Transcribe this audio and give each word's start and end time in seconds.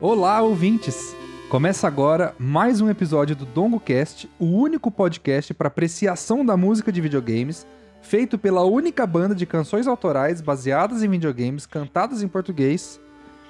Olá, 0.00 0.40
ouvintes! 0.42 1.14
Começa 1.50 1.86
agora 1.86 2.34
mais 2.38 2.80
um 2.80 2.90
episódio 2.90 3.34
do 3.34 3.46
DongoCast, 3.46 4.30
o 4.38 4.44
único 4.44 4.90
podcast 4.90 5.52
para 5.54 5.68
apreciação 5.68 6.44
da 6.44 6.56
música 6.56 6.92
de 6.92 7.00
videogames, 7.00 7.66
feito 8.02 8.38
pela 8.38 8.64
única 8.64 9.06
banda 9.06 9.34
de 9.34 9.46
canções 9.46 9.86
autorais 9.86 10.40
baseadas 10.40 11.02
em 11.02 11.08
videogames 11.08 11.66
cantadas 11.66 12.22
em 12.22 12.28
português, 12.28 13.00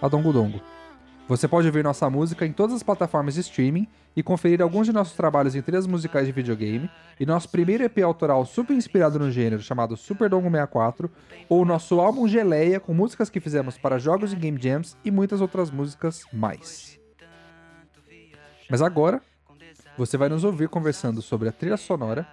a 0.00 0.08
Dongo 0.08 0.32
Dongo. 0.32 0.60
Você 1.28 1.46
pode 1.46 1.66
ouvir 1.66 1.84
nossa 1.84 2.08
música 2.08 2.46
em 2.46 2.52
todas 2.54 2.76
as 2.76 2.82
plataformas 2.82 3.34
de 3.34 3.40
streaming 3.40 3.86
e 4.16 4.22
conferir 4.22 4.62
alguns 4.62 4.86
de 4.86 4.94
nossos 4.94 5.14
trabalhos 5.14 5.54
em 5.54 5.60
trilhas 5.60 5.86
musicais 5.86 6.24
de 6.24 6.32
videogame 6.32 6.90
e 7.20 7.26
nosso 7.26 7.50
primeiro 7.50 7.84
EP 7.84 7.98
autoral 7.98 8.46
super 8.46 8.74
inspirado 8.74 9.18
no 9.18 9.30
gênero 9.30 9.60
chamado 9.60 9.94
Super 9.94 10.30
Dongo 10.30 10.50
64 10.50 11.10
ou 11.46 11.66
nosso 11.66 12.00
álbum 12.00 12.26
Geleia 12.26 12.80
com 12.80 12.94
músicas 12.94 13.28
que 13.28 13.40
fizemos 13.40 13.76
para 13.76 13.98
jogos 13.98 14.32
e 14.32 14.36
game 14.36 14.58
jams 14.58 14.96
e 15.04 15.10
muitas 15.10 15.42
outras 15.42 15.70
músicas 15.70 16.24
mais. 16.32 16.98
Mas 18.70 18.80
agora, 18.80 19.20
você 19.98 20.16
vai 20.16 20.30
nos 20.30 20.44
ouvir 20.44 20.70
conversando 20.70 21.20
sobre 21.20 21.50
a 21.50 21.52
trilha 21.52 21.76
sonora 21.76 22.26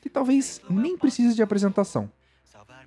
que 0.00 0.08
talvez 0.08 0.62
nem 0.70 0.96
precise 0.96 1.34
de 1.34 1.42
apresentação. 1.42 2.10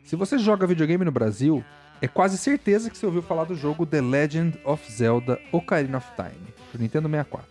Se 0.04 0.16
você 0.16 0.40
joga 0.40 0.66
videogame 0.66 1.06
no 1.06 1.12
Brasil, 1.12 1.64
é 2.04 2.08
quase 2.10 2.38
certeza 2.38 2.90
que 2.90 2.98
você 2.98 3.06
ouviu 3.06 3.22
falar 3.22 3.46
do 3.46 3.56
jogo 3.56 3.86
The 3.86 4.02
Legend 4.02 4.60
of 4.66 4.92
Zelda 4.92 5.40
Ocarina 5.54 6.00
of 6.00 6.08
Time, 6.18 6.54
do 6.74 6.78
Nintendo 6.78 7.08
64. 7.08 7.48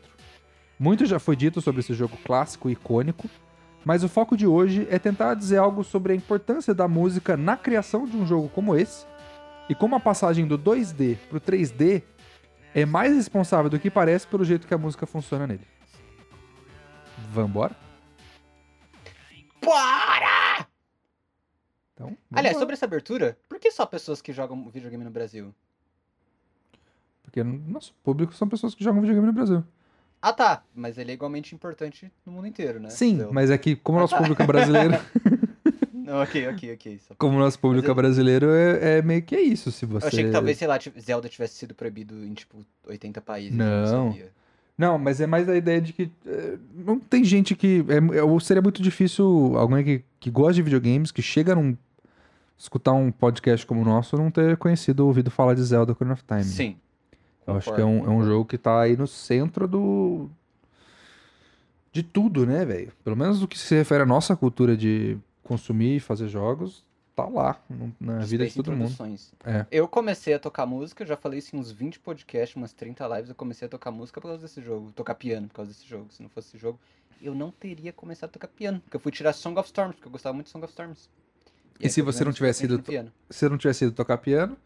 Muito 0.79 1.07
já 1.07 1.19
foi 1.19 1.35
dito 1.35 1.63
sobre 1.63 1.81
esse 1.81 1.95
jogo 1.95 2.19
clássico 2.23 2.69
e 2.69 2.75
icônico, 2.75 3.31
mas 3.83 4.05
o 4.05 4.11
foco 4.11 4.37
de 4.37 4.47
hoje 4.47 4.87
é 4.91 4.99
tentar 4.99 5.33
dizer 5.33 5.57
algo 5.57 5.83
sobre 5.83 6.13
a 6.13 6.17
importância 6.17 6.75
da 6.75 6.87
música 6.87 7.35
na 7.35 7.57
criação 7.57 8.07
de 8.07 8.15
um 8.15 8.27
jogo 8.27 8.51
como 8.51 8.77
esse 8.77 9.07
e 9.71 9.75
como 9.75 9.97
a 9.97 10.01
passagem 10.01 10.47
do 10.47 10.59
2D 10.59 11.17
para 11.31 11.39
o 11.39 11.41
3D 11.41 12.03
é 12.75 12.85
mais 12.85 13.17
responsável 13.17 13.71
do 13.71 13.79
que 13.79 13.91
parece 13.91 14.27
pelo 14.27 14.45
jeito 14.45 14.67
que 14.67 14.75
a 14.75 14.79
música 14.79 15.07
funciona 15.07 15.47
nele. 15.47 15.67
Vambora? 17.31 17.75
Bora! 19.65 20.42
Então, 22.07 22.17
Aliás, 22.33 22.55
vambora. 22.55 22.59
sobre 22.61 22.75
essa 22.75 22.85
abertura, 22.87 23.39
por 23.49 23.59
que 23.59 23.71
só 23.71 23.87
pessoas 23.87 24.21
que 24.21 24.33
jogam 24.33 24.69
videogame 24.69 25.05
no 25.05 25.11
Brasil? 25.11 25.55
Porque 27.23 27.43
nosso 27.43 27.95
público 28.03 28.35
são 28.35 28.49
pessoas 28.49 28.75
que 28.75 28.83
jogam 28.85 29.01
videogame 29.01 29.27
no 29.27 29.33
Brasil. 29.33 29.65
Ah, 30.21 30.33
tá. 30.33 30.63
Mas 30.75 30.99
ele 30.99 31.11
é 31.11 31.15
igualmente 31.15 31.55
importante 31.55 32.11
no 32.25 32.33
mundo 32.33 32.47
inteiro, 32.47 32.79
né? 32.79 32.91
Sim, 32.91 33.19
Zelda. 33.19 33.33
mas 33.33 33.51
é 33.51 33.59
que 33.59 33.75
como 33.77 33.99
o 33.99 34.01
nosso 34.01 34.17
público 34.17 34.43
é 34.43 34.47
brasileiro, 34.47 34.95
Não, 35.93 36.21
ok, 36.21 36.49
ok, 36.49 36.75
ok. 36.75 37.01
Só... 37.07 37.15
como 37.15 37.37
o 37.37 37.41
nosso 37.41 37.59
público 37.59 37.87
eu- 37.87 37.93
é 37.93 37.95
brasileiro, 37.95 38.51
é, 38.51 38.99
é 38.99 39.03
meio 39.03 39.23
que 39.23 39.35
é 39.37 39.41
isso. 39.41 39.71
Se 39.71 39.87
você 39.87 40.05
Eu 40.05 40.09
achei 40.09 40.25
que 40.25 40.31
talvez, 40.31 40.59
sei 40.59 40.67
lá, 40.67 40.79
Zelda 41.01 41.29
tivesse 41.29 41.55
sido 41.55 41.75
proibido 41.75 42.25
em, 42.25 42.35
tipo, 42.35 42.65
80 42.87 43.21
países. 43.21 43.57
Não. 43.57 44.17
Não, 44.77 44.99
mas 44.99 45.21
é 45.21 45.27
mais 45.27 45.49
a 45.49 45.57
ideia 45.57 45.81
de 45.81 45.93
que 45.93 46.11
é, 46.27 46.59
não 46.75 46.99
tem 46.99 47.23
gente 47.23 47.55
que. 47.55 47.85
É, 47.89 48.19
é- 48.19 48.23
ou 48.23 48.39
seria 48.41 48.61
muito 48.63 48.83
difícil 48.83 49.55
alguém 49.57 49.85
que, 49.85 50.05
que 50.19 50.31
gosta 50.31 50.55
de 50.55 50.63
videogames, 50.63 51.13
que 51.13 51.23
chega 51.23 51.55
num. 51.55 51.77
Escutar 52.59 52.93
um 52.93 53.11
podcast 53.11 53.67
como 53.67 53.83
o 53.83 53.85
nosso, 53.85 54.17
não 54.17 54.31
ter 54.31 54.57
conhecido 54.57 55.01
ou 55.01 55.09
ouvido 55.09 55.31
falar 55.31 55.55
de 55.55 55.63
Zelda 55.63 55.93
Ocarina 55.93 56.15
of 56.15 56.25
Time. 56.25 56.41
né? 56.41 56.45
Sim. 56.45 56.77
Eu 57.47 57.57
acho 57.57 57.73
que 57.75 57.81
é 57.81 57.85
concordo, 57.85 57.91
um, 57.91 57.97
é 57.97 58.01
um 58.01 58.05
concordo. 58.05 58.31
jogo 58.31 58.45
que 58.45 58.59
tá 58.59 58.81
aí 58.81 58.97
no 58.97 59.07
centro 59.07 59.67
do. 59.67 60.29
de 61.93 62.03
tudo, 62.03 62.47
né, 62.47 62.65
velho? 62.65 62.93
Pelo 63.03 63.17
menos 63.17 63.41
do 63.41 63.49
que 63.49 63.59
se 63.59 63.75
refere 63.75 64.03
à 64.03 64.07
nossa 64.07 64.37
cultura 64.37 64.77
de 64.77 65.19
consumir 65.43 65.97
e 65.97 66.01
fazer 66.01 66.29
jogos, 66.29 66.85
tá 67.15 67.27
lá 67.27 67.61
na 68.01 68.21
vida 68.21 68.45
de 68.45 68.51
Space 68.51 68.57
todo 68.57 68.77
mundo. 68.77 68.95
É. 69.45 69.67
Eu 69.71 69.89
comecei 69.89 70.33
a 70.35 70.39
tocar 70.39 70.65
música, 70.67 71.05
já 71.05 71.17
falei 71.17 71.41
isso 71.41 71.55
em 71.57 71.59
uns 71.59 71.71
20 71.71 71.99
podcasts, 71.99 72.57
umas 72.57 72.73
30 72.73 73.07
lives, 73.09 73.29
eu 73.29 73.35
comecei 73.35 73.67
a 73.67 73.69
tocar 73.69 73.91
música 73.91 74.21
por 74.21 74.29
causa 74.29 74.43
desse 74.43 74.63
jogo, 74.63 74.93
tocar 74.93 75.15
piano 75.17 75.49
por 75.49 75.55
causa 75.55 75.71
desse 75.73 75.87
jogo. 75.87 76.07
Se 76.11 76.23
não 76.23 76.29
fosse 76.31 76.49
esse 76.51 76.59
jogo, 76.59 76.79
eu 77.21 77.35
não 77.35 77.51
teria 77.51 77.93
começado 77.93 78.31
a 78.31 78.33
tocar 78.33 78.49
piano, 78.49 78.81
porque 78.81 78.97
eu 78.97 79.01
fui 79.01 79.13
tirar 79.13 79.33
Song 79.33 79.59
of 79.59 79.67
Storms, 79.67 79.97
porque 79.97 80.09
eu 80.09 80.13
gostava 80.13 80.33
muito 80.33 80.47
de 80.47 80.53
Song 80.53 80.65
of 80.65 80.73
Storms. 80.73 81.11
E 81.83 81.89
se 81.91 82.01
você 82.03 82.21
não 82.21 82.27
vendo 82.31 82.37
tivesse 82.37 82.65
ido 82.65 82.83
se 83.31 83.49
não 83.49 83.59
tivesse 83.59 83.85
ido 83.85 83.93
tocar 83.95 84.19
piano, 84.19 84.57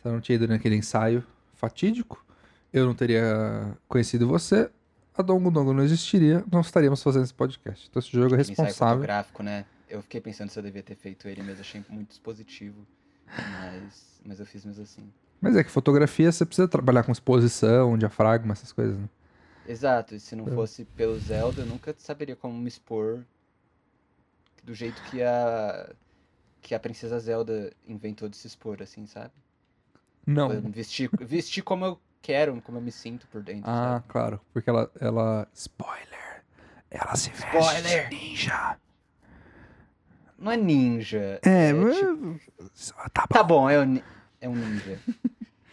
se 0.00 0.08
eu 0.08 0.12
não 0.12 0.20
tinha 0.20 0.36
ido 0.36 0.48
naquele 0.48 0.76
ensaio 0.76 1.22
fatídico, 1.54 2.24
eu 2.72 2.86
não 2.86 2.94
teria 2.94 3.76
conhecido 3.88 4.26
você, 4.26 4.70
a 5.16 5.22
Dongo 5.22 5.50
Dongo 5.50 5.72
não 5.72 5.82
existiria, 5.84 6.44
não 6.50 6.60
estaríamos 6.60 7.02
fazendo 7.02 7.24
esse 7.24 7.34
podcast. 7.34 7.86
Então 7.90 8.00
esse 8.00 8.10
jogo 8.10 8.34
é 8.34 8.40
ensaio 8.40 8.48
responsável. 8.56 8.94
fotográfico, 8.96 9.42
né? 9.42 9.64
Eu 9.88 10.02
fiquei 10.02 10.20
pensando 10.20 10.48
se 10.50 10.58
eu 10.58 10.62
devia 10.62 10.82
ter 10.82 10.94
feito 10.94 11.28
ele 11.28 11.42
mesmo, 11.42 11.60
achei 11.60 11.84
muito 11.88 12.08
dispositivo. 12.10 12.86
Mas, 13.26 14.20
mas 14.24 14.40
eu 14.40 14.46
fiz 14.46 14.64
mesmo 14.64 14.82
assim. 14.82 15.02
Mas 15.40 15.56
é 15.56 15.64
que 15.64 15.70
fotografia 15.70 16.30
você 16.30 16.44
precisa 16.46 16.68
trabalhar 16.68 17.02
com 17.02 17.12
exposição, 17.12 17.96
diafragma, 17.98 18.52
essas 18.52 18.72
coisas, 18.72 18.96
né? 18.98 19.08
Exato, 19.66 20.14
e 20.14 20.20
se 20.20 20.34
não 20.34 20.48
É. 20.48 20.50
fosse 20.52 20.84
pelo 20.84 21.18
Zelda, 21.18 21.62
eu 21.62 21.66
nunca 21.66 21.94
saberia 21.98 22.34
como 22.36 22.58
me 22.58 22.68
expor 22.68 23.20
do 24.64 24.74
jeito 24.74 25.00
que 25.04 25.22
a 25.22 25.90
que 26.60 26.74
a 26.74 26.80
princesa 26.80 27.18
Zelda 27.18 27.72
inventou 27.86 28.28
de 28.28 28.36
se 28.36 28.46
expor, 28.46 28.82
assim, 28.82 29.06
sabe? 29.06 29.30
Não. 30.26 30.48
Vestir, 30.70 31.08
vestir 31.20 31.62
como 31.62 31.84
eu 31.84 32.00
quero, 32.22 32.60
como 32.62 32.78
eu 32.78 32.82
me 32.82 32.92
sinto 32.92 33.26
por 33.28 33.42
dentro, 33.42 33.68
Ah, 33.70 33.94
sabe? 33.94 34.04
claro, 34.08 34.40
porque 34.52 34.68
ela, 34.68 34.90
ela. 35.00 35.48
Spoiler! 35.54 36.44
Ela 36.90 37.16
se 37.16 37.30
veste 37.30 37.46
Spoiler! 37.56 38.08
de 38.08 38.14
ninja. 38.16 38.76
Não 40.38 40.52
é 40.52 40.56
ninja. 40.56 41.38
É, 41.42 41.68
tipo- 41.72 41.80
mas. 41.82 42.92
Tá 43.12 43.26
bom. 43.26 43.34
Tá 43.34 43.42
bom, 43.42 43.70
é 43.70 43.80
um, 43.80 44.02
é 44.40 44.48
um 44.48 44.54
ninja. 44.56 44.98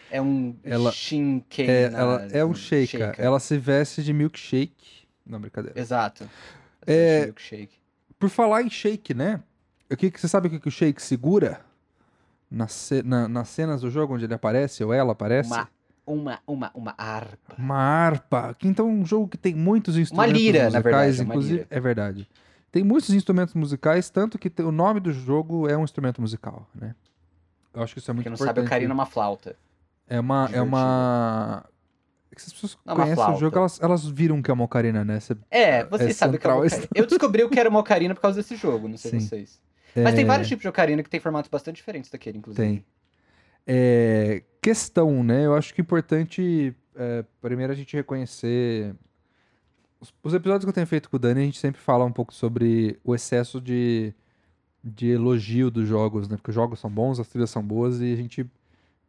É 0.10 0.22
um 0.22 0.56
Ela- 0.64 0.92
Shinkei. 0.92 1.68
É, 1.70 1.90
na- 1.90 2.00
ela 2.00 2.22
é 2.32 2.46
um 2.46 2.54
shaker. 2.54 3.14
Ela 3.18 3.40
se 3.40 3.58
veste 3.58 4.02
de 4.04 4.14
milkshake. 4.14 5.06
Não, 5.26 5.40
brincadeira. 5.40 5.78
Exato. 5.80 6.30
É- 6.86 7.26
Milkshake. 7.26 7.78
Por 8.18 8.30
falar 8.30 8.62
em 8.64 8.70
shake, 8.70 9.14
né? 9.14 9.44
O 9.90 9.96
que, 9.96 10.12
você 10.16 10.28
sabe 10.28 10.48
o 10.48 10.52
que, 10.52 10.60
que 10.60 10.68
o 10.68 10.72
shake 10.72 11.02
segura? 11.02 11.62
Na 12.50 12.68
ce- 12.68 13.04
na- 13.04 13.28
nas 13.28 13.50
cenas 13.50 13.82
do 13.82 13.90
jogo 13.90 14.16
onde 14.16 14.26
ele 14.26 14.34
aparece, 14.34 14.84
ou 14.84 14.94
ela 14.94 15.12
aparece? 15.12 15.50
Uma, 15.52 15.70
uma, 16.06 16.40
uma, 16.48 16.72
uma 16.74 16.96
harpa. 16.98 17.56
Uma 17.58 17.76
harpa. 17.78 18.56
Que 18.58 18.68
então 18.68 18.88
é 18.88 18.92
um 18.92 19.06
jogo 19.06 19.28
que 19.28 19.38
tem 19.38 19.54
muitos 19.54 19.98
instrumentos 19.98 20.34
lira, 20.42 20.60
na 20.60 20.66
musicais, 20.66 20.84
verdade, 20.84 21.20
é 21.20 21.24
uma 21.24 21.34
inclusive. 21.34 21.54
lira. 21.56 21.68
É 21.70 21.80
verdade. 21.80 22.30
Tem 22.72 22.84
muitos 22.84 23.10
instrumentos 23.12 23.54
musicais, 23.54 24.10
tanto 24.10 24.38
que 24.38 24.52
o 24.62 24.72
nome 24.72 25.00
do 25.00 25.12
jogo 25.12 25.68
é 25.70 25.78
um 25.78 25.84
instrumento 25.84 26.22
musical, 26.22 26.68
né? 26.76 26.94
Eu 27.74 27.84
acho 27.84 27.94
que 27.94 28.00
isso 28.00 28.10
é 28.10 28.14
muito 28.14 28.24
Quem 28.24 28.30
não 28.32 28.36
importante. 28.36 28.56
sabe, 28.56 28.66
o 28.66 28.70
Karina 28.70 28.92
é 28.92 28.94
uma 28.94 29.06
flauta. 29.06 29.56
É 30.08 30.20
uma. 30.20 30.50
É 30.54 30.62
uma. 30.62 31.66
é 32.32 32.36
as 32.36 32.54
pessoas 32.54 32.78
Não 32.86 32.94
é 32.94 32.96
uma 32.96 33.04
conhecem 33.04 33.34
o 33.34 33.38
jogo, 33.38 33.58
elas, 33.58 33.80
elas 33.82 34.06
viram 34.08 34.42
que 34.42 34.50
é 34.50 34.54
uma 34.54 34.64
ocarina, 34.64 35.04
né? 35.04 35.20
Você- 35.20 35.36
É, 35.52 35.84
você 35.86 36.06
É 36.06 36.14
sabe 36.14 36.38
o 36.38 36.40
que 36.40 36.48
é 36.48 36.50
uma 36.50 36.64
ocarina. 36.66 36.88
Eu 36.96 37.06
descobri 37.06 37.44
o 37.44 37.50
que 37.50 37.60
era 37.60 37.70
uma 37.70 37.80
ocarina 37.80 38.14
por 38.16 38.22
causa 38.22 38.38
desse 38.38 38.56
jogo, 38.56 38.88
não 38.88 38.98
sei 38.98 39.12
Sim. 39.12 39.20
vocês. 39.20 39.60
Mas 40.04 40.16
tem 40.16 40.24
é, 40.24 40.28
vários 40.28 40.48
tipos 40.48 40.62
de 40.62 40.68
ocarina 40.68 41.04
que 41.04 41.10
tem 41.10 41.20
formatos 41.20 41.50
bastante 41.50 41.78
diferentes 41.78 42.10
daquele, 42.10 42.38
inclusive. 42.38 42.68
Tem. 42.68 42.86
É, 43.66 44.44
questão, 44.62 45.24
né? 45.24 45.46
Eu 45.46 45.56
acho 45.56 45.74
que 45.74 45.82
é 45.82 45.84
importante, 45.84 46.76
é, 46.96 47.24
primeiro, 47.42 47.74
a 47.74 47.76
gente 47.76 47.96
reconhecer. 47.96 48.96
Os, 50.00 50.14
os 50.24 50.34
episódios 50.34 50.64
que 50.64 50.70
eu 50.70 50.74
tenho 50.74 50.88
feito 50.88 51.10
com 51.10 51.18
o 51.18 51.20
Dani, 51.20 51.42
a 51.42 51.46
gente 51.46 51.60
sempre 51.60 51.82
fala 51.82 52.06
um 52.06 52.12
pouco 52.12 52.34
sobre 52.34 53.00
o 53.04 53.14
excesso 53.16 53.60
de, 53.60 54.14
de 54.84 55.10
elogio 55.10 55.70
dos 55.70 55.88
jogos, 55.88 56.28
né? 56.28 56.38
Porque 56.38 56.52
os 56.52 56.56
jogos 56.56 56.80
são 56.80 56.90
bons, 56.90 57.20
as 57.20 57.28
trilhas 57.28 57.50
são 57.50 57.64
boas 57.64 58.00
e 58.00 58.14
a 58.14 58.16
gente 58.16 58.46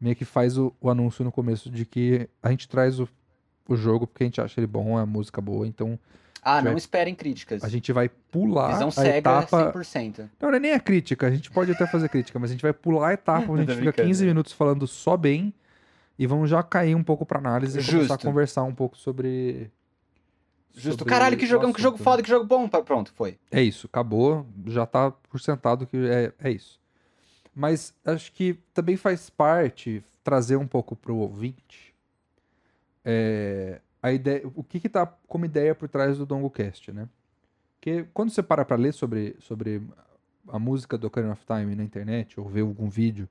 meio 0.00 0.16
que 0.16 0.25
faz 0.25 0.56
o, 0.56 0.75
o 0.81 0.91
anúncio 0.91 1.25
no 1.25 1.32
começo 1.32 1.71
de 1.71 1.84
que 1.84 2.28
a 2.43 2.50
gente 2.50 2.69
traz 2.69 3.00
o, 3.00 3.09
o 3.69 3.77
jogo 3.77 4.06
porque 4.06 4.25
a 4.25 4.27
gente 4.27 4.41
acha 4.41 4.59
ele 4.59 4.66
bom, 4.66 4.97
a 4.97 5.04
música 5.04 5.41
boa, 5.41 5.66
então 5.66 5.98
Ah, 6.43 6.60
Vai- 6.60 6.71
não 6.71 6.78
esperem 6.78 7.15
críticas. 7.15 7.62
a 7.65 7.69
gente 7.69 7.93
vai 7.93 8.09
pular 8.09 8.72
Visão 8.72 8.88
a 8.88 8.93
cega 8.93 9.16
etapa 9.19 9.72
100%. 9.72 10.31
não, 10.41 10.49
não 10.50 10.56
é 10.56 10.60
nem 10.60 10.72
a 10.72 10.81
crítica, 10.81 11.26
a 11.26 11.31
gente 11.31 11.50
pode 11.50 11.72
até 11.72 11.87
fazer 11.87 12.09
crítica, 12.09 12.38
mas 12.38 12.50
a 12.50 12.54
gente 12.54 12.62
vai 12.62 12.72
pular 12.72 13.09
a 13.09 13.12
etapa 13.15 13.45
onde 13.53 13.62
a 13.62 13.65
gente 13.66 13.78
fica 13.78 13.83
brincando. 13.92 14.09
15 14.09 14.27
minutos 14.27 14.53
falando 14.53 14.86
só 14.86 15.16
bem 15.16 15.53
e 16.18 16.27
vamos 16.27 16.48
já 16.51 16.62
cair 16.62 16.95
um 16.95 17.03
pouco 17.03 17.24
pra 17.27 17.39
análise 17.39 17.78
e 17.78 17.84
começar 17.84 18.15
a 18.15 18.18
conversar 18.18 18.62
um 18.65 18.74
pouco 18.74 18.97
sobre. 18.97 19.71
Justo. 20.74 21.01
sobre 21.01 21.12
Caralho, 21.12 21.36
que 21.36 21.47
jogão, 21.47 21.72
que 21.72 21.83
jogo 21.83 21.97
assunto, 21.97 22.04
foda, 22.04 22.22
que 22.22 22.28
jogo 22.28 22.45
bom. 22.47 22.68
Pronto, 22.68 23.12
foi. 23.15 23.36
É 23.51 23.60
isso, 23.62 23.86
acabou, 23.86 24.47
já 24.66 24.86
tá 24.86 25.10
por 25.10 25.41
sentado 25.41 25.86
que 25.86 25.97
é, 25.97 26.33
é 26.39 26.51
isso. 26.51 26.78
Mas 27.54 27.92
acho 28.04 28.30
que 28.33 28.57
também 28.72 28.97
faz 28.97 29.28
parte 29.28 30.04
trazer 30.22 30.57
um 30.57 30.66
pouco 30.66 30.95
pro 30.95 31.16
ouvinte 31.16 31.92
é, 33.04 33.80
a 34.03 34.12
ideia, 34.12 34.42
o 34.54 34.62
que 34.62 34.80
que 34.80 34.89
tá 34.89 35.06
como 35.27 35.45
ideia 35.45 35.74
por 35.74 35.89
trás 35.89 36.18
do 36.18 36.27
DongoCast, 36.27 36.92
né? 36.92 37.09
Porque 37.74 38.06
quando 38.12 38.30
você 38.30 38.42
para 38.42 38.65
pra 38.65 38.77
ler 38.77 38.92
sobre, 38.92 39.36
sobre 39.41 39.83
a 40.48 40.59
música 40.59 40.98
do 40.98 41.06
Ocarina 41.06 41.33
of 41.33 41.45
Time 41.47 41.74
na 41.74 41.84
internet 41.84 42.39
ou 42.39 42.48
ver 42.48 42.62
algum 42.62 42.89
vídeo, 42.89 43.28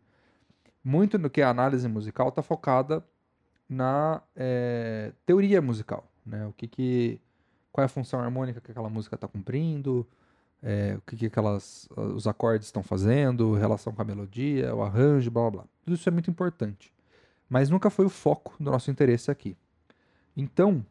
muito 0.83 1.17
do 1.17 1.29
que 1.29 1.41
é 1.41 1.43
análise 1.43 1.87
musical 1.87 2.31
tá 2.31 2.41
focada 2.41 3.03
na 3.69 4.21
é, 4.35 5.11
teoria 5.25 5.61
musical, 5.61 6.09
né? 6.25 6.45
O 6.47 6.53
que 6.53 6.67
que 6.67 7.21
qual 7.71 7.83
é 7.83 7.85
a 7.85 7.89
função 7.89 8.19
harmônica 8.19 8.61
que 8.61 8.71
aquela 8.71 8.89
música 8.89 9.15
está 9.15 9.27
cumprindo, 9.27 10.07
é, 10.63 10.95
o 10.97 11.01
que, 11.01 11.15
que 11.15 11.25
aquelas, 11.27 11.87
os 11.95 12.25
acordes 12.25 12.67
estão 12.67 12.81
fazendo, 12.81 13.53
relação 13.53 13.93
com 13.93 14.01
a 14.01 14.05
melodia, 14.05 14.73
o 14.73 14.81
arranjo, 14.81 15.29
blá 15.29 15.43
blá 15.43 15.51
blá. 15.51 15.63
Tudo 15.83 15.93
isso 15.93 16.09
é 16.09 16.11
muito 16.11 16.29
importante. 16.31 16.93
Mas 17.49 17.69
nunca 17.69 17.89
foi 17.89 18.05
o 18.05 18.09
foco 18.09 18.55
do 18.59 18.71
nosso 18.71 18.89
interesse 18.89 19.29
aqui. 19.29 19.55
Então, 20.37 20.85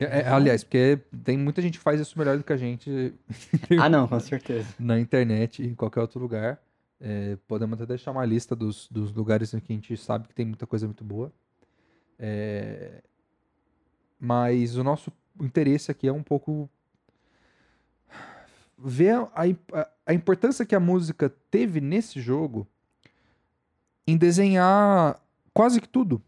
é, 0.00 0.22
é, 0.22 0.28
aliás, 0.28 0.64
porque 0.64 0.98
tem 1.22 1.38
muita 1.38 1.62
gente 1.62 1.78
que 1.78 1.84
faz 1.84 2.00
isso 2.00 2.18
melhor 2.18 2.36
do 2.36 2.42
que 2.42 2.52
a 2.52 2.56
gente. 2.56 3.14
ah, 3.80 3.88
não, 3.88 4.08
com 4.08 4.18
certeza. 4.18 4.74
Na 4.78 4.98
internet, 4.98 5.62
em 5.62 5.74
qualquer 5.74 6.00
outro 6.00 6.18
lugar. 6.18 6.60
É, 7.02 7.38
podemos 7.48 7.80
até 7.80 7.86
deixar 7.86 8.10
uma 8.10 8.26
lista 8.26 8.54
dos, 8.54 8.86
dos 8.90 9.10
lugares 9.12 9.54
em 9.54 9.60
que 9.60 9.72
a 9.72 9.76
gente 9.76 9.96
sabe 9.96 10.28
que 10.28 10.34
tem 10.34 10.44
muita 10.44 10.66
coisa 10.66 10.86
muito 10.86 11.02
boa. 11.02 11.32
É, 12.18 13.02
mas 14.18 14.76
o 14.76 14.84
nosso 14.84 15.10
interesse 15.40 15.90
aqui 15.90 16.08
é 16.08 16.12
um 16.12 16.22
pouco 16.22 16.68
ver 18.76 19.14
a, 19.14 19.30
a, 19.72 19.88
a, 20.06 20.14
importância 20.14 20.66
que 20.66 20.74
a 20.74 20.80
música 20.80 21.32
teve 21.50 21.80
nesse 21.80 22.20
jogo 22.20 22.66
em 24.06 24.16
desenhar 24.16 25.18
quase 25.54 25.80
que 25.80 25.88
tudo. 25.88 26.22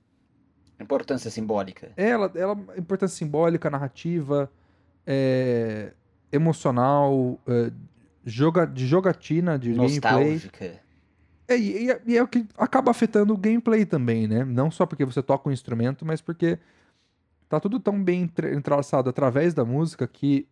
Importância 0.83 1.31
simbólica. 1.31 1.93
Ela, 1.97 2.31
ela 2.35 2.59
importância 2.77 3.17
simbólica, 3.17 3.71
narrativa, 3.71 4.51
é, 5.07 5.93
emocional, 6.31 7.39
é, 7.47 7.71
joga, 8.25 8.67
de 8.67 8.87
jogatina, 8.87 9.59
de 9.59 9.71
Nostálgica. 9.75 10.59
gameplay. 10.59 10.83
É, 11.49 11.59
e, 11.59 11.89
e, 12.07 12.17
é 12.17 12.23
o 12.23 12.29
que 12.29 12.47
acaba 12.57 12.91
afetando 12.91 13.35
o 13.35 13.37
gameplay 13.37 13.85
também, 13.85 14.27
né? 14.27 14.45
Não 14.45 14.71
só 14.71 14.87
porque 14.87 15.05
você 15.05 15.23
toca 15.23 15.49
um 15.49 15.53
instrumento, 15.53 16.05
mas 16.07 16.21
porque 16.21 16.59
tá 17.49 17.61
tudo 17.61 17.79
tão 17.79 18.03
bem 18.03 18.31
entrelaçado 18.55 19.11
através 19.11 19.53
da 19.53 19.65
música 19.65 20.07
que 20.07 20.47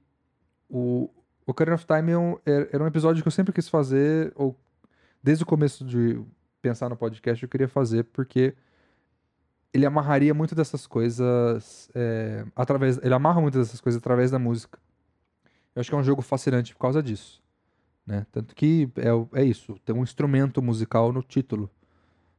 o, 0.69 1.09
o 1.47 1.51
Ocarina 1.53 1.77
of 1.77 1.87
Time 1.87 2.13
é 2.13 2.19
um, 2.19 2.33
é, 2.45 2.69
era 2.73 2.85
um 2.85 2.87
episódio 2.87 3.23
que 3.23 3.29
eu 3.29 3.33
sempre 3.33 3.53
quis 3.53 3.69
fazer, 3.69 4.33
ou 4.35 4.55
desde 5.23 5.45
o 5.45 5.47
começo 5.47 5.85
de 5.85 6.21
pensar 6.61 6.91
no 6.91 6.97
podcast 6.97 7.43
eu 7.43 7.49
queria 7.49 7.69
fazer, 7.69 8.05
porque 8.05 8.55
ele 9.73 9.87
amarraria 9.87 10.35
muito 10.35 10.55
dessas 10.55 10.87
coisas 10.87 11.89
é, 11.95 12.45
através. 12.55 12.99
Ele 13.03 13.15
amarra 13.15 13.41
muitas 13.41 13.67
dessas 13.67 13.81
coisas 13.81 14.01
através 14.01 14.31
da 14.31 14.39
música. 14.39 14.79
Eu 15.75 15.81
acho 15.81 15.91
que 15.91 15.95
é 15.95 15.99
um 15.99 16.05
jogo 16.05 16.23
fascinante 16.23 16.75
por 16.75 16.81
causa 16.81 17.03
disso. 17.03 17.41
Né? 18.07 18.27
Tanto 18.33 18.55
que 18.55 18.89
é, 18.97 19.41
é 19.41 19.45
isso, 19.45 19.79
tem 19.85 19.95
um 19.95 20.03
instrumento 20.03 20.61
musical 20.61 21.13
no 21.13 21.23
título. 21.23 21.71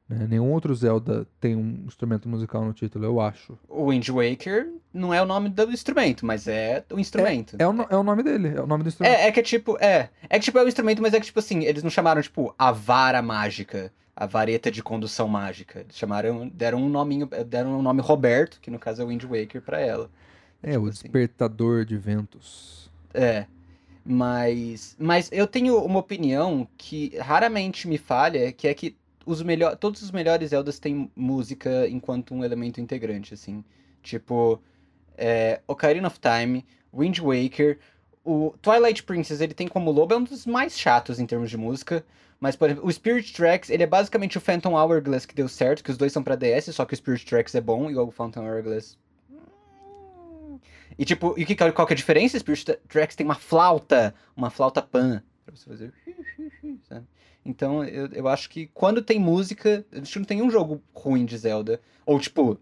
Né? 0.10 0.28
Nenhum 0.30 0.51
outro 0.51 0.75
Zelda 0.75 1.25
tem 1.39 1.56
um 1.56 1.86
instrumento 1.88 2.28
musical 2.28 2.66
no 2.66 2.74
título, 2.74 3.06
eu 3.06 3.22
acho. 3.22 3.57
O 3.69 3.89
Wind 3.89 4.10
Waker 4.10 4.69
não 4.94 5.13
é 5.13 5.22
o 5.22 5.25
nome 5.25 5.48
do 5.48 5.72
instrumento, 5.72 6.25
mas 6.25 6.48
é 6.48 6.84
o 6.92 7.00
instrumento. 7.00 7.56
É, 7.57 7.63
é, 7.63 7.68
o, 7.68 7.88
é 7.89 7.95
o 7.95 8.04
nome 8.04 8.22
dele, 8.22 8.50
é 8.50 8.62
o 8.62 8.68
nome 8.68 8.84
do 8.84 8.89
instrumento. 8.89 9.13
É, 9.13 9.27
é 9.27 9.31
que 9.31 9.39
é 9.39 9.44
tipo, 9.44 9.77
é. 9.80 10.10
É 10.30 10.38
que 10.38 10.45
tipo, 10.45 10.60
é 10.60 10.63
o 10.63 10.68
instrumento, 10.68 11.01
mas 11.01 11.13
é 11.13 11.19
que 11.19 11.27
tipo 11.27 11.39
assim, 11.39 11.63
eles 11.63 11.81
não 11.81 11.89
chamaram 11.89 12.22
tipo 12.22 12.54
a 12.60 12.74
vara 12.74 13.22
mágica, 13.22 13.94
a 14.22 14.28
vareta 14.28 14.70
de 14.70 14.84
condução 14.84 15.28
mágica. 15.28 15.84
Chamaram, 15.90 16.48
deram 16.48 16.78
um 16.84 16.88
nominho, 16.88 17.28
deram 17.48 17.80
um 17.80 17.82
nome 17.82 18.04
Roberto, 18.04 18.60
que 18.62 18.70
no 18.70 18.78
caso 18.78 19.02
é 19.02 19.06
Wind 19.06 19.24
Waker 19.24 19.64
pra 19.64 19.80
ela. 19.80 20.12
É, 20.62 20.74
tipo 20.74 20.86
o 20.86 20.90
assim. 20.90 21.02
despertador 21.02 21.84
de 21.86 21.98
ventos. 21.98 22.92
É. 23.16 23.48
Mas, 24.06 24.96
mas 25.00 25.28
eu 25.32 25.48
tenho 25.48 25.84
uma 25.84 25.98
opinião 25.98 26.68
que 26.78 27.18
raramente 27.18 27.88
me 27.88 27.98
falha, 27.98 28.52
que 28.52 28.68
é 28.68 28.76
que 28.76 28.96
os 29.26 29.42
melhor, 29.42 29.76
todos 29.76 30.04
os 30.04 30.12
melhores 30.12 30.52
Zeldas 30.52 30.78
têm 30.78 31.10
música 31.16 31.88
enquanto 31.90 32.36
um 32.36 32.46
elemento 32.46 32.80
integrante, 32.80 33.34
assim. 33.34 33.64
Tipo, 34.04 34.62
é, 35.18 35.62
Ocarina 35.66 36.08
of 36.08 36.20
Time, 36.20 36.64
Wind 36.94 37.18
Waker, 37.18 37.80
o 38.24 38.54
Twilight 38.62 39.04
Princess, 39.04 39.42
ele 39.42 39.54
tem 39.54 39.68
como 39.68 39.92
lobo, 39.92 40.14
é 40.14 40.18
um 40.18 40.24
dos 40.24 40.46
mais 40.46 40.78
chatos 40.78 41.20
em 41.20 41.26
termos 41.26 41.50
de 41.50 41.58
música. 41.58 42.06
Mas, 42.40 42.56
por 42.56 42.70
exemplo, 42.70 42.88
o 42.88 42.92
Spirit 42.92 43.34
Tracks, 43.34 43.70
ele 43.70 43.84
é 43.84 43.88
basicamente 43.88 44.38
o 44.38 44.42
Phantom 44.42 44.74
Hourglass 44.74 45.28
que 45.28 45.36
deu 45.36 45.48
certo, 45.48 45.84
que 45.84 45.92
os 45.92 45.98
dois 45.98 46.12
são 46.12 46.24
pra 46.24 46.36
DS, 46.36 46.74
só 46.74 46.86
que 46.86 46.94
o 46.94 46.98
Spirit 46.98 47.26
Tracks 47.26 47.54
é 47.54 47.62
bom, 47.62 47.90
igual 47.90 48.08
o 48.08 48.12
Phantom 48.12 48.48
Hourglass 48.48 48.98
e 50.98 51.06
tipo, 51.06 51.34
e 51.38 51.46
que, 51.46 51.56
qual 51.56 51.88
que 51.88 51.94
é 51.94 51.96
a 51.96 51.98
diferença? 51.98 52.38
Spirit 52.38 52.78
Tracks 52.88 53.16
tem 53.16 53.26
uma 53.26 53.36
flauta, 53.36 54.14
uma 54.36 54.50
flauta 54.50 54.82
pan, 54.82 55.24
pra 55.46 55.56
você 55.56 55.70
fazer. 55.70 55.94
Então, 57.44 57.84
eu, 57.84 58.06
eu 58.14 58.28
acho 58.28 58.48
que 58.52 58.68
quando 58.68 59.02
tem 59.02 59.18
música, 59.18 59.84
a 59.92 59.96
gente 59.96 60.20
não 60.20 60.26
tem 60.26 60.44
um 60.44 60.52
jogo 60.52 60.80
ruim 60.94 61.26
de 61.26 61.36
Zelda. 61.36 61.82
Ou, 62.06 62.20
tipo, 62.20 62.56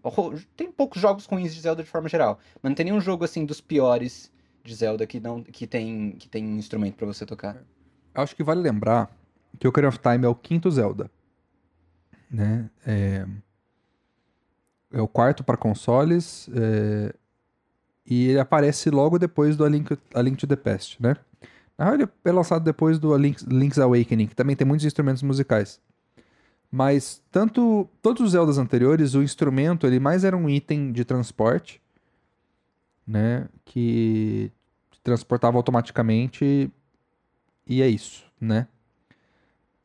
tem 0.56 0.72
poucos 0.72 1.02
jogos 1.02 1.26
ruins 1.26 1.54
de 1.54 1.60
Zelda 1.60 1.82
de 1.82 1.88
forma 1.90 2.08
geral. 2.08 2.38
Mas 2.62 2.70
não 2.70 2.74
tem 2.74 2.86
nenhum 2.86 2.98
jogo, 2.98 3.22
assim, 3.22 3.44
dos 3.44 3.60
piores 3.60 4.32
de 4.62 4.74
Zelda 4.74 5.06
que, 5.06 5.20
não, 5.20 5.42
que, 5.42 5.66
tem, 5.66 6.12
que 6.12 6.28
tem 6.28 6.44
instrumento 6.56 6.96
para 6.96 7.06
você 7.06 7.24
tocar. 7.24 7.56
Acho 8.14 8.34
que 8.34 8.42
vale 8.42 8.60
lembrar 8.60 9.10
que 9.58 9.66
o 9.66 9.88
of 9.88 9.98
Time 9.98 10.24
é 10.24 10.28
o 10.28 10.34
quinto 10.34 10.70
Zelda. 10.70 11.10
Né? 12.30 12.70
É, 12.86 13.26
é 14.92 15.00
o 15.00 15.08
quarto 15.08 15.42
para 15.42 15.56
consoles. 15.56 16.48
É, 16.54 17.14
e 18.06 18.28
ele 18.28 18.40
aparece 18.40 18.90
logo 18.90 19.18
depois 19.18 19.56
do 19.56 19.64
A 19.64 19.68
Link, 19.68 19.96
A 20.14 20.22
Link 20.22 20.36
to 20.36 20.46
the 20.46 20.56
Past, 20.56 21.00
né? 21.00 21.16
Na 21.78 21.86
real, 21.86 21.94
ele 21.94 22.08
é 22.24 22.32
lançado 22.32 22.62
depois 22.62 22.98
do 22.98 23.16
Link's, 23.16 23.42
Link's 23.44 23.78
Awakening, 23.78 24.26
que 24.26 24.36
também 24.36 24.54
tem 24.54 24.66
muitos 24.66 24.84
instrumentos 24.84 25.22
musicais. 25.22 25.80
Mas 26.70 27.22
tanto 27.32 27.88
todos 28.02 28.22
os 28.22 28.32
Zeldas 28.32 28.58
anteriores, 28.58 29.14
o 29.14 29.22
instrumento 29.22 29.86
ele 29.86 29.98
mais 29.98 30.22
era 30.22 30.36
um 30.36 30.48
item 30.48 30.92
de 30.92 31.04
transporte, 31.04 31.79
né, 33.10 33.46
que 33.64 34.52
transportava 35.02 35.56
automaticamente 35.56 36.70
e 37.66 37.82
é 37.82 37.88
isso, 37.88 38.24
né? 38.40 38.66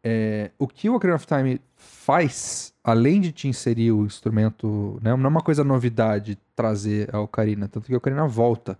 É, 0.04 0.52
o 0.60 0.68
que 0.68 0.88
o 0.90 0.96
Ocarina 0.96 1.16
of 1.16 1.26
Time 1.26 1.60
faz, 1.76 2.74
além 2.84 3.20
de 3.20 3.32
te 3.32 3.48
inserir 3.48 3.92
o 3.92 4.06
instrumento, 4.06 5.00
né, 5.02 5.16
não 5.16 5.26
é 5.26 5.28
uma 5.28 5.42
coisa 5.42 5.64
novidade 5.64 6.38
trazer 6.56 7.14
a 7.14 7.20
Ocarina, 7.20 7.68
tanto 7.68 7.88
que 7.88 7.94
a 7.94 7.98
Ocarina 7.98 8.28
volta 8.28 8.78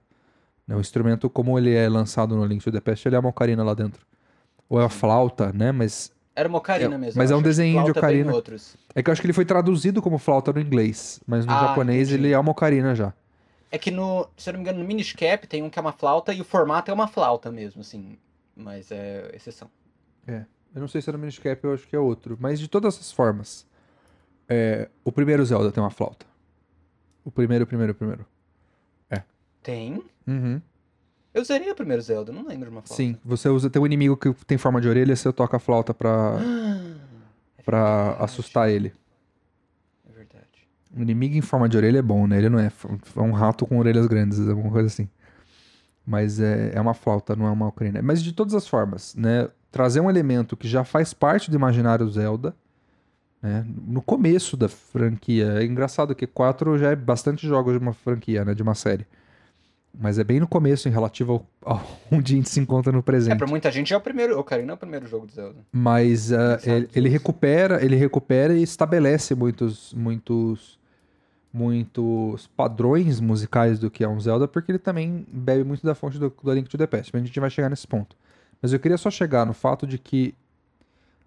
né? 0.68 0.76
O 0.76 0.80
instrumento, 0.80 1.30
como 1.30 1.58
ele 1.58 1.74
é 1.74 1.88
lançado 1.88 2.36
no 2.36 2.46
Link 2.46 2.64
to 2.64 2.72
the 2.72 2.82
Past, 2.82 3.08
ele 3.08 3.16
é 3.16 3.20
uma 3.20 3.30
ocarina 3.30 3.64
lá 3.64 3.74
dentro. 3.74 4.06
Ou 4.68 4.82
é 4.82 4.86
a 4.86 4.90
flauta, 4.90 5.52
né? 5.54 5.72
Mas. 5.72 6.12
Era 6.36 6.50
uma 6.50 6.58
ocarina 6.58 6.96
é, 6.96 6.98
mesmo. 6.98 7.18
Mas 7.18 7.32
é 7.32 7.36
um 7.36 7.42
desenho 7.42 7.84
de 7.84 7.92
ocarina. 7.92 8.34
É 8.94 9.04
que 9.04 9.10
eu 9.10 9.12
acho 9.12 9.22
que 9.22 9.28
ele 9.28 9.34
foi 9.34 9.46
traduzido 9.46 10.02
como 10.02 10.18
flauta 10.18 10.52
no 10.52 10.60
inglês, 10.60 11.22
mas 11.26 11.46
no 11.46 11.54
ah, 11.54 11.68
japonês 11.68 12.10
entendi. 12.10 12.28
ele 12.28 12.34
é 12.34 12.40
uma 12.40 12.52
ocarina 12.52 12.94
já. 12.96 13.14
É 13.72 13.78
que 13.78 13.92
no, 13.92 14.30
se 14.38 14.50
eu 14.50 14.54
não 14.54 14.60
me 14.60 14.64
engano, 14.64 14.80
no 14.80 14.86
Minish 14.86 15.14
Cap 15.14 15.48
tem 15.48 15.64
um 15.64 15.70
que 15.70 15.78
é 15.78 15.82
uma 15.82 15.92
flauta 15.92 16.34
e 16.34 16.42
o 16.42 16.46
formato 16.46 16.90
é 16.90 16.94
uma 16.94 17.08
flauta 17.08 17.52
mesmo, 17.52 17.82
assim. 17.82 18.18
Mas 18.56 18.92
é 18.92 19.32
exceção. 19.34 19.70
É. 20.28 20.46
Eu 20.74 20.82
não 20.82 20.88
sei 20.88 21.02
se 21.02 21.10
é 21.10 21.14
no 21.14 21.20
Minish 21.20 21.40
Cap, 21.40 21.64
eu 21.64 21.74
acho 21.74 21.88
que 21.88 21.96
é 21.96 22.00
outro. 22.00 22.38
Mas 22.40 22.60
de 22.60 22.68
todas 22.68 22.98
as 23.00 23.12
formas, 23.12 23.66
é, 24.48 24.90
o 25.04 25.12
primeiro 25.12 25.46
Zelda 25.46 25.72
tem 25.72 25.82
uma 25.84 25.90
flauta. 25.90 26.26
O 27.24 27.32
primeiro, 27.32 27.64
o 27.64 27.68
primeiro, 27.68 27.92
o 27.92 27.96
primeiro. 27.96 28.26
Tem? 29.66 30.00
Uhum. 30.28 30.62
Eu 31.34 31.42
usaria 31.42 31.72
o 31.72 31.76
primeiro 31.76 32.00
Zelda, 32.00 32.32
não 32.32 32.46
lembro 32.46 32.70
de 32.70 32.76
uma 32.76 32.84
flauta. 32.84 32.94
Sim, 32.94 33.18
você 33.26 33.50
usa. 33.50 33.68
Tem 33.68 33.82
um 33.82 33.86
inimigo 33.86 34.16
que 34.16 34.32
tem 34.46 34.60
forma 34.60 34.80
de 34.80 34.88
orelha, 34.88 35.16
você 35.16 35.34
toca 35.34 35.58
a 35.58 35.60
flauta 35.60 35.92
pra. 35.92 36.38
é 37.58 37.64
pra 37.64 38.12
assustar 38.20 38.70
ele. 38.70 38.94
É. 40.96 41.00
O 41.00 41.02
inimigo 41.02 41.36
em 41.36 41.42
forma 41.42 41.68
de 41.68 41.78
orelha 41.78 42.00
é 42.00 42.02
bom, 42.02 42.28
né? 42.28 42.38
Ele 42.38 42.50
não 42.50 42.60
é. 42.60 42.72
É 43.16 43.22
um 43.22 43.32
rato 43.32 43.66
com 43.66 43.78
orelhas 43.78 44.08
grandes, 44.08 44.40
alguma 44.48 44.72
coisa 44.72 44.88
assim. 44.88 45.10
Mas 46.06 46.40
é, 46.40 46.72
é 46.74 46.82
uma 46.82 46.94
flauta, 46.94 47.36
não 47.36 47.48
é 47.48 47.52
uma 47.52 47.68
ocarina. 47.68 48.02
Mas 48.02 48.24
de 48.24 48.32
todas 48.32 48.54
as 48.54 48.68
formas, 48.68 49.16
né? 49.16 49.50
Trazer 49.72 50.00
um 50.00 50.10
elemento 50.10 50.56
que 50.56 50.68
já 50.68 50.84
faz 50.84 51.14
parte 51.14 51.50
do 51.50 51.58
imaginário 51.58 52.08
Zelda. 52.10 52.56
Né? 53.42 53.66
No 53.88 54.02
começo 54.02 54.56
da 54.56 54.70
franquia. 54.70 55.60
É 55.60 55.66
engraçado 55.66 56.16
que 56.16 56.26
4 56.26 56.78
já 56.78 56.92
é 56.92 56.96
bastante 56.96 57.48
jogos 57.48 57.74
de 57.74 57.80
uma 57.80 57.94
franquia, 57.94 58.46
né? 58.46 58.54
De 58.54 58.64
uma 58.64 58.76
série. 58.76 59.06
Mas 60.00 60.20
é 60.20 60.24
bem 60.24 60.40
no 60.40 60.48
começo, 60.48 60.88
em 60.88 60.92
relativo 60.92 61.34
ao, 61.34 61.48
ao 61.74 61.86
onde 62.12 62.34
a 62.34 62.38
gente 62.38 62.50
se 62.50 62.60
encontra 62.60 62.92
no 62.92 63.02
presente. 63.02 63.34
É, 63.34 63.38
pra 63.38 63.48
muita 63.48 63.72
gente 63.72 63.94
é 63.94 63.98
o 63.98 64.02
primeiro. 64.02 64.36
O 64.36 64.40
Ocarina 64.40 64.74
é 64.74 64.76
o 64.76 64.78
primeiro 64.78 65.08
jogo 65.08 65.26
do 65.26 65.32
Zelda. 65.32 65.60
Mas 65.72 66.32
uh, 66.32 66.36
ele, 66.64 66.90
ele, 66.96 67.10
recupera, 67.10 67.84
ele 67.84 67.96
recupera 67.96 68.54
e 68.54 68.62
estabelece 68.62 69.34
muitos, 69.36 69.94
muitos, 69.94 70.80
muitos 71.56 72.48
padrões 72.48 73.22
musicais 73.22 73.80
do 73.80 73.90
que 73.90 74.04
é 74.04 74.08
um 74.10 74.20
Zelda, 74.20 74.46
porque 74.46 74.72
ele 74.72 74.80
também 74.80 75.26
bebe 75.32 75.64
muito 75.64 75.86
da 75.86 75.96
fonte 75.96 76.20
do, 76.20 76.30
do 76.30 76.54
Link 76.54 76.68
to 76.68 76.78
the 76.78 76.86
Past. 76.86 77.12
Mas 77.14 77.24
a 77.24 77.26
gente 77.26 77.40
vai 77.40 77.50
chegar 77.50 77.70
nesse 77.70 77.88
ponto. 77.88 78.16
Mas 78.62 78.74
eu 78.74 78.80
queria 78.80 78.98
só 78.98 79.10
chegar 79.10 79.46
no 79.46 79.54
fato 79.54 79.88
de 79.88 79.98
que 79.98 80.36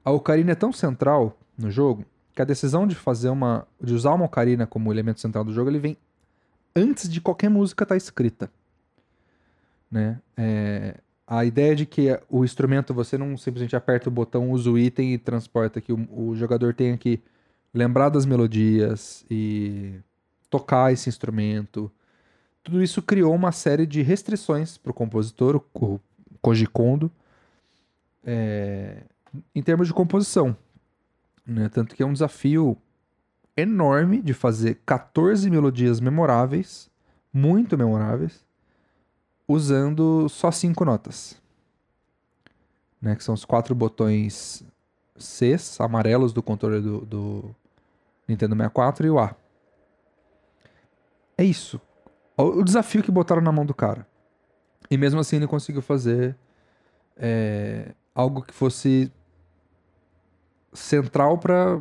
a 0.05 0.11
Ocarina 0.11 0.53
é 0.53 0.55
tão 0.55 0.71
central 0.71 1.35
no 1.57 1.71
jogo 1.71 2.05
que 2.35 2.43
a 2.43 2.45
decisão 2.45 2.87
de 2.87 2.95
fazer 2.95 3.31
uma. 3.31 3.67
de 3.83 3.95
usar 3.95 4.13
uma 4.13 4.27
Ocarina 4.27 4.67
como 4.67 4.93
elemento 4.93 5.21
central 5.21 5.45
do 5.45 5.53
jogo, 5.53 5.71
ele 5.71 5.79
vem 5.79 5.97
antes 6.77 7.09
de 7.09 7.21
qualquer 7.23 7.49
música 7.49 7.85
estar 7.85 7.95
tá 7.95 7.97
escrita. 7.97 8.51
Né? 9.91 10.21
É, 10.37 10.97
a 11.27 11.45
ideia 11.47 11.75
de 11.75 11.87
que 11.87 12.21
o 12.29 12.45
instrumento 12.45 12.93
você 12.93 13.17
não 13.17 13.35
simplesmente 13.39 13.75
aperta 13.75 14.11
o 14.11 14.13
botão, 14.13 14.51
usa 14.51 14.71
o 14.71 14.79
item 14.79 15.15
e 15.15 15.19
transporta, 15.19 15.81
que 15.81 15.93
o, 15.93 16.07
o 16.11 16.37
jogador 16.37 16.75
tenha 16.75 16.97
que 16.99 17.21
lembrar 17.73 18.11
das 18.11 18.27
melodias 18.27 19.25
e 19.31 20.01
tocar 20.51 20.93
esse 20.93 21.09
instrumento. 21.09 21.91
Tudo 22.63 22.83
isso 22.83 23.01
criou 23.03 23.35
uma 23.35 23.53
série 23.53 23.87
de 23.87 24.03
restrições 24.03 24.77
para 24.77 24.91
o 24.91 24.95
compositor. 24.95 25.63
O 25.75 26.01
Koji 26.41 26.67
Kondo, 26.67 27.11
é, 28.25 29.03
em 29.55 29.63
termos 29.63 29.87
de 29.87 29.95
composição. 29.95 30.57
Né? 31.47 31.69
Tanto 31.69 31.95
que 31.95 32.03
é 32.03 32.07
um 32.07 32.13
desafio 32.13 32.77
enorme 33.57 34.23
de 34.23 34.33
fazer 34.33 34.81
14 34.87 35.51
melodias 35.51 36.01
memoráveis, 36.01 36.91
muito 37.33 37.77
memoráveis, 37.77 38.45
usando 39.47 40.29
só 40.29 40.51
cinco 40.51 40.85
notas. 40.85 41.41
Né? 43.01 43.17
Que 43.17 43.25
são 43.25 43.35
os 43.35 43.45
quatro 43.45 43.75
botões 43.75 44.63
Cs, 45.19 45.81
amarelos 45.81 46.33
do 46.33 46.43
controle 46.43 46.81
do, 46.81 47.01
do 47.01 47.57
Nintendo 48.29 48.55
64 48.55 49.07
e 49.07 49.11
o 49.11 49.19
A. 49.19 49.35
É 51.39 51.45
isso. 51.45 51.81
O 52.37 52.63
desafio 52.63 53.03
que 53.03 53.11
botaram 53.11 53.41
na 53.41 53.51
mão 53.53 53.65
do 53.65 53.75
cara. 53.75 54.07
E 54.91 54.99
mesmo 54.99 55.21
assim 55.21 55.37
ele 55.37 55.47
conseguiu 55.47 55.81
fazer 55.83 56.37
é, 57.17 57.95
algo 58.15 58.43
que 58.43 58.53
fosse 58.55 59.13
central 60.73 61.39
para 61.39 61.81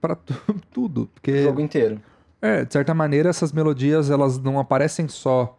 para 0.00 0.16
tudo, 0.72 1.08
porque 1.14 1.32
O 1.32 1.42
jogo 1.44 1.60
inteiro. 1.60 2.00
é, 2.40 2.64
de 2.64 2.72
certa 2.72 2.92
maneira 2.94 3.30
essas 3.30 3.52
melodias 3.52 4.10
elas 4.10 4.38
não 4.38 4.58
aparecem 4.58 5.08
só 5.08 5.56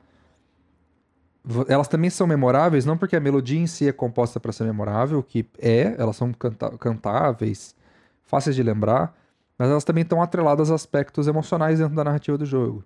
elas 1.68 1.90
também 1.90 2.10
são 2.10 2.26
memoráveis, 2.26 2.86
não 2.86 2.98
porque 2.98 3.16
a 3.18 3.20
melodia 3.20 3.60
em 3.60 3.68
si 3.68 3.88
é 3.88 3.92
composta 3.92 4.40
para 4.40 4.54
ser 4.54 4.64
memorável, 4.64 5.22
que 5.22 5.46
é, 5.60 5.94
elas 5.98 6.16
são 6.16 6.32
canta- 6.32 6.78
cantáveis, 6.78 7.76
fáceis 8.24 8.56
de 8.56 8.64
lembrar, 8.64 9.14
mas 9.58 9.70
elas 9.70 9.84
também 9.84 10.04
estão 10.04 10.22
atreladas 10.22 10.72
a 10.72 10.76
aspectos 10.76 11.28
emocionais 11.28 11.80
dentro 11.80 11.96
da 11.96 12.04
narrativa 12.04 12.38
do 12.38 12.46
jogo, 12.46 12.84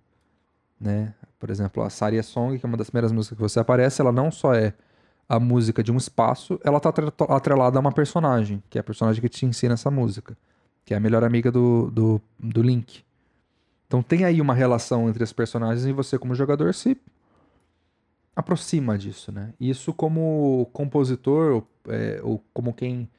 né? 0.80 1.14
Por 1.40 1.50
exemplo, 1.50 1.84
a 1.84 1.90
Saria 1.90 2.24
Song, 2.24 2.58
que 2.58 2.66
é 2.66 2.68
uma 2.68 2.78
das 2.78 2.90
primeiras 2.90 3.12
músicas 3.12 3.38
que 3.38 3.42
você 3.42 3.60
aparece, 3.60 4.02
ela 4.02 4.12
não 4.12 4.32
só 4.32 4.54
é 4.54 4.74
a 5.30 5.40
música 5.40 5.84
de 5.84 5.92
um 5.92 5.98
espaço, 5.98 6.60
ela 6.64 6.80
tá 6.80 6.90
atre- 6.90 7.12
atrelada 7.30 7.78
a 7.78 7.82
uma 7.82 7.92
personagem, 7.92 8.64
que 8.70 8.78
é 8.78 8.82
a 8.82 8.84
personagem 8.84 9.22
que 9.22 9.30
te 9.30 9.46
ensina 9.46 9.74
essa 9.74 9.92
música, 9.92 10.38
que 10.86 10.94
é 10.94 10.98
a 10.98 11.00
melhor 11.00 11.24
amiga 11.24 11.52
do, 11.52 11.92
do, 11.92 12.22
do 12.40 12.62
Link. 12.62 13.04
Então 13.88 14.02
tem 14.02 14.24
aí 14.24 14.42
uma 14.42 14.54
relação 14.54 15.10
entre 15.10 15.24
as 15.24 15.34
personagens 15.34 15.86
e 15.86 15.92
você, 15.92 16.18
como 16.18 16.34
jogador, 16.34 16.74
se 16.74 16.98
aproxima 18.36 18.98
disso, 18.98 19.32
né? 19.32 19.54
Isso 19.60 19.94
como 19.94 20.70
compositor, 20.72 21.54
ou, 21.56 21.68
é, 21.90 22.20
ou 22.24 22.44
como 22.54 22.74
quem 22.74 23.10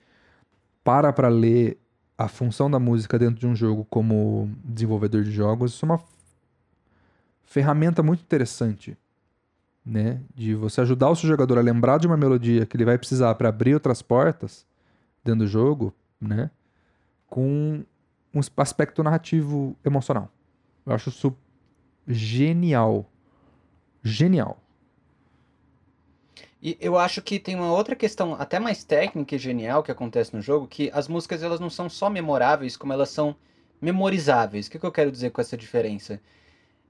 para 0.82 1.12
para 1.12 1.28
ler 1.28 1.78
a 2.18 2.26
função 2.26 2.68
da 2.68 2.80
música 2.80 3.16
dentro 3.16 3.38
de 3.38 3.46
um 3.46 3.54
jogo 3.54 3.86
como 3.88 4.50
desenvolvedor 4.64 5.22
de 5.22 5.30
jogos, 5.30 5.72
isso 5.72 5.86
é 5.86 5.88
uma 5.88 6.00
ferramenta 7.44 8.02
muito 8.02 8.20
interessante, 8.20 8.98
né? 9.86 10.20
De 10.34 10.52
você 10.56 10.80
ajudar 10.80 11.10
o 11.10 11.14
seu 11.14 11.28
jogador 11.28 11.58
a 11.58 11.62
lembrar 11.62 11.98
de 11.98 12.08
uma 12.08 12.16
melodia 12.16 12.66
que 12.66 12.76
ele 12.76 12.84
vai 12.84 12.98
precisar 12.98 13.36
para 13.36 13.48
abrir 13.48 13.72
outras 13.72 14.02
portas 14.02 14.66
dentro 15.24 15.44
do 15.44 15.46
jogo, 15.46 15.94
né? 16.20 16.50
Com 17.28 17.84
um 18.34 18.40
aspecto 18.56 19.02
narrativo 19.04 19.76
emocional. 19.84 20.28
Eu 20.84 20.94
acho 20.94 21.10
isso 21.10 21.36
genial. 22.06 23.08
Genial. 24.02 24.60
E 26.62 26.76
eu 26.80 26.98
acho 26.98 27.22
que 27.22 27.38
tem 27.38 27.54
uma 27.54 27.72
outra 27.72 27.94
questão 27.94 28.34
até 28.34 28.58
mais 28.58 28.82
técnica 28.84 29.34
e 29.36 29.38
genial 29.38 29.82
que 29.82 29.92
acontece 29.92 30.34
no 30.34 30.42
jogo, 30.42 30.66
que 30.66 30.90
as 30.92 31.06
músicas 31.08 31.42
elas 31.42 31.60
não 31.60 31.70
são 31.70 31.88
só 31.88 32.10
memoráveis, 32.10 32.76
como 32.76 32.92
elas 32.92 33.10
são 33.10 33.36
memorizáveis. 33.80 34.66
O 34.66 34.70
que, 34.70 34.78
que 34.78 34.86
eu 34.86 34.92
quero 34.92 35.12
dizer 35.12 35.30
com 35.30 35.40
essa 35.40 35.56
diferença? 35.56 36.20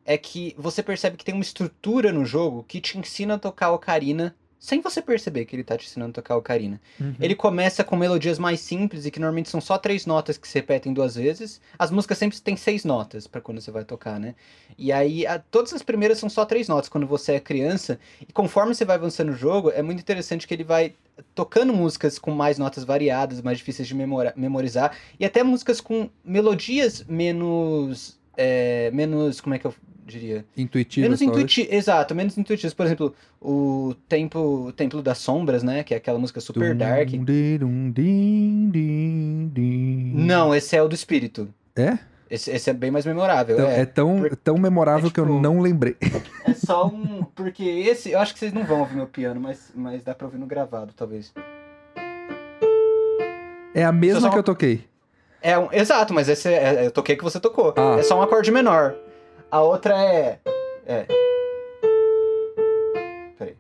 É 0.04 0.16
que 0.16 0.54
você 0.58 0.82
percebe 0.82 1.16
que 1.18 1.24
tem 1.24 1.34
uma 1.34 1.42
estrutura 1.42 2.12
no 2.12 2.24
jogo 2.24 2.64
que 2.64 2.80
te 2.80 2.98
ensina 2.98 3.34
a 3.34 3.38
tocar 3.38 3.72
ocarina 3.72 4.34
sem 4.58 4.80
você 4.80 5.00
perceber 5.00 5.44
que 5.44 5.54
ele 5.54 5.62
tá 5.62 5.76
te 5.76 5.86
ensinando 5.86 6.10
a 6.10 6.14
tocar 6.14 6.36
ocarina. 6.36 6.80
Ele 7.20 7.34
começa 7.34 7.84
com 7.84 7.94
melodias 7.94 8.38
mais 8.38 8.60
simples 8.60 9.06
e 9.06 9.10
que 9.10 9.20
normalmente 9.20 9.48
são 9.48 9.60
só 9.60 9.78
três 9.78 10.04
notas 10.04 10.36
que 10.36 10.48
se 10.48 10.54
repetem 10.58 10.92
duas 10.92 11.14
vezes. 11.14 11.60
As 11.78 11.90
músicas 11.90 12.18
sempre 12.18 12.40
têm 12.40 12.56
seis 12.56 12.84
notas 12.84 13.26
pra 13.26 13.40
quando 13.40 13.60
você 13.60 13.70
vai 13.70 13.84
tocar, 13.84 14.18
né? 14.18 14.34
E 14.76 14.90
aí, 14.92 15.26
a- 15.26 15.38
todas 15.38 15.72
as 15.72 15.82
primeiras 15.82 16.18
são 16.18 16.28
só 16.28 16.44
três 16.44 16.66
notas 16.68 16.88
quando 16.88 17.06
você 17.06 17.32
é 17.34 17.40
criança. 17.40 17.98
E 18.20 18.32
conforme 18.32 18.74
você 18.74 18.84
vai 18.84 18.96
avançando 18.96 19.28
no 19.30 19.36
jogo, 19.36 19.70
é 19.70 19.80
muito 19.82 20.00
interessante 20.00 20.46
que 20.46 20.54
ele 20.54 20.64
vai 20.64 20.94
tocando 21.34 21.72
músicas 21.72 22.18
com 22.18 22.30
mais 22.32 22.58
notas 22.58 22.84
variadas, 22.84 23.40
mais 23.40 23.58
difíceis 23.58 23.86
de 23.86 23.94
memora- 23.94 24.32
memorizar. 24.36 24.96
E 25.20 25.24
até 25.24 25.42
músicas 25.42 25.80
com 25.80 26.08
melodias 26.24 27.04
menos. 27.08 28.18
é, 28.40 28.88
menos. 28.92 29.40
Como 29.40 29.52
é 29.54 29.58
que 29.58 29.66
eu 29.66 29.74
diria? 30.08 30.44
Intuitivo. 30.56 31.04
Menos 31.04 31.20
talvez. 31.20 31.38
intuitivos, 31.38 31.72
exato, 31.72 32.14
menos 32.14 32.36
intuitivos. 32.38 32.74
Por 32.74 32.86
exemplo, 32.86 33.14
o 33.40 33.94
Templo, 34.08 34.72
Templo 34.72 35.02
das 35.02 35.18
Sombras, 35.18 35.62
né? 35.62 35.82
Que 35.84 35.94
é 35.94 35.96
aquela 35.98 36.18
música 36.18 36.40
super 36.40 36.74
dark. 36.74 37.08
Dum, 37.10 37.24
di, 37.24 37.58
dum, 37.58 37.90
din, 37.90 38.70
din, 38.70 39.50
din. 39.52 40.12
Não, 40.16 40.54
esse 40.54 40.74
é 40.76 40.82
o 40.82 40.88
do 40.88 40.94
espírito. 40.94 41.48
É? 41.76 41.98
Esse, 42.30 42.50
esse 42.50 42.68
é 42.68 42.72
bem 42.74 42.90
mais 42.90 43.06
memorável. 43.06 43.56
Então, 43.56 43.68
é. 43.70 43.80
é 43.80 43.86
tão, 43.86 44.18
Por- 44.20 44.36
tão 44.36 44.58
memorável 44.58 45.08
é 45.08 45.12
que 45.12 45.18
eu 45.20 45.24
tipo- 45.26 45.40
não 45.40 45.60
lembrei. 45.60 45.96
É 46.44 46.52
só 46.54 46.86
um. 46.86 47.22
Porque 47.34 47.62
esse. 47.64 48.10
Eu 48.10 48.18
acho 48.18 48.32
que 48.34 48.38
vocês 48.38 48.52
não 48.52 48.64
vão 48.64 48.80
ouvir 48.80 48.96
meu 48.96 49.06
piano, 49.06 49.40
mas, 49.40 49.72
mas 49.74 50.02
dá 50.02 50.14
pra 50.14 50.26
ouvir 50.26 50.38
no 50.38 50.46
gravado, 50.46 50.92
talvez. 50.94 51.32
É 53.74 53.84
a 53.84 53.92
mesma 53.92 54.20
só- 54.22 54.30
que 54.30 54.38
eu 54.38 54.42
toquei. 54.42 54.84
É 55.40 55.56
um. 55.58 55.68
Exato, 55.72 56.12
mas 56.12 56.28
esse 56.28 56.48
é, 56.52 56.84
eu 56.86 56.90
toquei 56.90 57.16
que 57.16 57.22
você 57.22 57.38
tocou. 57.38 57.72
Ah. 57.76 57.96
É 57.98 58.02
só 58.02 58.18
um 58.18 58.22
acorde 58.22 58.50
menor. 58.50 58.94
A 59.50 59.62
outra 59.62 59.94
é. 59.96 60.38
É. 60.84 61.06
Peraí. 63.38 63.56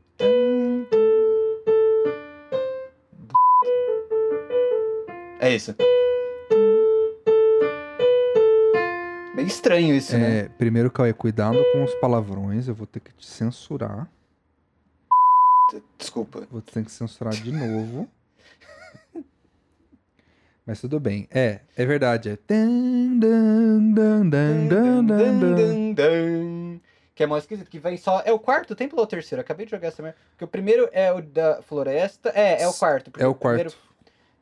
É 5.40 5.54
isso. 5.54 5.74
Bem 9.34 9.46
estranho 9.46 9.94
isso, 9.94 10.18
né? 10.18 10.40
É, 10.40 10.48
primeiro, 10.48 10.90
Cauê, 10.90 11.14
cuidado 11.14 11.56
com 11.72 11.84
os 11.84 11.94
palavrões. 11.94 12.68
Eu 12.68 12.74
vou 12.74 12.86
ter 12.86 13.00
que 13.00 13.12
te 13.14 13.26
censurar. 13.26 14.06
Desculpa. 15.96 16.46
Vou 16.50 16.60
ter 16.60 16.84
que 16.84 16.92
censurar 16.92 17.32
de 17.32 17.50
novo. 17.50 18.06
Mas 20.68 20.82
tudo 20.82 21.00
bem. 21.00 21.26
É, 21.30 21.60
é 21.74 21.86
verdade. 21.86 22.28
É. 22.28 22.38
Que 27.14 27.22
é 27.22 27.26
mais 27.26 27.44
esquisito, 27.44 27.70
que 27.70 27.78
vem 27.78 27.96
só. 27.96 28.20
É 28.22 28.30
o 28.32 28.38
quarto 28.38 28.74
templo 28.76 28.98
ou 28.98 29.04
o 29.04 29.06
terceiro? 29.06 29.40
Acabei 29.40 29.64
de 29.64 29.70
jogar 29.70 29.88
essa 29.88 30.02
merda. 30.02 30.18
Porque 30.32 30.44
o 30.44 30.48
primeiro 30.48 30.86
é 30.92 31.10
o 31.10 31.22
da 31.22 31.62
floresta. 31.62 32.30
É, 32.34 32.60
é 32.62 32.68
o 32.68 32.74
quarto. 32.74 33.10
É 33.18 33.26
o 33.26 33.34
Primeiro, 33.34 33.70
quarto. 33.70 33.78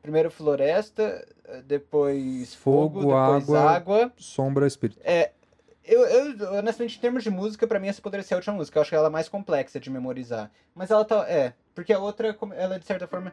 primeiro 0.01 0.29
floresta, 0.29 1.25
depois 1.65 2.53
Fogo, 2.55 3.03
fogo, 3.03 3.13
depois 3.39 3.49
água. 3.61 3.71
água. 3.71 4.13
Sombra, 4.17 4.67
espírito. 4.67 4.99
É. 5.05 5.31
Eu, 5.85 6.01
eu, 6.01 6.53
honestamente, 6.55 6.97
em 6.97 6.99
termos 6.99 7.23
de 7.23 7.29
música, 7.29 7.65
pra 7.65 7.79
mim 7.79 7.87
essa 7.87 8.01
poderia 8.01 8.21
ser 8.25 8.33
a 8.33 8.37
última 8.37 8.57
música. 8.57 8.77
Eu 8.77 8.81
acho 8.81 8.89
que 8.89 8.95
ela 8.97 9.07
é 9.07 9.09
mais 9.09 9.29
complexa 9.29 9.79
de 9.79 9.89
memorizar. 9.89 10.51
Mas 10.75 10.91
ela 10.91 11.05
tá. 11.05 11.25
É. 11.29 11.53
Porque 11.73 11.93
a 11.93 11.99
outra, 11.99 12.37
ela 12.57 12.77
de 12.77 12.85
certa 12.85 13.07
forma. 13.07 13.31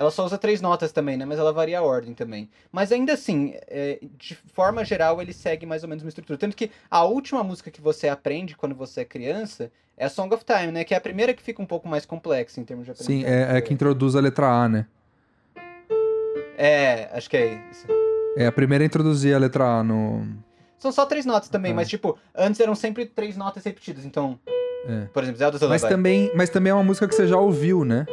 Ela 0.00 0.10
só 0.10 0.24
usa 0.24 0.38
três 0.38 0.62
notas 0.62 0.92
também, 0.92 1.18
né? 1.18 1.26
Mas 1.26 1.38
ela 1.38 1.52
varia 1.52 1.78
a 1.78 1.82
ordem 1.82 2.14
também. 2.14 2.48
Mas 2.72 2.90
ainda 2.90 3.12
assim, 3.12 3.52
é, 3.68 3.98
de 4.16 4.34
forma 4.34 4.82
geral, 4.82 5.20
ele 5.20 5.34
segue 5.34 5.66
mais 5.66 5.82
ou 5.82 5.90
menos 5.90 6.02
uma 6.02 6.08
estrutura. 6.08 6.38
Tanto 6.38 6.56
que 6.56 6.70
a 6.90 7.04
última 7.04 7.44
música 7.44 7.70
que 7.70 7.82
você 7.82 8.08
aprende 8.08 8.56
quando 8.56 8.74
você 8.74 9.02
é 9.02 9.04
criança 9.04 9.70
é 9.98 10.06
a 10.06 10.08
Song 10.08 10.34
of 10.34 10.42
Time, 10.42 10.72
né? 10.72 10.84
Que 10.84 10.94
é 10.94 10.96
a 10.96 11.00
primeira 11.02 11.34
que 11.34 11.42
fica 11.42 11.60
um 11.60 11.66
pouco 11.66 11.86
mais 11.86 12.06
complexa 12.06 12.58
em 12.58 12.64
termos 12.64 12.86
de 12.86 12.94
Sim, 12.96 13.02
aprendizagem. 13.24 13.54
é, 13.54 13.58
é 13.58 13.60
que 13.60 13.74
introduz 13.74 14.16
a 14.16 14.20
letra 14.20 14.46
A, 14.46 14.68
né? 14.70 14.86
É, 16.56 17.10
acho 17.12 17.28
que 17.28 17.36
é 17.36 17.60
isso. 17.70 17.86
É 18.38 18.46
a 18.46 18.52
primeira 18.52 18.82
a 18.82 18.86
introduzir 18.86 19.34
a 19.34 19.38
letra 19.38 19.64
A 19.80 19.84
no. 19.84 20.26
São 20.78 20.90
só 20.90 21.04
três 21.04 21.26
notas 21.26 21.50
também, 21.50 21.72
É. 21.72 21.74
mas 21.74 21.88
tipo, 21.90 22.16
antes 22.34 22.58
eram 22.58 22.74
sempre 22.74 23.04
três 23.04 23.36
notas 23.36 23.62
repetidas. 23.64 24.06
Então, 24.06 24.38
É. 24.88 25.04
por 25.12 25.22
exemplo, 25.22 25.38
Zelda 25.38 25.68
Mas 25.68 25.82
também, 25.82 26.32
mas 26.34 26.48
também 26.48 26.70
é 26.70 26.74
uma 26.74 26.82
música 26.84 27.06
que 27.06 27.14
você 27.14 27.26
já 27.26 27.36
ouviu, 27.36 27.84
né? 27.84 28.06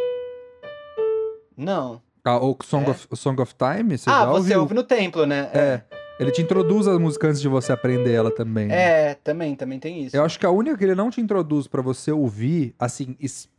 Não. 1.58 2.02
Ah, 2.24 2.38
o 2.38 2.56
Song, 2.64 2.86
É? 2.88 2.92
of, 2.92 3.08
Song 3.14 3.42
of 3.42 3.54
Time, 3.56 3.98
você 3.98 4.10
ah, 4.10 4.20
já 4.20 4.26
você 4.28 4.38
ouviu. 4.40 4.60
ouve 4.62 4.74
no 4.74 4.84
templo, 4.84 5.26
né? 5.26 5.50
É. 5.54 5.82
Ele 6.20 6.32
te 6.32 6.42
introduz 6.42 6.88
a 6.88 6.98
música 6.98 7.28
antes 7.28 7.40
de 7.40 7.48
você 7.48 7.72
aprender 7.72 8.12
ela 8.12 8.32
também. 8.32 8.68
né? 8.68 9.10
É, 9.12 9.14
também, 9.16 9.56
também 9.56 9.80
tem 9.80 10.04
isso. 10.04 10.16
Eu 10.16 10.24
acho 10.26 10.40
que 10.40 10.46
a 10.46 10.50
única 10.52 10.76
que 10.78 10.84
ele 10.84 10.96
não 10.96 11.10
te 11.12 11.22
introduz 11.22 11.68
pra 11.68 11.82
você 11.82 12.12
ouvir, 12.12 12.74
assim, 12.80 13.16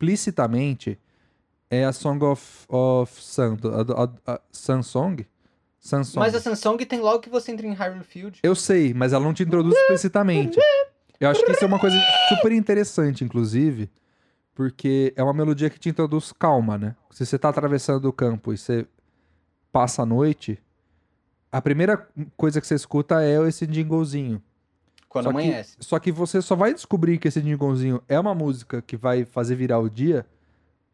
explicitamente, 0.09 0.99
é 1.69 1.85
a 1.85 1.93
Song 1.93 2.23
of, 2.25 2.43
of 2.67 3.13
Sun, 3.21 3.57
a, 3.63 4.03
a, 4.31 4.33
a 4.35 4.41
Sun 4.51 4.83
Song. 4.83 5.25
Sun 5.79 6.03
Song. 6.03 6.19
Mas 6.19 6.35
a 6.35 6.41
Samsung 6.41 6.77
tem 6.85 6.99
logo 6.99 7.19
que 7.19 7.29
você 7.29 7.51
entra 7.53 7.65
em 7.65 7.71
Hyrule 7.73 8.03
Field. 8.03 8.39
Eu 8.43 8.53
sei, 8.55 8.93
mas 8.93 9.13
ela 9.13 9.23
não 9.23 9.33
te 9.33 9.43
introduz 9.43 9.73
explicitamente. 9.75 10.59
Eu 11.19 11.29
acho 11.29 11.43
que 11.45 11.51
isso 11.51 11.63
é 11.63 11.67
uma 11.67 11.79
coisa 11.79 11.97
super 12.27 12.51
interessante, 12.51 13.23
inclusive, 13.23 13.89
porque 14.59 15.13
é 15.15 15.23
uma 15.23 15.33
melodia 15.33 15.69
que 15.69 15.79
te 15.79 15.87
introduz 15.87 16.33
calma, 16.33 16.77
né? 16.77 16.93
Se 17.11 17.25
você 17.25 17.39
tá 17.39 17.47
atravessando 17.47 18.03
o 18.09 18.11
campo 18.11 18.51
e 18.51 18.57
você 18.57 18.85
passa 19.71 20.01
a 20.01 20.05
noite, 20.05 20.59
a 21.49 21.61
primeira 21.61 22.05
coisa 22.35 22.59
que 22.59 22.67
você 22.67 22.75
escuta 22.75 23.23
é 23.23 23.41
esse 23.47 23.65
jinglezinho. 23.65 24.43
Quando 25.07 25.23
Só 25.23 25.31
que- 25.31 25.37
amanhece. 25.37 25.77
Só 25.79 25.97
que 25.97 26.11
você 26.11 26.41
só 26.41 26.57
vai 26.57 26.73
descobrir 26.73 27.17
que 27.19 27.29
esse 27.29 27.41
Dingonzinho 27.41 28.03
é 28.05 28.19
uma 28.19 28.35
música 28.35 28.81
que 28.81 28.97
vai 28.97 29.23
fazer 29.23 29.55
virar 29.55 29.79
o 29.79 29.89
dia 29.89 30.25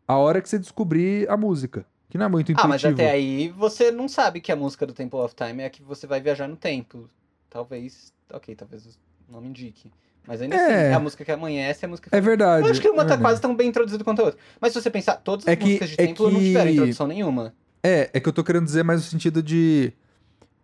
a 0.08 0.16
hora 0.16 0.44
que 0.44 0.48
você 0.48 0.60
descobrir 0.60 1.28
a 1.28 1.36
música. 1.36 1.88
Que 2.08 2.20
não 2.20 2.28
é 2.28 2.30
muito 2.30 2.52
Ah, 2.56 2.68
mas 2.68 2.82
intuitivo. 2.84 3.02
até 3.02 3.12
aí 3.16 3.50
você 3.50 3.90
não 3.90 4.08
sabe 4.08 4.42
que 4.42 4.52
a 4.52 4.56
música 4.56 4.86
do 4.86 4.94
Temple 4.94 5.18
of 5.22 5.34
Time 5.34 5.64
é 5.64 5.66
a 5.66 5.70
que 5.72 5.82
você 5.82 6.06
vai 6.06 6.22
viajar 6.22 6.48
no 6.48 6.56
tempo. 6.56 7.10
Talvez. 7.50 8.14
Ok, 8.32 8.56
talvez 8.56 8.86
o 9.28 9.32
nome 9.32 9.48
indique. 9.48 9.92
Mas 10.28 10.42
ainda 10.42 10.56
É. 10.56 10.60
assim, 10.60 10.74
é 10.74 10.94
a 10.94 11.00
música 11.00 11.24
que 11.24 11.32
amanhece 11.32 11.84
é 11.84 11.88
a 11.88 11.90
música 11.90 12.10
que 12.10 12.16
É 12.16 12.20
verdade. 12.22 12.66
Eu 12.66 12.72
acho 12.72 12.82
que 12.82 12.90
uma 12.90 13.04
é 13.04 13.06
tá 13.06 13.18
quase 13.18 13.40
tão 13.42 13.56
bem 13.56 13.68
introduzida 13.70 14.04
quanto 14.04 14.22
a 14.22 14.26
outra. 14.26 14.40
Mas 14.60 14.74
se 14.74 14.82
você 14.82 14.90
pensar, 14.90 15.16
todas 15.18 15.46
as 15.48 15.52
É 15.52 15.56
que- 15.56 15.66
músicas 15.66 15.90
de 15.90 15.96
é 15.96 16.08
templo 16.08 16.32
não 16.32 16.40
tiveram 16.40 16.66
que- 16.68 16.72
introdução 16.74 17.08
nenhuma. 17.08 17.54
É, 17.84 18.10
é 18.14 18.20
que 18.20 18.28
eu 18.28 18.34
tô 18.34 18.44
querendo 18.44 18.66
dizer 18.66 18.84
mais 18.84 19.02
no 19.04 19.08
sentido 19.10 19.44
de. 19.44 19.94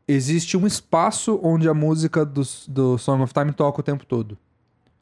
Existe 0.08 0.58
um 0.58 0.66
espaço 0.66 1.40
onde 1.44 1.70
a 1.70 1.74
música 1.74 2.26
do, 2.26 2.42
do 2.68 2.98
Song 2.98 3.22
of 3.24 3.34
Time 3.34 3.54
toca 3.54 3.80
o 3.80 3.84
tempo 3.84 4.06
todo. 4.06 4.38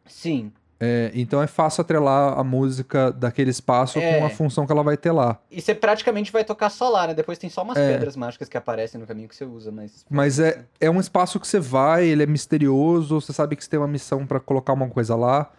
Sim. 0.06 0.51
É, 0.81 1.12
então 1.13 1.41
é 1.43 1.48
fácil 1.48 1.81
atrelar 1.81 2.39
a 2.39 2.43
música 2.43 3.12
daquele 3.12 3.50
espaço 3.50 4.00
É. 4.00 4.17
com 4.19 4.25
a 4.25 4.29
função 4.29 4.65
que 4.65 4.71
ela 4.71 4.81
vai 4.81 4.95
ter 4.95 5.12
lá. 5.12 5.38
E 5.51 5.59
você 5.62 5.75
praticamente 5.75 6.31
vai 6.31 6.45
tocar 6.45 6.69
só 6.69 6.88
lá, 6.88 7.07
né? 7.07 7.13
Depois 7.13 7.38
tem 7.38 7.50
só 7.50 7.63
umas 7.63 7.77
É. 7.77 7.91
pedras 7.93 8.15
mágicas 8.15 8.48
que 8.48 8.55
aparecem 8.57 9.00
no 9.00 9.05
caminho 9.05 9.27
que 9.27 9.36
você 9.36 9.43
usa, 9.43 9.71
mas. 9.71 10.05
Mas 10.09 10.39
é, 10.39 10.63
é 10.79 10.89
um 10.89 11.00
espaço 11.00 11.38
que 11.39 11.45
você 11.48 11.59
vai, 11.59 12.05
ele 12.05 12.24
é 12.24 12.25
misterioso, 12.25 13.19
você 13.19 13.33
sabe 13.33 13.57
que 13.57 13.63
você 13.63 13.69
tem 13.69 13.77
uma 13.79 13.88
missão 13.89 14.25
pra 14.25 14.39
colocar 14.39 14.71
uma 14.71 14.88
coisa 14.88 15.15
lá. 15.17 15.51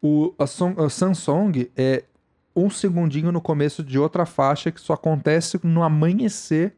O, 0.00 0.32
a, 0.38 0.46
song, 0.46 0.80
a 0.82 0.88
Samsung 0.88 1.68
é 1.76 2.04
um 2.54 2.70
segundinho 2.70 3.30
no 3.30 3.40
começo 3.42 3.82
de 3.84 3.98
outra 3.98 4.24
faixa 4.24 4.70
que 4.72 4.80
só 4.80 4.94
acontece 4.94 5.60
no 5.62 5.82
amanhecer 5.82 6.74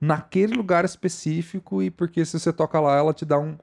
naquele 0.00 0.54
lugar 0.54 0.84
específico 0.84 1.82
e 1.82 1.90
porque 1.90 2.24
se 2.24 2.38
você 2.38 2.52
toca 2.52 2.78
lá, 2.78 2.96
ela 2.96 3.12
te 3.12 3.24
dá 3.24 3.36
um. 3.38 3.56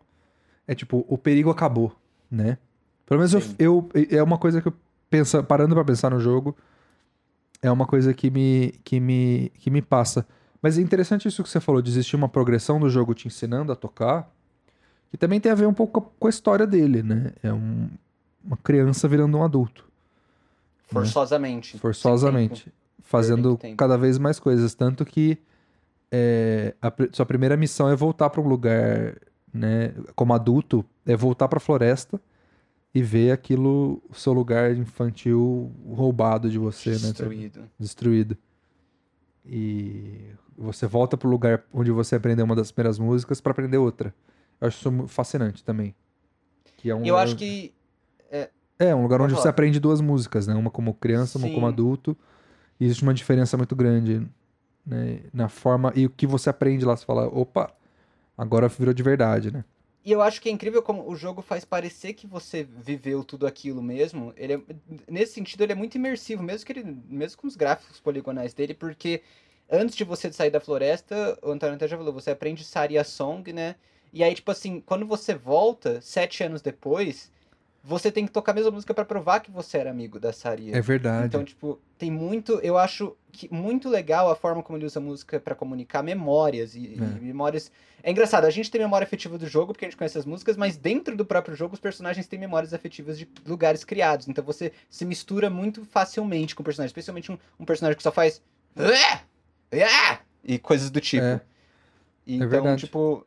É 0.68 0.76
tipo, 0.76 1.06
o 1.08 1.18
perigo 1.18 1.50
acabou, 1.50 1.96
né? 2.30 2.58
Pelo 3.06 3.20
menos 3.20 3.34
eu, 3.34 3.42
eu- 3.60 3.90
é 4.10 4.24
uma 4.24 4.38
coisa 4.38 4.62
que 4.62 4.68
eu 4.68 4.74
pensa, 5.10 5.44
parando 5.44 5.76
pra 5.76 5.84
pensar 5.84 6.10
no 6.10 6.20
jogo, 6.20 6.56
é 7.62 7.72
uma 7.72 7.86
coisa 7.86 8.14
que 8.14 8.30
me, 8.30 8.74
que 8.84 9.00
me, 9.00 9.52
que 9.60 9.70
me 9.70 9.82
passa. 9.82 10.26
Mas 10.62 10.78
é 10.78 10.82
interessante 10.82 11.28
isso 11.28 11.44
que 11.44 11.50
você 11.50 11.60
falou, 11.60 11.82
de 11.82 11.90
existir 11.90 12.16
uma 12.16 12.30
progressão 12.30 12.80
do 12.80 12.90
jogo 12.90 13.14
te 13.14 13.28
ensinando 13.28 13.72
a 13.72 13.76
tocar, 13.76 14.30
que 15.12 15.18
também 15.18 15.40
tem 15.40 15.52
a 15.52 15.56
ver 15.56 15.68
um 15.68 15.74
pouco 15.74 16.14
com 16.18 16.28
a 16.28 16.30
história 16.30 16.66
dele, 16.66 17.04
né? 17.04 17.32
É 17.44 17.52
um- 17.54 17.90
uma 18.44 18.58
criança 18.58 19.08
virando 19.08 19.38
um 19.38 19.44
adulto, 19.44 19.86
Forçosamente. 20.88 21.78
forçosamente, 21.80 22.72
fazendo 23.04 23.58
cada 23.78 23.98
vez 23.98 24.18
mais 24.18 24.40
coisas. 24.40 24.74
Tanto 24.76 25.06
que 25.06 25.38
é, 26.12 26.76
a 26.82 26.92
sua 27.12 27.26
primeira 27.26 27.58
missão 27.58 27.90
é 27.90 27.96
voltar 27.96 28.30
para 28.30 28.42
um 28.42 28.48
lugar, 28.48 29.16
né? 29.54 29.94
Como 30.16 30.34
adulto, 30.34 30.86
é 31.06 31.16
voltar 31.16 31.48
para 31.48 31.58
a 31.58 31.60
floresta 31.62 32.20
e 32.94 33.02
ver 33.02 33.32
aquilo, 33.32 34.02
o 34.10 34.14
seu 34.14 34.34
lugar 34.34 34.76
infantil 34.76 35.72
roubado 35.90 36.50
de 36.50 36.58
você, 36.60 36.92
né? 36.92 36.96
Destruído. 36.98 37.70
destruído. 37.80 38.38
E 39.46 40.30
você 40.58 40.86
volta 40.88 41.18
pro 41.18 41.30
lugar 41.30 41.64
onde 41.74 41.92
você 41.92 42.16
aprendeu 42.16 42.46
uma 42.46 42.56
das 42.56 42.72
primeiras 42.72 42.98
músicas 43.00 43.42
pra 43.42 43.52
aprender 43.52 43.78
outra. 43.78 44.14
Eu 44.62 44.68
acho 44.68 44.78
isso 44.78 45.08
fascinante 45.08 45.64
também. 45.64 45.94
Que 46.78 46.90
é 46.90 46.96
um 46.96 47.04
E 47.04 47.08
eu 47.08 47.16
lugar- 47.16 47.24
acho 47.26 47.36
que. 47.36 47.74
é 48.80 48.96
um 48.96 49.02
lugar 49.04 49.18
Pode 49.20 49.24
onde 49.32 49.34
você 49.36 49.44
falar. 49.44 49.50
aprende 49.52 49.80
duas 49.80 50.00
músicas, 50.02 50.48
né? 50.48 50.54
Uma 50.54 50.70
como 50.72 50.94
criança, 50.94 51.38
uma 51.38 51.48
como 51.50 51.62
Sim. 51.68 51.74
adulto. 51.74 52.18
E 52.80 52.86
existe 52.86 53.04
uma 53.04 53.14
diferença 53.14 53.56
muito 53.58 53.76
grande, 53.76 54.26
né? 54.86 55.20
Na 55.34 55.50
forma 55.50 55.92
e 55.96 56.06
o 56.06 56.10
que 56.10 56.26
você 56.28 56.50
aprende 56.50 56.84
lá, 56.86 56.96
você 56.96 57.06
fala, 57.06 57.28
opa, 57.28 57.72
agora 58.38 58.68
virou 58.68 58.94
de 58.94 59.04
verdade, 59.04 59.52
né? 59.52 59.64
E 60.04 60.12
eu 60.12 60.22
acho 60.22 60.42
que 60.42 60.50
é 60.50 60.52
incrível 60.52 60.84
como 60.84 61.10
o 61.10 61.16
jogo 61.16 61.42
faz 61.42 61.64
parecer 61.64 62.14
que 62.14 62.28
você 62.28 62.64
viveu 62.64 63.24
tudo 63.24 63.48
aquilo 63.48 63.82
mesmo. 63.82 64.34
Ele 64.36 64.54
é- 64.56 64.62
nesse 65.10 65.34
sentido, 65.34 65.62
ele 65.64 65.72
é 65.72 65.76
muito 65.76 65.96
imersivo, 65.96 66.44
mesmo 66.44 66.66
que 66.66 66.74
ele, 66.74 66.84
mesmo 67.08 67.38
com 67.42 67.48
os 67.48 67.56
gráficos 67.56 68.00
poligonais 68.02 68.54
dele, 68.54 68.74
porque 68.74 69.22
antes 69.70 69.96
de 69.96 70.04
você 70.04 70.32
sair 70.32 70.52
da 70.52 70.60
floresta, 70.60 71.40
o 71.42 71.52
Antônio 71.52 71.76
até 71.76 71.88
já 71.88 71.98
falou, 71.98 72.12
você 72.14 72.32
aprende 72.32 72.66
Saria 72.66 73.04
Song, 73.04 73.52
né? 73.54 73.76
E 74.12 74.24
aí, 74.24 74.36
tipo 74.36 74.52
assim, 74.52 74.82
quando 74.82 75.08
você 75.08 75.34
volta, 75.36 76.02
sete 76.02 76.44
anos 76.44 76.62
depois, 76.62 77.32
você 77.86 78.10
tem 78.10 78.26
que 78.26 78.32
tocar 78.32 78.54
a 78.54 78.56
mesma 78.56 78.72
música 78.72 78.94
pra 78.94 79.04
provar 79.04 79.42
que 79.42 79.52
você 79.52 79.78
era 79.78 79.92
amigo 79.92 80.18
da 80.18 80.32
Saria. 80.32 80.74
É 80.76 80.80
verdade. 80.80 81.26
Então, 81.28 81.44
tipo, 81.44 81.78
tem 81.98 82.10
muito. 82.10 82.54
Eu 82.64 82.78
acho 82.78 83.14
que 83.30 83.54
muito 83.54 83.90
legal 83.90 84.32
a 84.32 84.36
forma 84.38 84.64
como 84.64 84.78
ele 84.78 84.86
usa 84.86 85.00
a 85.00 85.04
música 85.04 85.38
pra 85.38 85.54
comunicar 85.54 86.02
memórias. 86.02 86.76
E, 86.76 86.94
É. 86.94 87.18
e 87.18 87.22
memórias. 87.22 87.70
É 88.02 88.10
engraçado, 88.10 88.46
a 88.46 88.50
gente 88.50 88.72
tem 88.72 88.80
memória 88.80 89.04
afetiva 89.06 89.38
do 89.38 89.46
jogo, 89.48 89.74
porque 89.74 89.84
a 89.86 89.90
gente 89.90 89.98
conhece 89.98 90.18
as 90.18 90.26
músicas, 90.26 90.56
mas 90.56 90.78
dentro 90.78 91.16
do 91.16 91.26
próprio 91.26 91.56
jogo, 91.56 91.74
os 91.74 91.80
personagens 91.80 92.26
têm 92.26 92.40
memórias 92.40 92.74
afetivas 92.74 93.18
de 93.18 93.28
lugares 93.46 93.84
criados. 93.84 94.30
Então 94.30 94.44
você 94.44 94.72
se 94.90 95.04
mistura 95.04 95.50
muito 95.50 95.84
facilmente 95.84 96.56
com 96.56 96.62
o 96.62 96.66
personagem. 96.66 96.88
Especialmente 96.88 97.34
um, 97.34 97.38
um 97.60 97.66
personagem 97.66 97.98
que 97.98 98.04
só 98.04 98.12
faz. 98.14 98.42
E 100.42 100.58
coisas 100.58 100.90
do 100.90 101.02
tipo. 101.02 101.24
É. 101.24 101.42
Então, 102.26 102.48
verdade. 102.48 102.86
tipo. 102.86 103.26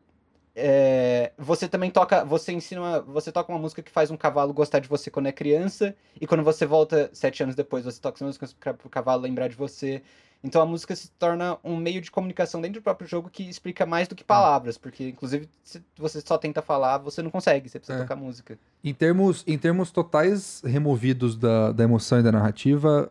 É, 0.59 1.33
você 1.37 1.69
também 1.69 1.91
toca, 1.91 2.25
você 2.25 2.51
ensina, 2.53 2.81
uma- 2.81 3.01
você 3.03 3.31
toca 3.31 3.53
uma 3.53 3.59
música 3.59 3.83
que 3.83 3.91
faz 3.91 4.11
um 4.11 4.17
cavalo 4.17 4.55
gostar 4.55 4.79
de 4.79 4.89
você 4.89 5.11
quando 5.11 5.27
é 5.27 5.33
criança, 5.33 5.95
e 6.19 6.27
quando 6.27 6.43
você 6.43 6.65
volta 6.65 7.11
sete 7.13 7.43
anos 7.43 7.55
depois, 7.55 7.85
você 7.85 8.01
toca 8.01 8.17
essa 8.17 8.25
música 8.25 8.49
pra- 8.59 8.75
pro 8.75 8.89
cavalo 8.89 9.23
lembrar 9.23 9.49
de 9.49 9.55
você. 9.55 10.03
Então 10.43 10.63
a 10.63 10.67
música 10.67 10.95
se 10.95 11.11
torna 11.13 11.59
um 11.65 11.77
meio 11.77 12.01
de 12.01 12.11
comunicação 12.11 12.61
dentro 12.61 12.81
do 12.81 12.85
próprio 12.85 13.09
jogo 13.09 13.29
que 13.31 13.43
explica 13.49 13.85
mais 13.85 14.07
do 14.09 14.15
que 14.15 14.23
palavras, 14.25 14.79
porque 14.79 15.09
inclusive 15.09 15.49
se 15.65 15.83
você 15.97 16.21
só 16.21 16.39
tenta 16.39 16.63
falar, 16.63 16.99
você 16.99 17.21
não 17.21 17.31
consegue, 17.31 17.69
você 17.69 17.79
precisa 17.79 17.99
É. 17.99 18.03
tocar 18.03 18.17
música. 18.17 18.59
Em 18.85 18.95
termos, 18.95 19.43
em 19.47 19.59
termos 19.59 19.91
totais 19.91 20.63
removidos 20.65 21.37
da, 21.37 21.73
da 21.73 21.85
emoção 21.85 22.21
e 22.21 22.23
da 22.23 22.31
narrativa, 22.33 23.11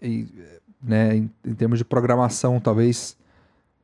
e, 0.00 0.26
né, 0.82 1.16
em, 1.16 1.30
em 1.44 1.54
termos 1.54 1.78
de 1.78 1.84
programação, 1.84 2.60
talvez 2.60 3.16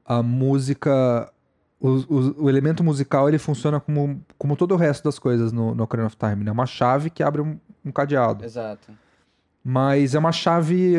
a 0.05 0.23
música, 0.23 1.33
o, 1.81 1.89
o, 2.09 2.45
o 2.45 2.49
elemento 2.51 2.85
musical, 2.85 3.29
ele 3.29 3.39
funciona 3.39 3.81
como, 3.81 4.23
como 4.39 4.55
todo 4.55 4.73
o 4.73 4.77
resto 4.77 5.03
das 5.05 5.19
coisas 5.19 5.51
no, 5.53 5.75
no 5.75 5.83
Ocarina 5.85 6.07
of 6.07 6.17
Time, 6.17 6.45
né? 6.45 6.53
Uma 6.53 6.67
chave 6.67 7.09
que 7.11 7.23
abre 7.23 7.41
um, 7.41 7.59
um 7.85 7.91
cadeado. 7.91 8.45
Exato. 8.45 8.93
Mas 9.65 10.15
é 10.15 10.19
uma 10.19 10.33
chave 10.33 10.95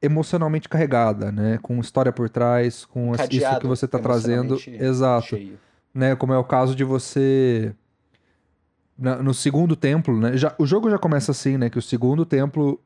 emocionalmente 0.00 0.68
carregada, 0.68 1.32
né? 1.32 1.58
Com 1.62 1.78
história 1.80 2.12
por 2.12 2.28
trás, 2.28 2.84
com 2.84 3.12
as- 3.12 3.20
isso 3.20 3.28
Cadeado 3.30 3.60
que 3.60 3.66
você 3.66 3.84
está 3.86 3.98
trazendo. 3.98 4.56
Exato 4.66 5.26
Cheio. 5.28 5.58
né? 5.94 6.14
Como 6.14 6.32
é 6.32 6.38
o 6.38 6.44
caso 6.44 6.74
de 6.74 6.84
você 6.84 7.74
na- 8.98 9.22
no 9.22 9.32
segundo 9.32 9.74
templo, 9.76 10.18
né? 10.18 10.36
Já, 10.36 10.54
o 10.58 10.66
jogo 10.66 10.90
já 10.90 10.98
começa 10.98 11.30
assim, 11.32 11.56
né? 11.56 11.70
Que 11.70 11.78
o 11.78 11.82
segundo 11.82 12.24
templo 12.26 12.80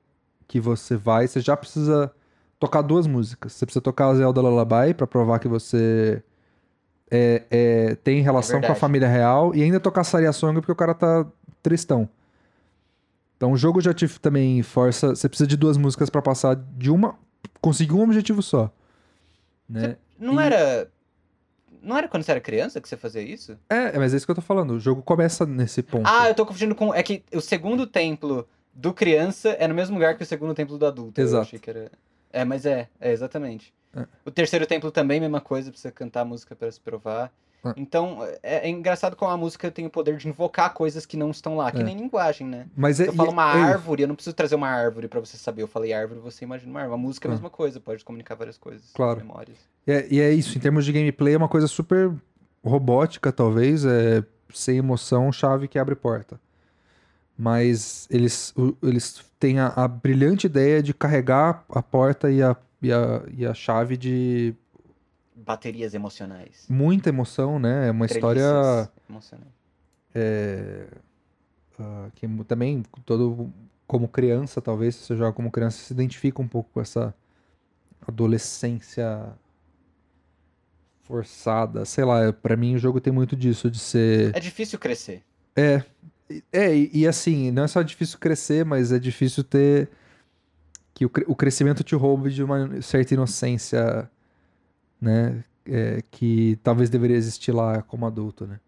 que 0.47 0.61
você 0.61 0.97
vai, 0.97 1.27
você 1.27 1.41
já 1.41 1.57
precisa 1.57 2.13
tocar 2.59 2.83
duas 2.83 3.07
músicas. 3.07 3.53
Você 3.55 3.65
precisa 3.67 3.81
tocar 3.83 4.09
a 4.09 4.15
Zelda 4.15 4.41
Lullaby 4.41 4.95
pra 4.95 5.07
provar 5.07 5.39
que 5.39 5.49
você 5.49 6.23
é, 7.14 7.42
é, 7.51 7.94
tem 7.96 8.22
relação 8.22 8.59
com 8.61 8.72
a 8.72 8.75
família 8.75 9.07
real 9.07 9.55
e 9.55 9.62
ainda 9.62 9.79
tocar 9.79 10.03
Saria 10.03 10.33
Song 10.33 10.59
porque 10.61 10.72
o 10.72 10.77
cara 10.77 10.94
tá 10.94 11.27
tristão. 11.62 12.09
Então 13.37 13.53
o 13.53 13.57
jogo 13.57 13.81
já 13.83 13.92
te 13.92 14.09
também 14.18 14.62
força, 14.62 15.09
você 15.14 15.29
precisa 15.29 15.46
de 15.46 15.57
duas 15.57 15.77
músicas 15.77 16.09
pra 16.09 16.22
passar 16.22 16.57
de 16.57 16.90
uma, 16.90 17.18
conseguir 17.61 17.92
um 17.92 18.03
objetivo 18.03 18.42
só, 18.42 18.72
né? 19.68 19.96
Não 20.18 20.40
E- 20.40 20.44
era. 20.44 20.88
Não 21.83 21.98
era 21.98 22.07
quando 22.07 22.22
você 22.22 22.31
era 22.31 22.40
criança 22.40 22.81
que 22.81 22.88
você 22.88 22.96
fazia 22.96 23.20
isso? 23.20 23.59
É, 23.68 23.98
mas 23.98 24.14
é 24.14 24.16
isso 24.16 24.25
que 24.25 24.31
eu 24.31 24.37
tô 24.37 24.40
falando. 24.40 24.70
O 24.75 24.81
jogo 24.81 25.03
começa 25.03 25.44
nesse 25.44 25.83
ponto. 25.83 26.07
Ah, 26.09 26.29
eu 26.29 26.35
tô 26.35 26.46
confundindo 26.46 26.77
com. 26.77 26.94
É 26.94 27.03
que 27.03 27.25
o 27.35 27.40
segundo 27.40 27.87
templo 27.88 28.48
do 28.72 28.94
criança 28.94 29.51
é 29.59 29.66
no 29.66 29.75
mesmo 29.75 29.94
lugar 29.96 30.16
que 30.16 30.22
o 30.22 30.27
segundo 30.27 30.55
templo 30.55 30.79
do 30.79 30.87
adulto. 30.87 31.20
Exato. 31.20 31.51
era. 31.66 31.90
É, 32.33 32.44
mas 32.44 32.64
é, 32.64 32.88
é 33.01 33.11
exatamente. 33.12 33.75
É. 33.95 34.07
O 34.25 34.31
terceiro 34.31 34.67
templo 34.67 34.91
também, 34.91 35.21
mesma 35.21 35.41
coisa, 35.41 35.71
precisa 35.71 35.93
cantar 35.93 36.23
a 36.23 36.25
música 36.25 36.55
pra 36.57 36.71
se 36.71 36.81
provar. 36.81 37.33
É. 37.65 37.73
Então, 37.77 38.19
é, 38.43 38.67
é 38.67 38.69
engraçado 38.69 39.15
como 39.15 39.31
a 39.31 39.37
música 39.37 39.71
tem 39.71 39.87
o 39.87 39.91
poder 39.91 40.17
de 40.17 40.29
invocar 40.29 40.73
coisas 40.75 41.07
que 41.07 41.17
não 41.17 41.31
estão 41.31 41.57
lá, 41.57 41.71
que 41.71 41.81
É. 41.81 41.85
nem 41.85 41.97
linguagem, 41.97 42.47
né? 42.47 42.67
Mas 42.77 42.99
é, 42.99 43.07
Eu 43.09 43.13
falo 43.13 43.31
uma 43.31 43.45
árvore, 43.45 44.03
eu 44.03 44.09
não 44.09 44.17
preciso 44.17 44.35
trazer 44.35 44.55
uma 44.57 44.69
árvore 44.69 45.07
pra 45.07 45.21
você 45.21 45.37
saber. 45.37 45.63
Eu 45.63 45.69
falei 45.69 45.93
árvore, 45.93 46.19
você 46.21 46.45
imagina 46.45 46.71
uma 46.71 46.81
árvore. 46.81 46.99
A 46.99 47.03
música 47.03 47.29
é 47.29 47.31
a 47.31 47.33
mesma 47.33 47.51
coisa, 47.51 47.79
pode 47.79 48.05
comunicar 48.05 48.35
várias 48.35 48.59
coisas. 48.59 48.91
Claro. 48.93 49.19
Memórias. 49.21 49.59
É, 49.87 50.07
e 50.11 50.21
é 50.21 50.33
isso, 50.33 50.57
em 50.57 50.61
termos 50.61 50.85
de 50.85 50.93
gameplay, 50.93 51.35
é 51.35 51.37
uma 51.37 51.49
coisa 51.49 51.69
super 51.69 52.13
robótica, 52.65 53.31
talvez, 53.33 53.85
é 53.85 54.25
sem 54.53 54.79
emoção, 54.79 55.31
chave 55.33 55.69
que 55.69 55.79
abre 55.79 55.95
porta. 55.95 56.41
Mas 57.37 58.07
eles, 58.11 58.55
eles 58.83 59.25
têm 59.41 59.59
a, 59.59 59.69
a 59.69 59.89
brilhante 59.89 60.47
ideia 60.47 60.83
de 60.83 60.93
carregar 60.93 61.65
a 61.71 61.83
porta 61.83 62.31
e 62.31 62.43
a, 62.43 62.57
e, 62.83 62.92
a, 62.92 63.23
e 63.37 63.47
a 63.47 63.55
chave 63.55 63.97
de 63.97 64.55
Baterias 65.35 65.95
emocionais. 65.95 66.66
muita 66.68 67.09
emoção, 67.09 67.59
né? 67.59 67.88
É 67.88 67.90
uma 67.90 68.07
história 68.07 68.42
Treliças 68.42 68.92
emocionais. 69.09 69.53
ah, 71.79 72.09
que 72.14 72.29
também, 72.45 72.83
todo 73.05 73.53
como 73.87 74.09
criança, 74.09 74.61
talvez, 74.61 74.95
se 74.95 75.07
você 75.07 75.16
joga 75.16 75.33
como 75.33 75.51
criança, 75.51 75.79
se 75.79 75.92
identifica 75.92 76.40
um 76.40 76.49
pouco 76.49 76.71
com 76.73 76.81
essa 76.81 77.14
adolescência 78.07 79.33
forçada. 81.03 81.85
Sei 81.85 82.05
lá, 82.05 82.33
pra 82.33 82.57
mim 82.57 82.75
o 82.75 82.79
jogo 82.79 83.01
tem 83.01 83.12
muito 83.12 83.37
disso, 83.37 83.71
de 83.71 83.79
ser. 83.79 84.35
É 84.35 84.40
difícil 84.40 84.79
crescer. 84.79 85.23
É. 85.55 85.83
É, 86.51 86.75
e, 86.75 86.90
e 86.95 87.07
assim, 87.07 87.51
não 87.51 87.64
é 87.64 87.68
só 87.68 87.83
difícil 87.83 88.18
crescer, 88.18 88.64
mas 88.64 88.92
é 88.92 88.99
difícil 88.99 89.45
ter. 89.45 89.90
Que 91.09 91.23
o, 91.23 91.33
o 91.33 91.37
crescimento 91.37 91.83
te 91.85 91.95
roube 91.95 92.31
de 92.31 92.43
uma 92.43 92.81
certa 92.83 93.15
inocência, 93.15 94.09
né? 95.01 95.43
é, 95.67 96.03
que 96.11 96.59
talvez 96.62 96.91
deveria 96.91 97.17
existir 97.17 97.53
lá 97.53 97.83
como 97.83 98.07
adulto, 98.07 98.47
né? 98.47 98.59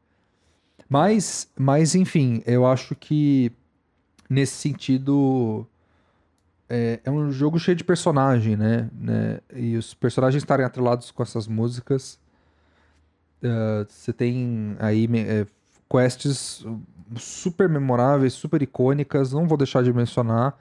Mas, 0.88 1.50
mas 1.58 1.94
enfim, 1.94 2.42
eu 2.46 2.66
acho 2.66 2.94
que 2.94 3.50
nesse 4.28 4.54
sentido 4.54 5.66
é, 6.68 7.00
é 7.04 7.10
um 7.10 7.30
jogo 7.32 7.58
cheio 7.58 7.76
de 7.76 7.84
personagem, 7.84 8.56
né? 8.56 8.90
né? 8.92 9.40
E 9.54 9.76
os 9.76 9.94
personagens 9.94 10.42
estarem 10.42 10.64
atrelados 10.64 11.10
com 11.10 11.22
essas 11.22 11.46
músicas. 11.46 12.18
eh, 13.42 13.86
Você 13.88 14.12
tem 14.12 14.76
aí 14.78 15.08
é, 15.16 15.46
quests 15.90 16.64
super 17.16 17.68
memoráveis, 17.68 18.32
super 18.34 18.60
icônicas. 18.62 19.32
Não 19.32 19.46
vou 19.46 19.56
deixar 19.58 19.82
de 19.82 19.92
mencionar 19.92 20.58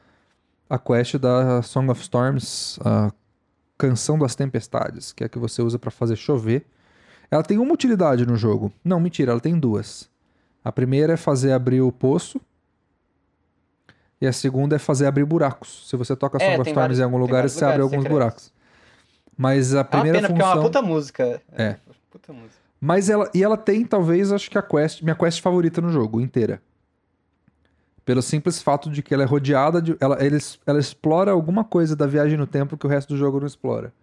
a 0.73 0.79
quest 0.79 1.17
da 1.17 1.62
Song 1.62 1.89
of 1.91 2.01
Storms, 2.01 2.79
a 2.83 3.12
Canção 3.77 4.17
das 4.17 4.33
Tempestades, 4.36 5.12
que 5.13 5.23
é 5.23 5.27
a 5.27 5.29
que 5.29 5.38
você 5.38 5.62
usa 5.62 5.77
para 5.77 5.91
fazer 5.91 6.15
chover. 6.15 6.65
Ela 7.29 7.43
tem 7.43 7.57
uma 7.57 7.73
utilidade 7.73 8.25
no 8.25 8.36
jogo. 8.36 8.71
Não, 8.83 8.99
mentira, 8.99 9.31
ela 9.31 9.39
tem 9.39 9.59
duas. 9.59 10.09
A 10.63 10.71
primeira 10.71 11.13
é 11.13 11.17
fazer 11.17 11.51
abrir 11.51 11.81
o 11.81 11.91
poço. 11.91 12.39
E 14.21 14.27
a 14.27 14.31
segunda 14.31 14.75
é 14.75 14.79
fazer 14.79 15.05
abrir 15.05 15.25
buracos. 15.25 15.88
Se 15.89 15.95
você 15.97 16.15
toca 16.15 16.38
É, 16.38 16.39
Song 16.39 16.62
of 16.62 16.69
Storms 16.69 16.75
vários- 16.75 16.99
em 16.99 17.03
algum 17.03 17.17
lugar, 17.17 17.47
você 17.49 17.65
abre 17.65 17.81
alguns 17.81 18.03
secretos. 18.03 18.12
buracos. 18.13 18.53
Mas 19.38 19.73
a 19.73 19.79
É 19.79 19.81
uma 19.81 19.86
primeira 19.86 20.17
pena, 20.19 20.27
porque 20.29 20.41
é 20.41 20.45
uma 20.45 20.53
função. 20.53 20.63
puta 20.71 20.81
música. 20.81 21.41
É. 21.51 21.75
Puta 22.09 22.31
música. 22.31 22.55
Mas 22.79 23.09
ela. 23.09 23.29
E 23.33 23.43
ela 23.43 23.57
tem, 23.57 23.83
talvez, 23.86 24.31
acho 24.31 24.49
que 24.49 24.57
a 24.57 24.62
quest, 24.62 25.01
minha 25.01 25.15
quest 25.15 25.41
favorita 25.41 25.81
no 25.81 25.89
jogo, 25.89 26.21
inteira. 26.21 26.62
Pelo 28.05 28.21
simples 28.21 28.61
fato 28.61 28.89
de 28.89 29.01
que 29.01 29.13
ela 29.13 29.23
é 29.23 29.25
rodeada 29.25 29.81
de. 29.81 29.95
Ela, 29.99 30.15
ela, 30.15 30.37
ela 30.65 30.79
explora 30.79 31.31
alguma 31.31 31.63
coisa 31.63 31.95
da 31.95 32.05
viagem 32.05 32.37
no 32.37 32.45
tempo 32.45 32.77
que 32.77 32.85
o 32.85 32.89
resto 32.89 33.09
do 33.13 33.17
jogo 33.17 33.39
não 33.39 33.47
explora. 33.47 33.93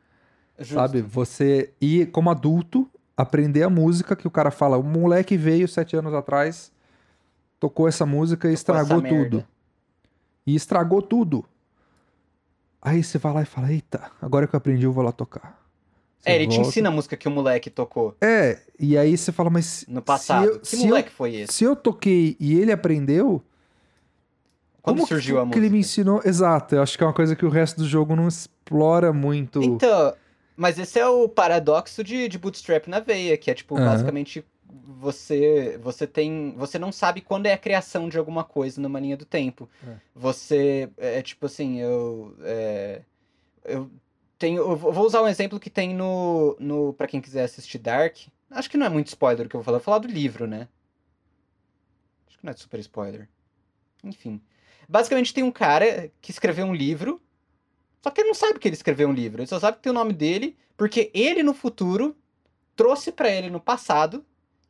Justo. 0.59 0.75
Sabe? 0.75 1.03
Você 1.03 1.73
ir 1.81 2.07
como 2.11 2.31
adulto, 2.31 2.89
aprender 3.17 3.63
a 3.63 3.69
música 3.71 4.17
que 4.17 4.27
o 4.27 4.31
cara 4.31 4.51
fala. 4.51 4.79
O 4.79 4.83
moleque 4.83 5.37
veio 5.37 5.69
sete 5.69 5.97
anos 5.97 6.15
atrás, 6.15 6.73
tocou 7.59 7.87
essa 7.89 8.07
música 8.07 8.49
e 8.49 8.51
Tocou 8.51 8.55
estragou 8.55 9.03
merda. 9.03 9.19
tudo. 9.31 9.45
E 10.47 10.55
estragou 10.55 11.03
tudo. 11.03 11.45
Aí 12.81 13.03
você 13.05 13.19
vai 13.19 13.33
lá 13.35 13.43
e 13.43 13.47
fala: 13.47 13.71
Eita, 13.73 14.11
agora 14.21 14.47
que 14.47 14.55
eu 14.55 14.59
aprendi, 14.59 14.85
eu 14.85 14.93
vou 14.93 15.05
lá 15.05 15.13
tocar. 15.13 15.61
Você 16.19 16.31
É, 16.31 16.37
ele 16.37 16.47
te 16.47 16.57
volta- 16.57 16.69
ensina 16.69 16.89
a 16.89 16.93
música 16.93 17.17
que 17.17 17.29
o 17.29 17.31
moleque 17.31 17.71
tocou 17.71 18.15
É, 18.21 18.61
e 18.79 18.97
aí 18.97 19.17
você 19.17 19.33
fala, 19.33 19.49
mas. 19.51 19.85
no 19.89 20.03
passado. 20.03 20.47
eu- 20.47 20.59
que 20.61 20.69
se 20.69 20.83
eu- 20.83 20.89
moleque 20.89 21.11
foi 21.11 21.35
esse? 21.35 21.53
Se 21.53 21.65
eu 21.65 21.75
toquei 21.77 22.37
e 22.41 22.59
ele 22.59 22.73
aprendeu, 22.73 23.43
Quando 24.83 24.97
como 24.97 25.09
surgiu 25.09 25.37
que, 25.37 25.41
a 25.41 25.43
que 25.43 25.47
música? 25.49 25.67
ele 25.67 25.71
me 25.71 25.79
ensinou? 25.81 26.21
Exato, 26.25 26.75
eu 26.75 26.83
acho 26.83 26.97
que 26.97 27.05
é 27.05 27.07
uma 27.07 27.13
coisa 27.13 27.37
que 27.37 27.45
o 27.45 27.51
resto 27.51 27.79
do 27.79 27.87
jogo 27.87 28.17
não 28.17 28.27
explora 28.27 29.13
muito. 29.13 29.63
Então, 29.63 30.15
mas 30.57 30.79
esse 30.79 30.99
é 30.99 31.07
o 31.07 31.29
paradoxo 31.29 32.03
de, 32.03 32.29
de 32.29 32.39
Bootstrap 32.39 32.87
na 32.89 33.01
veia, 33.01 33.37
que 33.37 33.51
é 33.51 33.55
tipo, 33.55 33.77
Aham. 33.77 33.85
basicamente, 33.85 34.45
você 34.99 35.79
você 35.83 36.07
tem. 36.07 36.55
Você 36.57 36.79
não 36.79 36.93
sabe 36.93 37.21
quando 37.21 37.47
é 37.47 37.53
a 37.53 37.59
criação 37.59 38.09
de 38.09 38.19
alguma 38.19 38.45
coisa 38.45 38.81
numa 38.81 39.01
linha 39.01 39.17
do 39.17 39.25
tempo. 39.25 39.69
É. 39.87 39.97
Você. 40.15 40.91
É 40.97 41.23
tipo 41.23 41.47
assim, 41.47 41.81
eu. 41.81 42.37
é, 42.43 43.03
eu 43.65 43.91
tenho. 44.39 44.63
Eu 44.63 44.77
vou 44.77 45.07
usar 45.07 45.23
um 45.23 45.29
exemplo 45.29 45.59
que 45.61 45.71
tem 45.71 45.95
no. 45.95 46.57
no 46.59 46.93
para 46.93 47.07
quem 47.07 47.21
quiser 47.21 47.45
assistir 47.45 47.79
Dark. 47.79 48.17
Acho 48.51 48.69
que 48.69 48.77
não 48.77 48.87
é 48.87 48.91
muito 48.91 49.09
spoiler 49.09 49.47
o 49.47 49.49
que 49.49 49.57
eu 49.57 49.61
vou 49.61 49.65
falar. 49.65 49.77
Eu 49.77 49.81
vou 49.81 49.85
falar 49.85 49.99
do 49.99 50.09
livro, 50.09 50.47
né? 50.47 50.69
Acho 52.29 52.39
que 52.39 52.45
não 52.45 52.53
é 52.53 52.57
super 52.57 52.81
spoiler. 52.81 53.29
Enfim. 54.05 54.41
Basicamente 54.91 55.33
tem 55.33 55.45
um 55.45 55.53
cara 55.53 56.11
que 56.21 56.31
escreveu 56.31 56.67
um 56.67 56.75
livro 56.75 57.21
só 58.03 58.11
que 58.11 58.21
ele 58.21 58.29
não 58.29 58.35
sabe 58.35 58.59
que 58.59 58.67
ele 58.67 58.75
escreveu 58.75 59.09
um 59.09 59.13
livro, 59.13 59.41
ele 59.41 59.47
só 59.47 59.61
sabe 59.61 59.77
que 59.77 59.83
tem 59.83 59.91
o 59.91 59.95
nome 59.95 60.13
dele, 60.13 60.57
porque 60.77 61.11
ele 61.13 61.43
no 61.43 61.53
futuro 61.53 62.17
trouxe 62.75 63.13
pra 63.13 63.31
ele 63.31 63.51
no 63.51 63.61
passado 63.61 64.25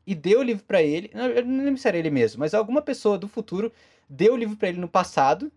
e 0.07 0.15
deu 0.15 0.41
o 0.41 0.43
livro 0.43 0.65
pra 0.65 0.83
ele. 0.83 1.11
Eu 1.15 1.45
não 1.45 1.65
lembro 1.65 1.81
se 1.81 1.87
era 1.87 1.97
ele 1.97 2.11
mesmo, 2.11 2.41
mas 2.41 2.55
alguma 2.55 2.83
pessoa 2.83 3.17
do 3.17 3.29
futuro 3.29 3.73
deu 4.09 4.35
o 4.35 4.37
livro 4.37 4.57
pra 4.57 4.69
ele 4.69 4.79
no 4.79 4.89
passado. 4.89 5.53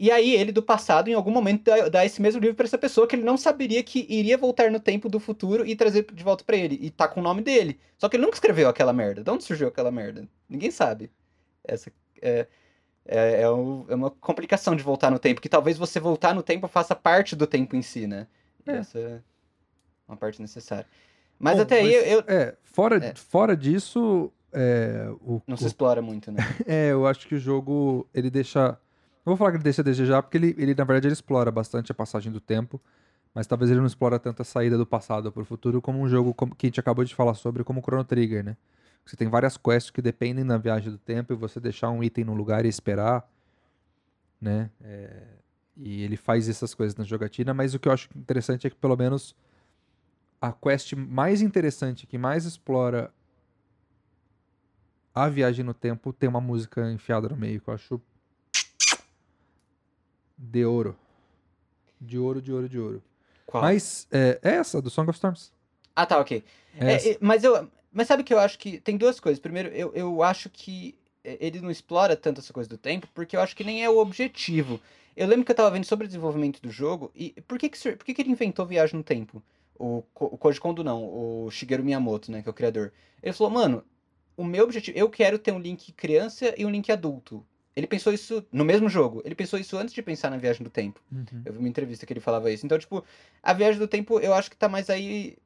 E 0.00 0.12
aí 0.12 0.32
ele 0.32 0.52
do 0.52 0.62
passado, 0.62 1.08
em 1.08 1.14
algum 1.14 1.32
momento, 1.32 1.64
dá, 1.90 2.06
esse 2.06 2.22
mesmo 2.22 2.40
livro 2.40 2.54
pra 2.54 2.66
essa 2.66 2.78
pessoa 2.78 3.04
que 3.04 3.16
ele 3.16 3.24
não 3.24 3.36
saberia 3.36 3.82
que 3.82 4.06
iria 4.08 4.38
voltar 4.38 4.70
no 4.70 4.78
tempo 4.78 5.08
do 5.08 5.18
futuro 5.18 5.66
e 5.66 5.74
trazer 5.74 6.06
de 6.12 6.22
volta 6.22 6.44
pra 6.44 6.56
ele. 6.56 6.78
E 6.80 6.88
tá 6.88 7.08
com 7.08 7.18
o 7.18 7.22
nome 7.22 7.42
dele. 7.42 7.80
Só 7.96 8.08
que 8.08 8.14
ele 8.14 8.22
nunca 8.22 8.36
escreveu 8.36 8.68
aquela 8.68 8.92
merda. 8.92 9.24
De 9.24 9.30
onde 9.32 9.42
surgiu 9.42 9.66
aquela 9.66 9.90
merda? 9.90 10.28
Ninguém 10.48 10.70
sabe. 10.70 11.10
Essa 11.64 11.90
é, 12.22 12.46
é, 13.08 13.42
é, 13.42 13.50
um- 13.50 13.84
é 13.88 13.94
uma 13.94 14.10
complicação 14.10 14.76
de 14.76 14.82
voltar 14.82 15.10
no 15.10 15.18
tempo, 15.18 15.40
que 15.40 15.48
talvez 15.48 15.76
você 15.78 15.98
voltar 15.98 16.34
no 16.34 16.42
tempo 16.42 16.68
faça 16.68 16.94
parte 16.94 17.34
do 17.34 17.46
tempo 17.46 17.74
em 17.74 17.82
si, 17.82 18.06
né? 18.06 18.26
É. 18.66 18.76
essa 18.76 18.98
é 18.98 19.20
uma 20.06 20.16
parte 20.16 20.40
necessária. 20.42 20.86
Mas 21.38 21.56
Bom, 21.56 21.62
até 21.62 21.78
aí 21.80 21.84
mas, 21.96 22.12
eu, 22.12 22.24
É, 22.26 22.54
fora, 22.62 22.96
É. 23.04 23.14
fora 23.14 23.56
disso, 23.56 24.30
é, 24.52 25.08
o, 25.22 25.40
não 25.46 25.56
se 25.56 25.64
o- 25.64 25.66
explora 25.66 26.02
muito, 26.02 26.30
né? 26.30 26.38
é, 26.66 26.92
eu 26.92 27.06
acho 27.06 27.26
que 27.26 27.34
o 27.34 27.38
jogo, 27.38 28.06
ele 28.12 28.30
deixa... 28.30 28.70
Não 29.24 29.32
vou 29.32 29.36
falar 29.36 29.50
que 29.52 29.56
ele 29.58 29.64
deixa 29.64 29.82
a 29.82 29.84
desejar, 29.84 30.22
porque 30.22 30.36
ele, 30.38 30.54
ele, 30.58 30.74
na 30.74 30.84
verdade, 30.84 31.06
ele 31.06 31.12
explora 31.12 31.50
bastante 31.50 31.92
a 31.92 31.94
passagem 31.94 32.32
do 32.32 32.40
tempo, 32.40 32.80
mas 33.34 33.46
talvez 33.46 33.70
ele 33.70 33.80
não 33.80 33.86
explora 33.86 34.18
tanto 34.18 34.40
a 34.42 34.44
saída 34.44 34.76
do 34.78 34.86
passado 34.86 35.30
para 35.30 35.42
o 35.42 35.44
futuro 35.44 35.80
como 35.82 36.00
um 36.00 36.08
jogo 36.08 36.32
como, 36.34 36.54
que 36.54 36.66
a 36.66 36.68
gente 36.68 36.80
acabou 36.80 37.04
de 37.04 37.14
falar 37.14 37.34
sobre, 37.34 37.62
como 37.62 37.80
o 37.80 37.82
Chrono 37.82 38.04
Trigger, 38.04 38.42
né? 38.44 38.56
Você 39.08 39.16
tem 39.16 39.26
várias 39.26 39.56
quests 39.56 39.90
que 39.90 40.02
dependem 40.02 40.44
da 40.44 40.58
viagem 40.58 40.92
do 40.92 40.98
tempo 40.98 41.32
e 41.32 41.36
você 41.36 41.58
deixar 41.58 41.88
um 41.88 42.04
item 42.04 42.24
no 42.24 42.34
lugar 42.34 42.66
e 42.66 42.68
esperar, 42.68 43.26
né? 44.38 44.70
É, 44.82 45.28
e 45.78 46.02
ele 46.02 46.14
faz 46.14 46.46
essas 46.46 46.74
coisas 46.74 46.94
na 46.94 47.04
jogatina, 47.04 47.54
mas 47.54 47.72
o 47.72 47.78
que 47.78 47.88
eu 47.88 47.92
acho 47.92 48.10
interessante 48.14 48.66
é 48.66 48.70
que 48.70 48.76
pelo 48.76 48.94
menos 48.98 49.34
a 50.38 50.52
quest 50.52 50.92
mais 50.92 51.40
interessante, 51.40 52.06
que 52.06 52.18
mais 52.18 52.44
explora 52.44 53.10
a 55.14 55.26
viagem 55.26 55.64
no 55.64 55.72
tempo, 55.72 56.12
tem 56.12 56.28
uma 56.28 56.40
música 56.40 56.92
enfiada 56.92 57.30
no 57.30 57.36
meio 57.36 57.62
que 57.62 57.68
eu 57.70 57.74
acho 57.74 57.98
de 60.36 60.66
ouro. 60.66 60.94
De 61.98 62.18
ouro, 62.18 62.42
de 62.42 62.52
ouro, 62.52 62.68
de 62.68 62.78
ouro. 62.78 63.02
Qual? 63.46 63.62
Mas 63.62 64.06
é, 64.12 64.38
é 64.42 64.50
essa, 64.56 64.82
do 64.82 64.90
Song 64.90 65.08
of 65.08 65.16
Storms. 65.16 65.50
Ah, 65.96 66.04
tá, 66.04 66.20
ok. 66.20 66.44
É 66.78 66.92
É, 66.92 67.12
é, 67.12 67.18
mas 67.22 67.42
eu. 67.42 67.70
Mas 67.92 68.06
sabe 68.06 68.22
que 68.22 68.32
eu 68.32 68.38
acho 68.38 68.58
que. 68.58 68.80
Tem 68.80 68.96
duas 68.96 69.18
coisas. 69.20 69.40
Primeiro, 69.40 69.68
eu, 69.68 69.92
eu 69.94 70.22
acho 70.22 70.48
que 70.50 70.94
é, 71.24 71.36
ele 71.40 71.60
não 71.60 71.70
explora 71.70 72.16
tanto 72.16 72.40
essa 72.40 72.52
coisa 72.52 72.68
do 72.68 72.78
tempo, 72.78 73.08
porque 73.14 73.36
eu 73.36 73.40
acho 73.40 73.54
que 73.56 73.64
nem 73.64 73.84
é 73.84 73.90
o 73.90 73.98
objetivo. 73.98 74.80
Eu 75.16 75.26
lembro 75.26 75.44
que 75.44 75.50
eu 75.50 75.56
tava 75.56 75.70
vendo 75.70 75.84
sobre 75.84 76.04
o 76.04 76.08
desenvolvimento 76.08 76.62
do 76.62 76.70
jogo, 76.70 77.10
e 77.14 77.34
por 77.46 77.58
que, 77.58 77.68
que, 77.68 77.92
por 77.96 78.04
que, 78.04 78.14
que 78.14 78.22
ele 78.22 78.30
inventou 78.30 78.64
viagem 78.64 78.96
no 78.96 79.02
tempo? 79.02 79.42
O, 79.76 80.02
o 80.14 80.38
Koji 80.38 80.60
Kondo 80.60 80.84
não, 80.84 81.04
o 81.04 81.50
Shigeru 81.50 81.84
Miyamoto, 81.84 82.30
né, 82.30 82.40
que 82.40 82.48
é 82.48 82.50
o 82.50 82.54
criador. 82.54 82.92
Ele 83.22 83.32
falou, 83.32 83.52
mano, 83.52 83.84
o 84.36 84.44
meu 84.44 84.64
objetivo, 84.64 84.96
eu 84.96 85.10
quero 85.10 85.38
ter 85.38 85.52
um 85.52 85.58
link 85.58 85.92
criança 85.92 86.54
e 86.56 86.64
um 86.64 86.70
link 86.70 86.90
adulto. 86.90 87.44
Ele 87.74 87.86
pensou 87.86 88.12
isso 88.12 88.44
no 88.52 88.64
mesmo 88.64 88.88
jogo. 88.88 89.22
Ele 89.24 89.36
pensou 89.36 89.58
isso 89.58 89.76
antes 89.76 89.94
de 89.94 90.02
pensar 90.02 90.30
na 90.30 90.36
viagem 90.36 90.64
do 90.64 90.70
tempo. 90.70 91.00
Uhum. 91.12 91.42
Eu 91.44 91.52
vi 91.52 91.58
uma 91.58 91.68
entrevista 91.68 92.04
que 92.04 92.12
ele 92.12 92.20
falava 92.20 92.50
isso. 92.50 92.66
Então, 92.66 92.76
tipo, 92.76 93.04
a 93.40 93.52
viagem 93.52 93.78
do 93.78 93.86
tempo 93.86 94.18
eu 94.18 94.34
acho 94.34 94.50
que 94.50 94.56
tá 94.56 94.68
mais 94.68 94.90
aí 94.90 95.36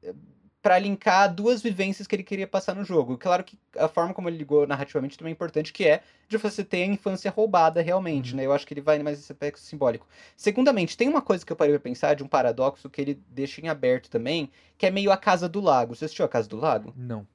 pra 0.63 0.79
linkar 0.79 1.31
duas 1.31 1.61
vivências 1.61 2.07
que 2.07 2.15
ele 2.15 2.23
queria 2.23 2.47
passar 2.47 2.73
no 2.73 2.85
jogo. 2.85 3.17
Claro 3.17 3.43
que 3.43 3.59
a 3.77 3.87
forma 3.89 4.13
como 4.13 4.29
ele 4.29 4.37
ligou 4.37 4.65
narrativamente 4.65 5.17
também 5.17 5.31
é 5.31 5.33
importante, 5.35 5.73
que 5.73 5.85
é 5.85 6.01
de 6.29 6.37
você 6.37 6.63
ter 6.63 6.83
a 6.83 6.87
infância 6.87 7.29
roubada 7.29 7.81
realmente, 7.81 8.31
Uhum. 8.31 8.37
né? 8.37 8.45
Eu 8.45 8.53
acho 8.53 8.65
que 8.65 8.73
ele 8.73 8.79
vai 8.81 8.97
mais 9.03 9.19
esse 9.19 9.31
aspecto 9.31 9.59
simbólico. 9.59 10.07
Segundamente, 10.37 10.95
tem 10.97 11.09
uma 11.09 11.21
coisa 11.21 11.45
que 11.45 11.51
eu 11.51 11.55
parei 11.57 11.73
pra 11.73 11.81
pensar, 11.81 12.15
de 12.15 12.23
um 12.23 12.27
paradoxo 12.27 12.89
que 12.89 13.01
ele 13.01 13.21
deixa 13.27 13.59
em 13.59 13.67
aberto 13.67 14.09
também, 14.09 14.49
que 14.77 14.85
é 14.85 14.89
meio 14.89 15.11
a 15.11 15.17
Casa 15.17 15.49
do 15.49 15.59
Lago. 15.59 15.93
Você 15.95 16.05
assistiu 16.05 16.23
a 16.25 16.29
Casa 16.29 16.47
do 16.47 16.55
Lago? 16.57 16.93
Não. 16.95 17.27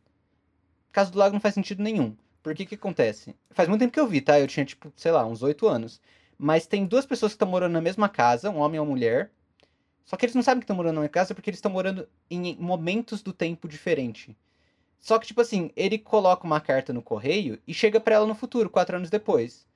Casa 0.90 1.10
do 1.10 1.18
Lago 1.18 1.34
não 1.34 1.40
faz 1.40 1.54
sentido 1.54 1.82
nenhum. 1.82 2.16
Por 2.42 2.54
que 2.54 2.64
que 2.64 2.76
acontece? 2.76 3.36
Faz 3.50 3.68
muito 3.68 3.80
tempo 3.82 3.92
que 3.92 4.00
eu 4.00 4.06
vi, 4.06 4.22
tá? 4.22 4.40
Eu 4.40 4.46
tinha, 4.46 4.64
tipo, 4.64 4.90
sei 4.96 5.12
lá, 5.12 5.26
uns 5.26 5.42
oito 5.42 5.68
anos. 5.68 6.00
Mas 6.38 6.66
tem 6.66 6.86
duas 6.86 7.04
pessoas 7.04 7.32
que 7.32 7.36
estão 7.36 7.48
morando 7.48 7.72
na 7.72 7.80
mesma 7.82 8.08
casa, 8.08 8.48
um 8.48 8.58
homem 8.58 8.76
e 8.76 8.80
uma 8.80 8.86
mulher. 8.86 9.30
Só 10.08 10.16
que 10.16 10.24
eles 10.24 10.34
não 10.34 10.42
sabem 10.42 10.60
que 10.60 10.64
estão 10.64 10.74
morando 10.74 10.94
na 10.94 11.00
mesma 11.02 11.12
casa 11.12 11.34
porque 11.34 11.50
eles 11.50 11.58
estão 11.58 11.70
morando 11.70 12.08
em 12.30 12.56
momentos 12.58 13.20
do 13.20 13.30
tempo 13.30 13.68
diferente. 13.68 14.34
Só 14.98 15.18
que, 15.18 15.26
tipo 15.26 15.42
assim, 15.42 15.70
ele 15.76 15.98
coloca 15.98 16.46
uma 16.46 16.62
carta 16.62 16.94
no 16.94 17.02
correio 17.02 17.60
e 17.66 17.74
chega 17.74 18.00
pra 18.00 18.14
ela 18.14 18.26
no 18.26 18.34
futuro, 18.34 18.70
quatro 18.70 18.96
anos 18.96 19.10
depois. 19.10 19.66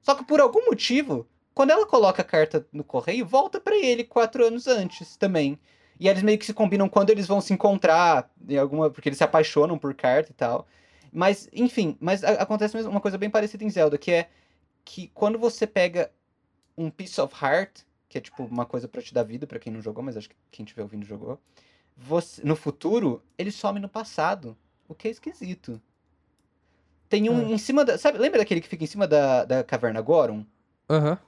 Só 0.00 0.14
que 0.14 0.24
por 0.24 0.38
algum 0.40 0.66
motivo, 0.66 1.26
quando 1.52 1.70
ela 1.70 1.84
coloca 1.84 2.22
a 2.22 2.24
carta 2.24 2.64
no 2.72 2.84
correio, 2.84 3.26
volta 3.26 3.60
pra 3.60 3.76
ele 3.76 4.04
quatro 4.04 4.46
anos 4.46 4.68
antes 4.68 5.16
também. 5.16 5.58
E 5.98 6.06
eles 6.06 6.22
meio 6.22 6.38
que 6.38 6.46
se 6.46 6.54
combinam 6.54 6.88
quando 6.88 7.10
eles 7.10 7.26
vão 7.26 7.40
se 7.40 7.52
encontrar, 7.52 8.30
em 8.48 8.58
alguma, 8.58 8.90
porque 8.90 9.08
eles 9.08 9.18
se 9.18 9.24
apaixonam 9.24 9.76
por 9.76 9.92
carta 9.92 10.30
e 10.30 10.34
tal. 10.34 10.68
Mas, 11.12 11.48
enfim, 11.52 11.96
mas 11.98 12.22
acontece 12.22 12.80
uma 12.82 13.00
coisa 13.00 13.18
bem 13.18 13.28
parecida 13.28 13.64
em 13.64 13.70
Zelda, 13.70 13.98
que 13.98 14.12
é 14.12 14.28
que 14.84 15.08
quando 15.08 15.36
você 15.36 15.66
pega 15.66 16.12
um 16.78 16.88
piece 16.90 17.20
of 17.20 17.34
heart, 17.44 17.80
que 18.10 18.18
é 18.18 18.20
tipo 18.20 18.42
uma 18.44 18.66
coisa 18.66 18.88
pra 18.88 19.00
te 19.00 19.14
dar 19.14 19.22
vida, 19.22 19.46
pra 19.46 19.58
quem 19.60 19.72
não 19.72 19.80
jogou, 19.80 20.02
mas 20.02 20.16
acho 20.16 20.28
que 20.28 20.34
quem 20.50 20.66
tiver 20.66 20.82
ouvindo 20.82 21.06
jogou, 21.06 21.40
você, 21.96 22.42
no 22.44 22.56
futuro, 22.56 23.22
ele 23.38 23.52
some 23.52 23.78
no 23.78 23.88
passado, 23.88 24.56
o 24.88 24.94
que 24.94 25.08
é 25.08 25.10
esquisito. 25.12 25.80
tem 27.08 27.28
um 27.30 27.40
Ah. 27.40 27.52
em 27.52 27.58
cima 27.58 27.84
da. 27.84 27.96
Sabe, 27.98 28.18
lembra 28.18 28.38
daquele 28.38 28.60
que 28.60 28.68
fica 28.68 28.84
em 28.84 28.86
cima 28.86 29.06
da, 29.06 29.44
da 29.44 29.64
caverna 29.64 30.00
Goron? 30.00 30.44
Aham. 30.88 31.18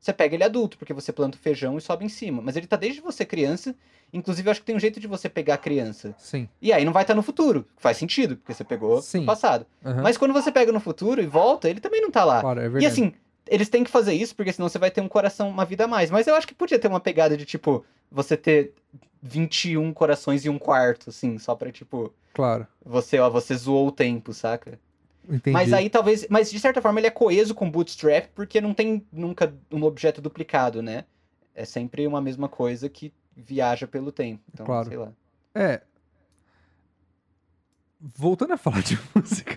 Você 0.00 0.12
pega 0.12 0.34
ele 0.36 0.44
adulto, 0.44 0.78
porque 0.78 0.94
você 0.94 1.12
planta 1.12 1.36
o 1.36 1.40
feijão 1.40 1.76
e 1.76 1.80
sobe 1.80 2.04
em 2.04 2.08
cima. 2.08 2.40
Mas 2.40 2.56
ele 2.56 2.66
tá 2.66 2.76
desde 2.76 3.00
você 3.00 3.26
criança. 3.26 3.74
Inclusive, 4.12 4.48
eu 4.48 4.50
acho 4.52 4.60
que 4.60 4.66
tem 4.66 4.76
um 4.76 4.80
jeito 4.80 5.00
de 5.00 5.06
você 5.06 5.28
pegar 5.28 5.54
a 5.54 5.58
criança. 5.58 6.14
Sim. 6.18 6.48
E 6.62 6.72
aí 6.72 6.84
não 6.84 6.92
vai 6.92 7.02
estar 7.02 7.14
no 7.14 7.22
futuro. 7.22 7.66
Faz 7.76 7.96
sentido, 7.96 8.36
porque 8.36 8.54
você 8.54 8.64
pegou 8.64 9.02
Sim. 9.02 9.20
no 9.20 9.26
passado. 9.26 9.66
Aham. 9.84 10.02
Mas 10.02 10.16
quando 10.16 10.32
você 10.32 10.52
pega 10.52 10.70
no 10.72 10.78
futuro 10.80 11.20
e 11.20 11.26
volta, 11.26 11.68
ele 11.68 11.80
também 11.80 12.00
não 12.00 12.10
tá 12.10 12.24
lá. 12.24 12.40
Claro, 12.40 12.60
é 12.60 12.68
verdade. 12.68 12.84
E 12.84 12.86
assim, 12.86 13.12
eles 13.50 13.68
têm 13.68 13.84
que 13.84 13.90
fazer 13.90 14.12
isso, 14.14 14.34
porque 14.36 14.52
senão 14.52 14.68
você 14.68 14.78
vai 14.78 14.90
ter 14.90 15.00
um 15.00 15.08
coração, 15.08 15.48
uma 15.48 15.64
vida 15.64 15.84
a 15.84 15.88
mais. 15.88 16.10
Mas 16.10 16.26
eu 16.26 16.34
acho 16.34 16.46
que 16.46 16.54
podia 16.54 16.78
ter 16.78 16.88
uma 16.88 17.00
pegada 17.00 17.36
de, 17.36 17.44
tipo, 17.44 17.84
você 18.10 18.36
ter 18.36 18.72
21 19.22 19.92
corações 19.92 20.44
e 20.44 20.48
um 20.48 20.58
quarto, 20.58 21.10
assim, 21.10 21.38
só 21.38 21.54
pra, 21.54 21.70
tipo, 21.72 22.12
Claro. 22.34 22.66
você, 22.84 23.18
ó, 23.18 23.28
você 23.28 23.54
zoou 23.56 23.88
o 23.88 23.92
tempo, 23.92 24.32
saca? 24.32 24.78
Entendi. 25.28 25.52
Mas 25.52 25.72
aí 25.72 25.90
talvez. 25.90 26.26
Mas 26.30 26.50
de 26.50 26.58
certa 26.58 26.80
forma 26.80 27.00
ele 27.00 27.06
é 27.06 27.10
coeso 27.10 27.54
com 27.54 27.70
Bootstrap, 27.70 28.28
porque 28.34 28.60
não 28.60 28.72
tem 28.72 29.04
nunca 29.12 29.54
um 29.70 29.82
objeto 29.82 30.22
duplicado, 30.22 30.80
né? 30.80 31.04
É 31.54 31.64
sempre 31.66 32.06
uma 32.06 32.20
mesma 32.20 32.48
coisa 32.48 32.88
que 32.88 33.12
viaja 33.36 33.86
pelo 33.86 34.10
tempo. 34.10 34.42
Então, 34.54 34.64
Claro. 34.64 34.88
sei 34.88 34.96
lá. 34.96 35.12
É. 35.54 35.82
Voltando 38.00 38.52
a 38.54 38.56
falar 38.56 38.80
de 38.82 38.98
música. 39.14 39.56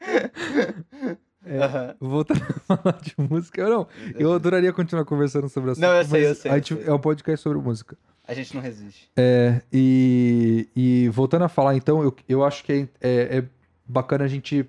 É. 1.44 1.94
Voltando 2.00 2.40
a 2.68 2.76
falar 2.76 2.98
de 3.00 3.14
música. 3.18 3.60
Eu 3.60 3.70
não. 3.70 3.88
Eu 4.18 4.32
adoraria 4.32 4.72
continuar 4.72 5.04
conversando 5.04 5.48
sobre 5.48 5.72
assunto. 5.72 5.82
Não, 5.82 5.92
eu 5.94 6.04
sei, 6.04 6.26
eu 6.26 6.34
sei, 6.34 6.50
a 6.50 6.54
eu 6.54 6.58
gente- 6.58 6.74
sei. 6.76 6.86
É 6.86 6.92
um 6.92 6.98
podcast 6.98 7.42
sobre 7.42 7.58
música. 7.58 7.96
A 8.26 8.34
gente 8.34 8.54
não 8.54 8.62
resiste. 8.62 9.10
É, 9.16 9.60
e, 9.72 10.68
e 10.76 11.08
voltando 11.08 11.42
a 11.44 11.48
falar, 11.48 11.74
então, 11.74 12.02
eu, 12.02 12.14
eu 12.28 12.44
acho 12.44 12.62
que 12.62 12.72
é, 12.72 12.88
é- 13.00 13.38
é 13.38 13.44
bacana 13.86 14.24
a 14.24 14.28
gente. 14.28 14.64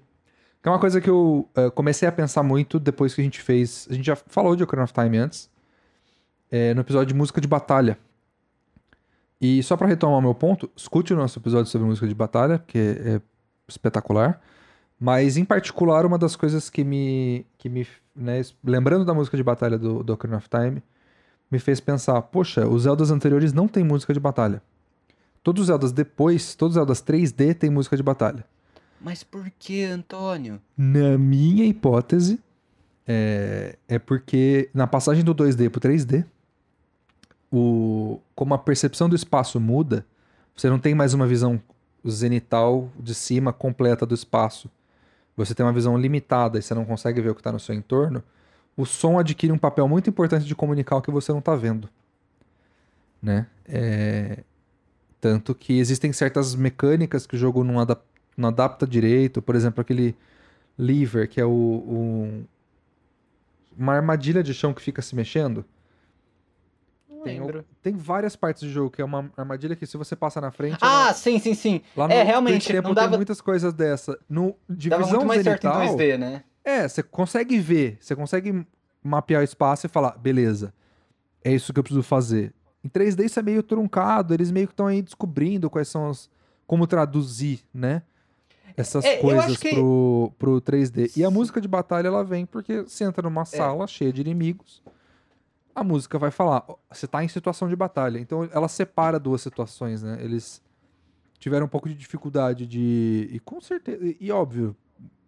Que 0.62 0.70
é 0.70 0.72
uma 0.72 0.80
coisa 0.80 1.00
que 1.00 1.10
eu 1.10 1.48
é, 1.56 1.70
comecei 1.70 2.08
a 2.08 2.12
pensar 2.12 2.42
muito 2.42 2.80
depois 2.80 3.14
que 3.14 3.22
a 3.22 3.24
gente 3.24 3.42
fez. 3.42 3.88
A 3.92 3.94
gente 3.94 4.06
já 4.06 4.16
falou 4.16 4.56
de 4.56 4.64
Ocarina 4.64 4.86
of 4.86 4.94
Time 4.94 5.18
antes, 5.18 5.50
é, 6.50 6.74
no 6.74 6.82
episódio 6.82 7.08
de 7.08 7.14
música 7.14 7.40
de 7.40 7.48
batalha. 7.48 7.98
E 9.40 9.62
só 9.62 9.76
pra 9.76 9.88
retomar 9.88 10.18
o 10.18 10.22
meu 10.22 10.34
ponto, 10.34 10.72
escute 10.76 11.14
o 11.14 11.18
nosso 11.18 11.38
episódio 11.38 11.70
sobre 11.70 11.86
música 11.86 12.08
de 12.08 12.16
batalha, 12.16 12.60
porque 12.60 12.78
é 12.80 13.22
espetacular. 13.68 14.42
Mas, 15.06 15.36
em 15.36 15.44
particular, 15.44 16.06
uma 16.06 16.18
das 16.18 16.34
coisas 16.34 16.70
que 16.70 16.82
me. 16.82 17.46
Que 17.58 17.68
me 17.68 17.86
né, 18.16 18.42
lembrando 18.64 19.04
da 19.04 19.14
música 19.14 19.36
de 19.36 19.44
batalha 19.44 19.78
do, 19.78 20.02
do 20.02 20.14
Ocarina 20.14 20.38
of 20.38 20.48
Time, 20.48 20.82
me 21.52 21.60
fez 21.60 21.82
pensar: 21.82 22.22
poxa, 22.22 22.66
os 22.66 22.84
Zeldas 22.84 23.12
anteriores 23.12 23.52
não 23.52 23.68
tem 23.68 23.84
música 23.84 24.14
de 24.14 24.20
batalha. 24.22 24.64
Todos 25.44 25.64
os 25.64 25.68
Zeldas 25.68 25.92
depois, 25.92 26.56
todos 26.56 26.78
os 26.78 26.80
Zeldas 26.80 27.04
3D 27.04 27.54
tem 27.54 27.70
música 27.70 27.98
de 27.98 28.02
batalha. 28.02 28.46
Mas 29.02 29.26
por 29.26 29.52
que, 29.60 29.84
Antônio? 29.84 30.62
Na 30.78 31.18
minha 31.18 31.66
hipótese, 31.66 32.40
é, 33.06 33.76
é 33.90 34.00
porque 34.00 34.70
na 34.74 34.88
passagem 34.88 35.22
do 35.22 35.36
2D 35.36 35.70
pro 35.70 35.82
3D, 35.82 36.24
o, 37.52 38.22
como 38.34 38.54
a 38.54 38.58
percepção 38.58 39.10
do 39.10 39.18
espaço 39.18 39.60
muda, 39.60 40.06
você 40.56 40.70
não 40.70 40.80
tem 40.80 40.96
mais 40.96 41.14
uma 41.14 41.28
visão 41.28 41.62
zenital 42.08 42.90
de 42.98 43.14
cima 43.14 43.52
completa 43.52 44.06
do 44.06 44.16
espaço. 44.16 44.72
Você 45.36 45.56
tem 45.56 45.66
uma 45.66 45.74
visão 45.74 45.98
limitada 45.98 46.60
e 46.60 46.62
você 46.62 46.74
não 46.74 46.86
consegue 46.86 47.22
ver 47.22 47.30
o 47.30 47.36
que 47.36 47.42
está 47.42 47.52
no 47.52 47.60
seu 47.60 47.74
entorno. 47.76 48.24
O 48.78 48.86
som 48.86 49.20
adquire 49.20 49.52
um 49.52 49.58
papel 49.58 49.88
muito 49.88 50.10
importante 50.10 50.46
de 50.46 50.56
comunicar 50.56 50.96
o 50.98 51.02
que 51.02 51.12
você 51.12 51.32
não 51.32 51.40
está 51.40 51.56
vendo. 51.56 51.90
Né? 53.22 53.48
É, 53.66 54.44
Tanto 55.22 55.56
que 55.56 55.80
existem 55.80 56.12
certas 56.12 56.54
mecânicas 56.56 57.26
que 57.26 57.36
o 57.36 57.40
jogo 57.40 57.64
não, 57.64 57.80
adap- 57.80 58.04
não 58.36 58.50
adapta 58.50 58.86
direito. 58.86 59.42
Por 59.42 59.56
exemplo, 59.56 59.82
aquele 59.82 60.16
lever, 60.78 61.28
que 61.30 61.40
é 61.40 61.46
o, 61.46 61.50
o- 61.50 62.44
uma 63.78 63.94
armadilha 63.94 64.44
de 64.44 64.54
chão 64.54 64.74
que 64.74 64.82
fica 64.82 65.02
se 65.02 65.16
mexendo. 65.16 65.64
Tem, 67.24 67.40
lembro. 67.40 67.66
tem 67.82 67.96
várias 67.96 68.36
partes 68.36 68.64
do 68.64 68.70
jogo 68.70 68.90
que 68.92 69.02
é 69.02 69.06
uma 69.06 69.32
armadilha 69.38 69.76
que 69.76 69.86
se 69.86 69.98
você 69.98 70.16
passa 70.16 70.40
na 70.42 70.52
frente. 70.52 70.78
Ah, 70.82 71.06
ela- 71.06 71.14
sim, 71.14 71.40
sim, 71.40 71.54
sim. 71.54 71.82
lá 71.96 72.06
é, 72.12 72.20
no 72.20 72.26
realmente, 72.26 72.62
Quick 72.62 72.74
Tempo 72.74 72.88
não 72.90 72.96
dava- 72.96 73.10
tem 73.10 73.18
muitas 73.18 73.40
coisas 73.42 73.74
dessa. 73.74 74.18
No 74.30 74.56
Dava 74.68 74.78
divisão 74.78 75.10
muito 75.20 75.26
mais 75.26 75.44
certo 75.44 75.66
em 75.68 75.72
zenital, 75.72 75.96
2D, 75.98 76.18
né? 76.18 76.44
é, 76.64 76.88
você 76.88 77.02
consegue 77.04 77.60
ver, 77.60 77.98
você 78.00 78.16
consegue 78.16 78.66
mapear 79.04 79.42
o 79.42 79.44
espaço 79.44 79.86
e 79.86 79.90
falar, 79.90 80.18
beleza, 80.18 80.74
é 81.44 81.52
isso 81.54 81.74
que 81.74 81.80
eu 81.80 81.84
preciso 81.84 82.04
fazer. 82.04 82.54
Em 82.84 82.90
3D 82.90 83.26
isso 83.26 83.40
é 83.40 83.44
meio 83.44 83.64
truncado, 83.64 84.34
eles 84.34 84.52
meio 84.52 84.68
que 84.68 84.74
estão 84.74 84.88
aí 84.88 85.02
descobrindo 85.02 85.70
quais 85.70 85.88
são 85.88 86.10
as. 86.10 86.30
como 86.66 86.88
traduzir, 86.88 87.60
né? 87.74 88.02
Essas 88.76 89.06
É, 89.06 89.18
coisas 89.18 89.58
que- 89.58 89.70
pro, 89.76 90.32
pro 90.40 90.60
3D. 90.62 91.12
E 91.16 91.24
a 91.24 91.30
música 91.30 91.62
de 91.62 91.68
batalha 91.68 92.08
ela 92.08 92.24
vem 92.24 92.46
porque 92.46 92.82
você 92.82 93.04
entra 93.04 93.22
É. 93.22 93.30
numa 93.30 93.46
sala 93.46 93.86
cheia 93.86 94.12
de 94.12 94.22
inimigos. 94.22 94.82
A 95.76 95.84
música 95.84 96.20
vai 96.20 96.30
falar, 96.32 96.66
você 96.92 97.08
tá 97.08 97.24
em 97.24 97.28
situação 97.28 97.68
de 97.68 97.76
batalha. 97.76 98.20
Então 98.20 98.48
ela 98.52 98.68
separa 98.68 99.20
duas 99.20 99.42
situações, 99.42 100.04
né? 100.04 100.18
Eles 100.22 100.62
tiveram 101.40 101.66
um 101.66 101.70
pouco 101.70 101.90
de 101.90 101.96
dificuldade 101.96 102.66
de. 102.66 103.28
E 103.32 103.40
com 103.40 103.60
certeza. 103.60 104.16
E, 104.20 104.32
óbvio, 104.32 104.76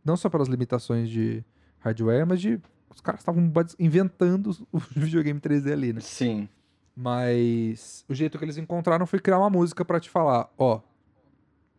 não 0.04 0.16
só 0.16 0.30
pelas 0.30 0.48
limitações 0.48 1.10
de 1.10 1.44
hardware, 1.80 2.26
mas 2.28 2.40
de. 2.40 2.60
Os 2.94 3.02
caras 3.02 3.20
estavam 3.22 3.52
inventando 3.80 4.56
o 4.72 4.80
videogame 4.96 5.40
3D 5.42 5.72
ali, 5.74 5.92
né? 5.94 6.00
Sim. 6.00 6.48
Mas 6.96 8.06
o 8.08 8.14
jeito 8.14 8.38
que 8.38 8.46
eles 8.46 8.58
encontraram 8.58 9.06
foi 9.06 9.20
criar 9.20 9.38
uma 9.40 9.50
música 9.50 9.84
pra 9.84 10.00
te 10.00 10.10
falar, 10.10 10.50
ó, 10.58 10.80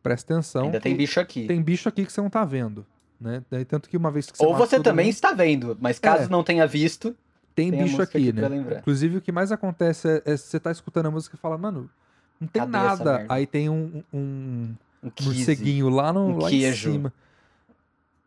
presta 0.03 0.35
atenção. 0.35 0.67
Ainda 0.67 0.81
tem 0.81 0.95
bicho 0.95 1.19
aqui. 1.19 1.47
tem 1.47 1.63
bicho 1.63 1.89
aqui 1.89 2.05
que 2.05 2.13
você 2.13 2.21
não 2.21 2.29
tá 2.29 2.45
vendo, 2.45 2.85
né? 3.19 3.43
Daí, 3.51 3.65
tanto 3.65 3.89
que 3.89 3.97
uma 3.97 4.11
vez 4.11 4.31
que 4.31 4.37
você 4.37 4.45
Ou 4.45 4.55
você 4.55 4.79
também 4.79 5.07
mundo, 5.07 5.15
está 5.15 5.33
vendo, 5.33 5.79
mas 5.81 5.99
caso 5.99 6.25
É. 6.25 6.29
não 6.29 6.45
tenha 6.45 6.67
visto, 6.67 7.17
tem, 7.57 7.71
tem 7.71 7.83
bicho 7.83 8.03
aqui, 8.03 8.33
né? 8.33 8.43
Inclusive 8.79 9.17
o 9.17 9.21
que 9.23 9.33
mais 9.33 9.51
acontece 9.51 10.07
é, 10.09 10.23
é 10.27 10.37
você 10.37 10.61
tá 10.61 10.71
escutando 10.71 11.07
a 11.07 11.11
música 11.11 11.35
e 11.35 11.39
fala, 11.39 11.57
mano, 11.57 11.91
não 12.39 12.47
tem 12.47 12.61
Cadê 12.63 12.73
nada. 12.73 13.27
Aí 13.29 13.47
tem 13.47 13.71
um, 13.71 14.05
um 14.13 14.75
um 15.03 15.11
morceguinho 15.25 15.89
lá, 15.89 16.13
no, 16.13 16.29
um 16.29 16.39
lá 16.39 16.51
queijo, 16.51 16.91
em 16.91 16.93
cima, 16.93 17.13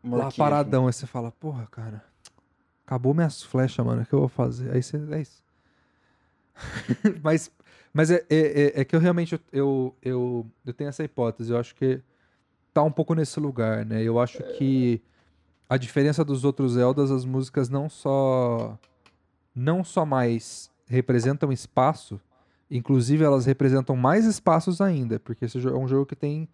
um 0.03 0.17
lá 0.17 0.31
paradão. 0.31 0.87
Aí 0.87 0.93
você 0.93 1.05
fala, 1.05 1.31
porra, 1.31 1.67
cara, 1.69 2.03
acabou 2.85 3.13
minhas 3.13 3.43
flechas, 3.43 3.85
mano, 3.85 4.01
o 4.01 4.05
que 4.05 4.13
eu 4.13 4.19
vou 4.19 4.29
fazer? 4.29 4.71
Aí 4.71 4.81
você, 4.81 4.97
é 5.11 5.21
isso. 5.21 5.43
mas 7.23 7.51
mas 7.93 8.11
é, 8.11 8.23
é, 8.29 8.37
é- 8.77 8.81
é 8.81 8.85
que 8.85 8.95
eu 8.95 8.99
realmente, 8.99 9.33
eu, 9.33 9.39
eu, 9.51 9.95
eu, 10.01 10.45
eu 10.65 10.73
tenho 10.73 10.89
essa 10.89 11.03
hipótese, 11.03 11.51
eu 11.51 11.57
acho 11.57 11.73
que 11.75 12.01
tá 12.73 12.83
um 12.83 12.91
pouco 12.91 13.13
nesse 13.15 13.39
lugar, 13.39 13.85
né? 13.85 14.01
Eu 14.03 14.19
acho 14.19 14.41
que 14.57 15.01
a 15.67 15.75
diferença 15.77 16.23
dos 16.23 16.43
outros 16.45 16.73
Zeldas, 16.73 17.11
as 17.11 17.25
músicas 17.25 17.67
não 17.69 17.89
só 17.89 18.77
não 19.55 19.83
só 19.83 20.05
mais 20.05 20.69
representam 20.87 21.51
espaço, 21.51 22.19
inclusive 22.69 23.23
elas 23.23 23.45
representam 23.45 23.95
mais 23.95 24.25
espaços 24.25 24.81
ainda, 24.81 25.19
porque 25.19 25.45
esse 25.45 25.57
é 25.57 25.71
um 25.71 25.87
jogo 25.87 26.05
que 26.05 26.15
tem 26.15 26.47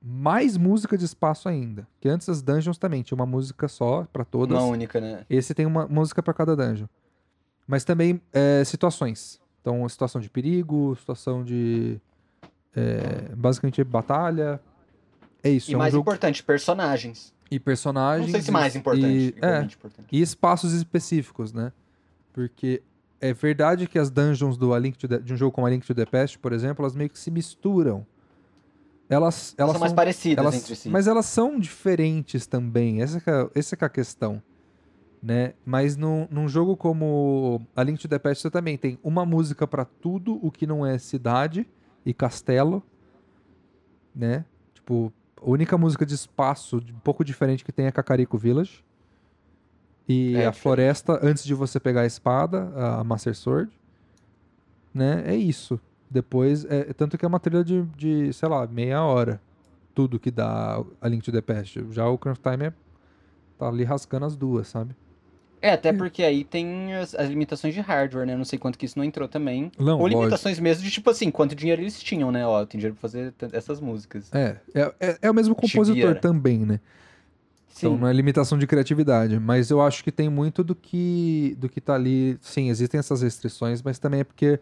mais 0.00 0.56
música 0.56 0.96
de 0.96 1.04
espaço 1.04 1.48
ainda. 1.48 1.86
Que 2.00 2.08
antes 2.08 2.28
as 2.28 2.42
dungeons 2.42 2.78
também 2.78 3.02
tinha 3.02 3.16
uma 3.16 3.26
música 3.26 3.66
só 3.68 4.06
pra 4.12 4.24
todas. 4.24 4.56
Uma 4.56 4.66
única, 4.66 5.00
né? 5.00 5.24
Esse 5.28 5.54
tem 5.54 5.66
uma 5.66 5.86
música 5.86 6.22
pra 6.22 6.32
cada 6.32 6.54
dungeon. 6.54 6.86
Mas 7.66 7.84
também 7.84 8.20
é, 8.32 8.62
situações. 8.64 9.40
Então, 9.60 9.88
situação 9.88 10.20
de 10.20 10.30
perigo, 10.30 10.94
situação 10.96 11.42
de. 11.42 12.00
é, 12.74 13.34
basicamente, 13.34 13.82
batalha. 13.82 14.60
É 15.42 15.50
isso. 15.50 15.70
E 15.70 15.74
é 15.74 15.76
um 15.76 15.80
mais 15.80 15.92
jogo. 15.92 16.02
importante, 16.02 16.44
personagens. 16.44 17.34
E 17.50 17.58
personagens. 17.58 18.26
Não 18.26 18.32
sei 18.32 18.42
se 18.42 18.50
mais 18.52 18.76
importante, 18.76 19.06
E, 19.08 19.34
é, 19.42 19.62
importante. 19.62 20.06
e 20.12 20.20
espaços 20.20 20.72
específicos, 20.72 21.52
né? 21.52 21.72
Porque 22.36 22.82
é 23.18 23.32
verdade 23.32 23.86
que 23.86 23.98
as 23.98 24.10
dungeons 24.10 24.58
do 24.58 24.74
A 24.74 24.78
Link 24.78 24.98
to 24.98 25.08
the- 25.08 25.18
de 25.20 25.32
um 25.32 25.36
jogo 25.38 25.52
como 25.52 25.66
A 25.66 25.70
Link 25.70 25.86
to 25.86 25.94
the 25.94 26.04
Past, 26.04 26.38
por 26.38 26.52
exemplo, 26.52 26.82
elas 26.84 26.94
meio 26.94 27.08
que 27.08 27.18
se 27.18 27.30
misturam. 27.30 28.06
Elas, 29.08 29.54
elas 29.56 29.72
são 29.72 29.80
mais 29.80 29.92
parecidas 29.94 30.44
elas- 30.44 30.54
entre 30.56 30.76
si. 30.76 30.90
Mas 30.90 31.06
elas 31.06 31.24
são 31.24 31.58
diferentes 31.58 32.46
também. 32.46 33.00
Essa 33.00 33.16
é, 33.18 33.50
essa 33.58 33.74
é 33.80 33.84
a 33.86 33.88
questão. 33.88 34.42
Né? 35.22 35.54
Mas 35.64 35.96
num, 35.96 36.28
num 36.30 36.46
jogo 36.46 36.76
como 36.76 37.62
A 37.74 37.82
Link 37.82 37.98
to 37.98 38.06
the 38.06 38.18
Past, 38.18 38.42
você 38.42 38.50
também 38.50 38.76
tem 38.76 38.98
uma 39.02 39.24
música 39.24 39.66
pra 39.66 39.86
tudo 39.86 40.38
o 40.44 40.50
que 40.50 40.66
não 40.66 40.84
é 40.84 40.98
cidade 40.98 41.66
e 42.04 42.12
castelo. 42.12 42.82
Né? 44.14 44.44
Tipo, 44.74 45.10
a 45.40 45.48
única 45.48 45.78
música 45.78 46.04
de 46.04 46.14
espaço 46.14 46.76
um 46.94 47.00
pouco 47.00 47.24
diferente 47.24 47.64
que 47.64 47.72
tem 47.72 47.86
é 47.86 47.90
Kakariko 47.90 48.36
Village. 48.36 48.84
E 50.08 50.36
É, 50.36 50.46
a 50.46 50.52
floresta 50.52 51.18
antes 51.22 51.44
de 51.44 51.54
você 51.54 51.80
pegar 51.80 52.02
a 52.02 52.06
espada, 52.06 52.70
a 52.76 53.04
Master 53.04 53.34
Sword. 53.34 53.70
Né? 54.94 55.24
É 55.26 55.34
isso. 55.34 55.78
Depois, 56.10 56.64
é, 56.66 56.92
tanto 56.92 57.18
que 57.18 57.24
é 57.24 57.28
uma 57.28 57.40
trilha 57.40 57.64
de, 57.64 57.82
de, 57.96 58.32
sei 58.32 58.48
lá, 58.48 58.66
meia 58.66 59.02
hora. 59.02 59.40
Tudo 59.94 60.18
que 60.20 60.30
dá 60.30 60.82
a 61.00 61.08
Link 61.08 61.24
to 61.24 61.32
the 61.32 61.40
Past. 61.40 61.84
Já 61.90 62.06
o 62.06 62.16
Craft 62.18 62.42
Time 62.42 62.66
é, 62.66 62.72
tá 63.58 63.66
ali 63.68 63.82
rascando 63.82 64.26
as 64.26 64.36
duas, 64.36 64.68
sabe? 64.68 64.94
É, 65.60 65.72
até 65.72 65.92
porque 65.92 66.22
aí 66.22 66.44
tem 66.44 66.94
as, 66.94 67.14
as 67.14 67.28
limitações 67.28 67.74
de 67.74 67.80
hardware, 67.80 68.26
né? 68.26 68.36
Não 68.36 68.44
sei 68.44 68.58
quanto 68.58 68.78
que 68.78 68.84
isso 68.84 68.98
não 68.98 69.04
entrou 69.04 69.26
também. 69.26 69.72
Não, 69.78 69.94
Ou 69.94 70.02
lógico. 70.02 70.20
limitações 70.20 70.60
mesmo 70.60 70.84
de 70.84 70.90
tipo 70.90 71.08
assim, 71.10 71.30
quanto 71.30 71.54
dinheiro 71.54 71.82
eles 71.82 71.98
tinham, 72.00 72.30
né? 72.30 72.46
Ó, 72.46 72.64
tem 72.66 72.78
dinheiro 72.78 72.94
pra 72.94 73.08
fazer 73.08 73.34
essas 73.52 73.80
músicas. 73.80 74.32
É, 74.32 74.56
é, 74.74 74.94
é, 75.00 75.18
é 75.22 75.30
o 75.30 75.34
mesmo 75.34 75.54
compositor 75.54 75.94
Shigeru. 75.96 76.20
também, 76.20 76.58
né? 76.60 76.78
Então 77.78 77.92
Sim. 77.94 77.98
não 78.00 78.08
é 78.08 78.12
limitação 78.12 78.56
de 78.56 78.66
criatividade, 78.66 79.38
mas 79.38 79.70
eu 79.70 79.82
acho 79.82 80.02
que 80.02 80.10
tem 80.10 80.28
muito 80.30 80.64
do 80.64 80.74
que 80.74 81.56
do 81.58 81.68
que 81.68 81.80
tá 81.80 81.94
ali. 81.94 82.38
Sim, 82.40 82.70
existem 82.70 82.98
essas 82.98 83.22
restrições, 83.22 83.82
mas 83.82 83.98
também 83.98 84.20
é 84.20 84.24
porque 84.24 84.58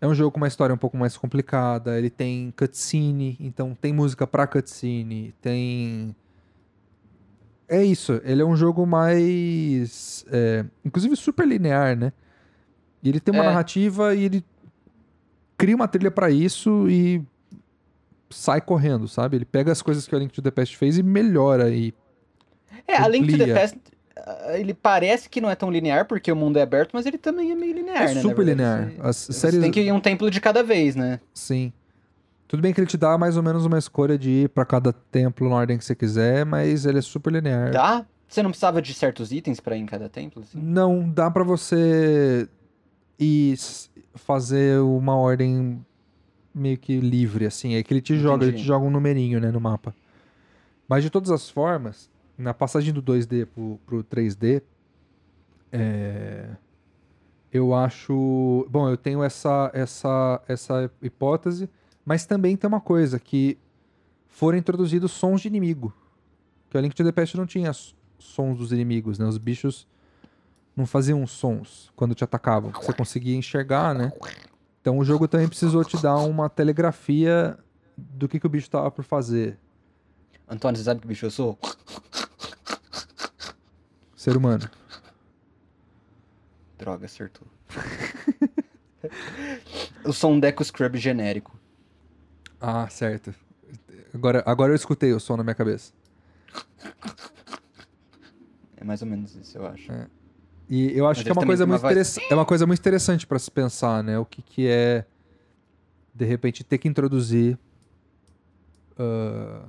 é 0.00 0.06
um 0.06 0.14
jogo 0.14 0.30
com 0.32 0.36
uma 0.38 0.46
história 0.48 0.74
um 0.74 0.78
pouco 0.78 0.96
mais 0.96 1.16
complicada, 1.16 1.98
ele 1.98 2.10
tem 2.10 2.52
cutscene, 2.56 3.36
então 3.40 3.74
tem 3.74 3.92
música 3.92 4.26
pra 4.26 4.46
cutscene, 4.46 5.34
tem 5.40 6.14
É 7.68 7.82
isso, 7.82 8.20
ele 8.24 8.42
é 8.42 8.44
um 8.44 8.54
jogo 8.56 8.86
mais 8.86 10.24
é, 10.30 10.64
inclusive 10.84 11.16
super 11.16 11.46
linear, 11.48 11.96
né? 11.96 12.12
E 13.02 13.08
ele 13.08 13.18
tem 13.20 13.34
uma 13.34 13.42
É. 13.42 13.46
narrativa 13.46 14.14
e 14.14 14.24
ele 14.24 14.44
cria 15.58 15.74
uma 15.74 15.88
trilha 15.88 16.10
pra 16.10 16.30
isso 16.30 16.88
e 16.88 17.22
sai 18.30 18.60
correndo, 18.60 19.08
sabe? 19.08 19.36
Ele 19.38 19.44
pega 19.44 19.72
as 19.72 19.80
coisas 19.82 20.06
que 20.06 20.14
o 20.14 20.18
Link 20.18 20.32
to 20.32 20.42
the 20.42 20.50
Past 20.50 20.76
fez 20.76 20.98
e 20.98 21.02
melhora 21.02 21.70
e 21.70 21.92
É, 22.86 22.96
a 22.96 23.08
Link 23.08 23.30
to 23.30 23.38
the. 23.38 23.52
Past, 23.54 23.78
ah, 24.16 24.58
ele 24.58 24.72
parece 24.74 25.28
que 25.28 25.40
não 25.40 25.50
é 25.50 25.54
tão 25.54 25.70
linear, 25.70 26.06
porque 26.06 26.30
o 26.30 26.36
mundo 26.36 26.58
é 26.58 26.62
aberto, 26.62 26.90
mas 26.92 27.06
ele 27.06 27.18
também 27.18 27.50
é 27.50 27.54
meio 27.54 27.74
linear, 27.74 28.10
É 28.10 28.14
né? 28.14 28.20
super 28.20 28.44
linear. 28.44 28.90
Você, 28.98 29.00
As 29.32 29.36
séries. 29.36 29.60
tem 29.60 29.70
que 29.70 29.80
ir 29.80 29.92
um 29.92 30.00
templo 30.00 30.30
de 30.30 30.40
cada 30.40 30.62
vez, 30.62 30.94
né? 30.96 31.20
Sim. 31.32 31.72
Tudo 32.46 32.60
bem 32.62 32.72
que 32.72 32.80
ele 32.80 32.86
te 32.86 32.96
dá 32.96 33.16
mais 33.18 33.36
ou 33.36 33.42
menos 33.42 33.64
uma 33.64 33.78
escolha 33.78 34.16
de 34.18 34.30
ir 34.30 34.48
pra 34.50 34.64
cada 34.64 34.92
templo 34.92 35.48
na 35.48 35.56
ordem 35.56 35.76
que 35.78 35.84
você 35.84 35.94
quiser, 35.94 36.44
mas 36.44 36.84
ele 36.86 36.98
é 36.98 37.02
super 37.02 37.32
linear. 37.32 37.72
Dá? 37.72 38.04
Você 38.28 38.42
não 38.42 38.50
precisava 38.50 38.80
de 38.82 38.92
certos 38.94 39.32
itens 39.32 39.60
pra 39.60 39.76
ir 39.76 39.80
em 39.80 39.86
cada 39.86 40.08
templo? 40.08 40.42
Assim? 40.42 40.58
Não, 40.60 41.08
dá 41.08 41.30
pra 41.30 41.42
você 41.44 42.48
ir 43.18 43.56
fazer 44.14 44.78
uma 44.80 45.16
ordem 45.16 45.84
meio 46.54 46.76
que 46.78 47.00
livre, 47.00 47.46
assim. 47.46 47.74
É 47.74 47.82
que 47.82 47.92
ele 47.92 48.00
te 48.00 48.16
joga, 48.16 48.44
ele 48.44 48.50
Entendi. 48.52 48.62
te 48.62 48.66
joga 48.66 48.84
um 48.86 48.90
numerinho, 48.90 49.40
né, 49.40 49.50
no 49.50 49.60
mapa. 49.60 49.94
Mas 50.88 51.02
de 51.02 51.10
todas 51.10 51.30
as 51.30 51.48
formas, 51.48 52.08
na 52.36 52.52
passagem 52.52 52.92
do 52.92 53.02
2D 53.02 53.46
pro, 53.46 53.80
pro 53.86 54.04
3D, 54.04 54.62
é, 55.72 56.50
eu 57.52 57.74
acho. 57.74 58.66
Bom, 58.68 58.88
eu 58.88 58.96
tenho 58.96 59.22
essa, 59.22 59.70
essa, 59.72 60.42
essa 60.48 60.90
hipótese, 61.00 61.68
mas 62.04 62.26
também 62.26 62.56
tem 62.56 62.68
uma 62.68 62.80
coisa, 62.80 63.18
que 63.18 63.58
foram 64.28 64.58
introduzidos 64.58 65.12
sons 65.12 65.40
de 65.40 65.48
inimigo. 65.48 65.94
Que 66.68 66.76
o 66.76 66.80
Link 66.80 66.94
to 66.94 67.04
the 67.04 67.12
Past 67.12 67.36
não 67.36 67.46
tinha 67.46 67.72
sons 68.18 68.58
dos 68.58 68.72
inimigos, 68.72 69.18
né? 69.18 69.26
Os 69.26 69.38
bichos 69.38 69.86
não 70.76 70.86
faziam 70.86 71.24
sons 71.26 71.92
quando 71.94 72.14
te 72.14 72.24
atacavam. 72.24 72.72
Você 72.72 72.92
conseguia 72.92 73.36
enxergar, 73.36 73.94
né? 73.94 74.12
Então 74.80 74.98
o 74.98 75.04
jogo 75.04 75.28
também 75.28 75.48
precisou 75.48 75.84
te 75.84 75.96
dar 76.02 76.16
uma 76.16 76.48
telegrafia 76.48 77.56
do 77.96 78.28
que, 78.28 78.40
que 78.40 78.46
o 78.46 78.50
bicho 78.50 78.68
tava 78.68 78.90
por 78.90 79.04
fazer. 79.04 79.58
Antônio, 80.48 80.76
você 80.76 80.84
sabe 80.84 81.00
que 81.00 81.06
bicho 81.06 81.26
eu 81.26 81.30
sou? 81.30 81.58
Ser 84.24 84.38
humano. 84.38 84.70
Droga, 86.78 87.04
acertou. 87.04 87.46
eu 90.02 90.14
sou 90.14 90.32
um 90.32 90.40
Deco 90.40 90.64
Scrub 90.64 90.96
genérico. 90.96 91.54
Ah, 92.58 92.88
certo. 92.88 93.34
Agora, 94.14 94.42
agora 94.46 94.72
eu 94.72 94.76
escutei 94.76 95.12
o 95.12 95.20
som 95.20 95.36
na 95.36 95.42
minha 95.42 95.54
cabeça. 95.54 95.92
É 98.78 98.82
mais 98.82 99.02
ou 99.02 99.08
menos 99.08 99.36
isso, 99.36 99.58
eu 99.58 99.66
acho. 99.66 99.92
E 100.70 100.98
eu 100.98 101.06
acho 101.06 101.18
Mas 101.18 101.24
que 101.24 101.28
é 101.28 101.32
uma 101.34 101.44
coisa 101.46 101.64
uma 101.66 101.78
muito. 101.78 102.20
É 102.30 102.34
uma 102.34 102.46
coisa 102.46 102.66
muito 102.66 102.80
interessante 102.80 103.26
pra 103.26 103.38
se 103.38 103.50
pensar, 103.50 104.02
né? 104.02 104.18
O 104.18 104.24
que, 104.24 104.40
que 104.40 104.66
é 104.66 105.04
de 106.14 106.24
repente 106.24 106.64
ter 106.64 106.78
que 106.78 106.88
introduzir 106.88 107.58
ah, 108.98 109.68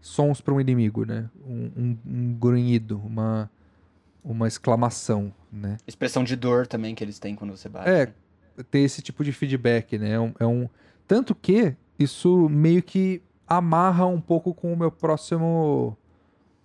sons 0.00 0.40
para 0.40 0.52
um 0.52 0.60
inimigo, 0.60 1.04
né? 1.04 1.30
Um, 1.46 1.70
um, 1.76 1.98
um 2.04 2.34
grunhido, 2.34 2.98
uma 2.98 3.48
uma 4.24 4.48
exclamação, 4.48 5.32
né? 5.52 5.76
Expressão 5.86 6.24
de 6.24 6.34
dor 6.34 6.66
também 6.66 6.94
que 6.94 7.04
eles 7.04 7.18
têm 7.18 7.34
quando 7.36 7.56
você 7.56 7.68
bate. 7.68 7.88
É. 7.90 8.06
né? 8.06 8.12
ter 8.70 8.78
esse 8.80 9.02
tipo 9.02 9.24
de 9.24 9.32
feedback, 9.32 9.98
né? 9.98 10.12
É 10.12 10.20
um, 10.20 10.32
é 10.40 10.46
um- 10.46 10.68
Tanto 11.08 11.34
que 11.34 11.74
isso 11.98 12.48
meio 12.48 12.82
que 12.82 13.20
amarra 13.48 14.06
um 14.06 14.20
pouco 14.20 14.54
com 14.54 14.72
o 14.72 14.76
meu 14.76 14.90
próximo. 14.92 15.96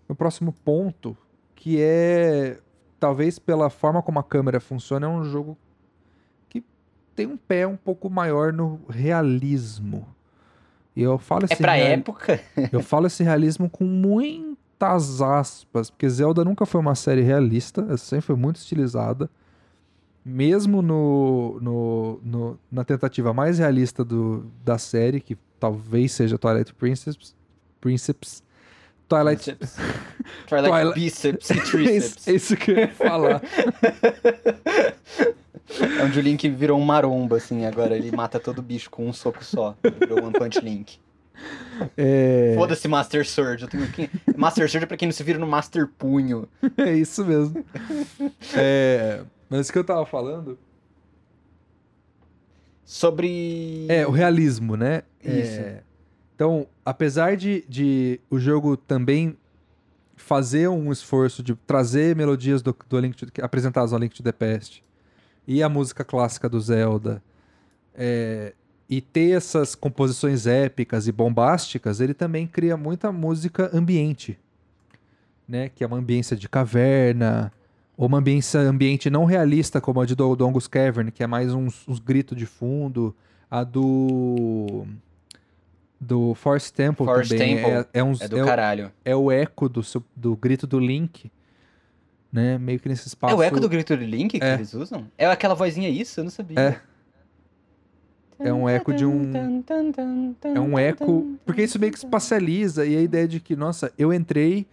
Meu 0.08 0.16
próximo 0.16 0.54
ponto, 0.54 1.18
que 1.56 1.82
é. 1.82 2.60
Talvez 3.00 3.40
pela 3.40 3.70
forma 3.70 4.02
como 4.04 4.20
a 4.20 4.24
câmera 4.24 4.60
funciona, 4.60 5.06
é 5.08 5.10
um 5.10 5.24
jogo 5.24 5.58
que 6.48 6.64
tem 7.16 7.26
um 7.26 7.38
pé 7.38 7.66
um 7.66 7.76
pouco 7.78 8.10
maior 8.10 8.52
no 8.54 8.80
realismo. 8.90 10.06
E 10.96 11.02
eu 11.02 11.18
falo 11.18 11.44
É 11.44 11.54
esse 11.54 11.62
pra 11.62 11.74
real- 11.74 11.88
época? 11.88 12.40
eu 12.72 12.82
falo 12.84 13.08
esse 13.08 13.24
realismo 13.24 13.70
com 13.70 13.86
muitas 14.82 15.22
aspas, 15.22 15.90
porque 15.90 16.10
Zelda 16.10 16.46
nunca 16.46 16.66
foi 16.66 16.80
uma 16.80 16.96
série 16.96 17.22
realista, 17.22 17.82
ela 17.82 17.98
sempre 17.98 18.28
foi 18.28 18.36
muito 18.36 18.58
estilizada. 18.58 19.30
Mesmo 20.24 20.82
no, 20.82 21.60
no, 21.62 22.20
no- 22.24 22.60
na 22.72 22.84
tentativa 22.84 23.34
mais 23.34 23.58
realista 23.60 24.04
do, 24.06 24.46
da 24.64 24.78
série, 24.78 25.20
que 25.20 25.38
talvez 25.60 26.12
seja 26.12 26.38
Twilight 26.38 26.74
Princess, 26.74 27.18
Princess 27.82 28.44
Twilight. 29.08 29.58
Twilight 30.48 30.70
Twilight- 30.70 30.94
bíceps 30.94 31.50
e 31.50 31.54
É 31.58 31.62
tríceps. 31.62 32.16
isso, 32.18 32.30
é 32.30 32.34
isso 32.34 32.56
que 32.58 32.72
eu 32.72 32.78
ia 32.78 32.88
falar. 32.90 33.42
É 35.98 36.04
onde 36.04 36.20
o 36.20 36.22
Link 36.22 36.48
virou 36.50 36.80
um 36.80 36.86
maromba, 36.86 37.38
assim, 37.38 37.66
agora 37.66 37.96
ele 37.96 38.12
mata 38.16 38.40
todo 38.40 38.62
bicho 38.62 38.90
com 38.90 39.08
um 39.08 39.14
soco 39.14 39.44
só. 39.44 39.76
Virou 40.00 40.24
One 40.26 40.34
Punch 40.34 40.60
Link. 40.62 41.00
É, 41.96 42.54
Foda-se 42.56 42.88
Master 42.88 43.28
Sword. 43.28 43.64
Eu 43.64 43.70
tenho 43.70 43.92
quem... 43.92 44.10
Master 44.36 44.70
Sword 44.70 44.84
é 44.84 44.88
pra 44.88 44.98
quem 44.98 45.08
não 45.08 45.14
se 45.14 45.24
vira 45.24 45.40
no 45.40 45.48
Master 45.48 45.88
Punho. 45.88 46.48
é 46.78 46.94
isso 46.94 47.26
mesmo. 47.26 47.66
É, 48.56 49.24
mas 49.50 49.70
o 49.70 49.72
que 49.72 49.80
eu 49.80 49.84
tava 49.84 50.06
falando 50.06 50.58
Sobre. 52.90 53.86
É, 53.88 54.08
o 54.08 54.10
realismo, 54.10 54.76
né? 54.76 55.04
Isso. 55.24 55.62
É, 55.62 55.84
Então, 56.34 56.66
apesar 56.84 57.38
de, 57.38 57.64
de 57.70 58.20
o 58.32 58.40
jogo 58.40 58.76
também 58.76 59.38
fazer 60.16 60.68
um 60.70 60.92
esforço 60.92 61.44
de 61.44 61.54
trazer 61.54 62.16
melodias 62.16 62.64
do, 62.64 62.76
do 62.90 63.00
Link 63.00 63.16
to, 63.16 63.28
apresentadas 63.44 63.92
no 63.92 63.98
Link 64.00 64.16
to 64.16 64.24
the 64.24 64.32
Past 64.32 64.84
e 65.48 65.62
a 65.62 65.70
música 65.70 66.04
clássica 66.04 66.50
do 66.50 66.60
Zelda 66.60 67.22
é, 67.94 68.56
e 68.90 69.00
ter 69.02 69.38
essas 69.38 69.76
composições 69.76 70.48
épicas 70.48 71.08
e 71.08 71.12
bombásticas, 71.12 72.00
ele 72.02 72.14
também 72.14 72.48
cria 72.48 72.76
muita 72.76 73.12
música 73.12 73.70
ambiente, 73.74 74.38
né? 75.48 75.70
Que 75.70 75.84
é 75.84 75.88
uma 75.88 75.98
ambiência 75.98 76.36
de 76.36 76.50
caverna 76.50 77.52
ou 77.96 78.08
uma 78.08 78.18
ambiência 78.18 78.60
ambiente 78.62 79.10
não 79.10 79.26
realista 79.26 79.80
como 79.80 80.02
a 80.02 80.06
de 80.06 80.16
Do- 80.16 80.36
Dongus 80.36 80.68
Cavern, 80.68 81.12
que 81.12 81.22
é 81.22 81.28
mais 81.28 81.54
uns, 81.54 81.88
uns 81.88 82.00
gritos 82.00 82.36
de 82.38 82.46
fundo, 82.46 83.16
a 83.52 83.64
do 83.64 84.86
do 86.02 86.34
Forest 86.34 86.74
Temple 86.74 87.06
Forest 87.06 87.34
também 87.34 87.56
Temple 87.58 87.72
é, 87.72 87.86
é, 87.94 88.04
uns, 88.04 88.22
É 88.22 88.28
do 88.30 88.38
é 88.38 88.44
o- 88.44 88.46
caralho. 88.46 88.92
é 89.04 89.16
o 89.16 89.30
eco 89.30 89.68
do, 89.68 89.84
seu- 89.84 90.04
do 90.16 90.34
grito 90.36 90.66
do 90.66 90.80
Link, 90.80 91.30
né? 92.32 92.58
Meio 92.58 92.80
que 92.80 92.88
nesse 92.88 93.08
espaço. 93.08 93.34
É 93.34 93.38
o 93.38 93.44
eco 93.44 93.60
do 93.60 93.68
grito 93.68 93.96
de 93.98 94.06
Link 94.06 94.40
que 94.40 94.46
É. 94.46 94.54
eles 94.54 94.74
usam? 94.74 95.08
É 95.18 95.26
aquela 95.26 95.54
vozinha 95.54 95.90
isso? 95.90 96.20
Eu 96.22 96.24
não 96.24 96.32
sabia. 96.32 96.58
É. 96.60 96.82
É 98.40 98.54
um 98.54 98.68
eco 98.70 98.94
de 98.94 99.06
um- 99.06 99.32
É 100.56 100.60
um 100.60 100.78
eco. 100.80 101.06
Porque 101.46 101.64
isso 101.64 101.80
meio 101.80 101.92
que 101.92 101.98
espacializa 101.98 102.86
e 102.86 102.96
a 102.96 103.02
ideia 103.02 103.28
de 103.28 103.40
que, 103.40 103.56
nossa, 103.56 103.92
eu 103.98 104.14
entrei 104.14 104.66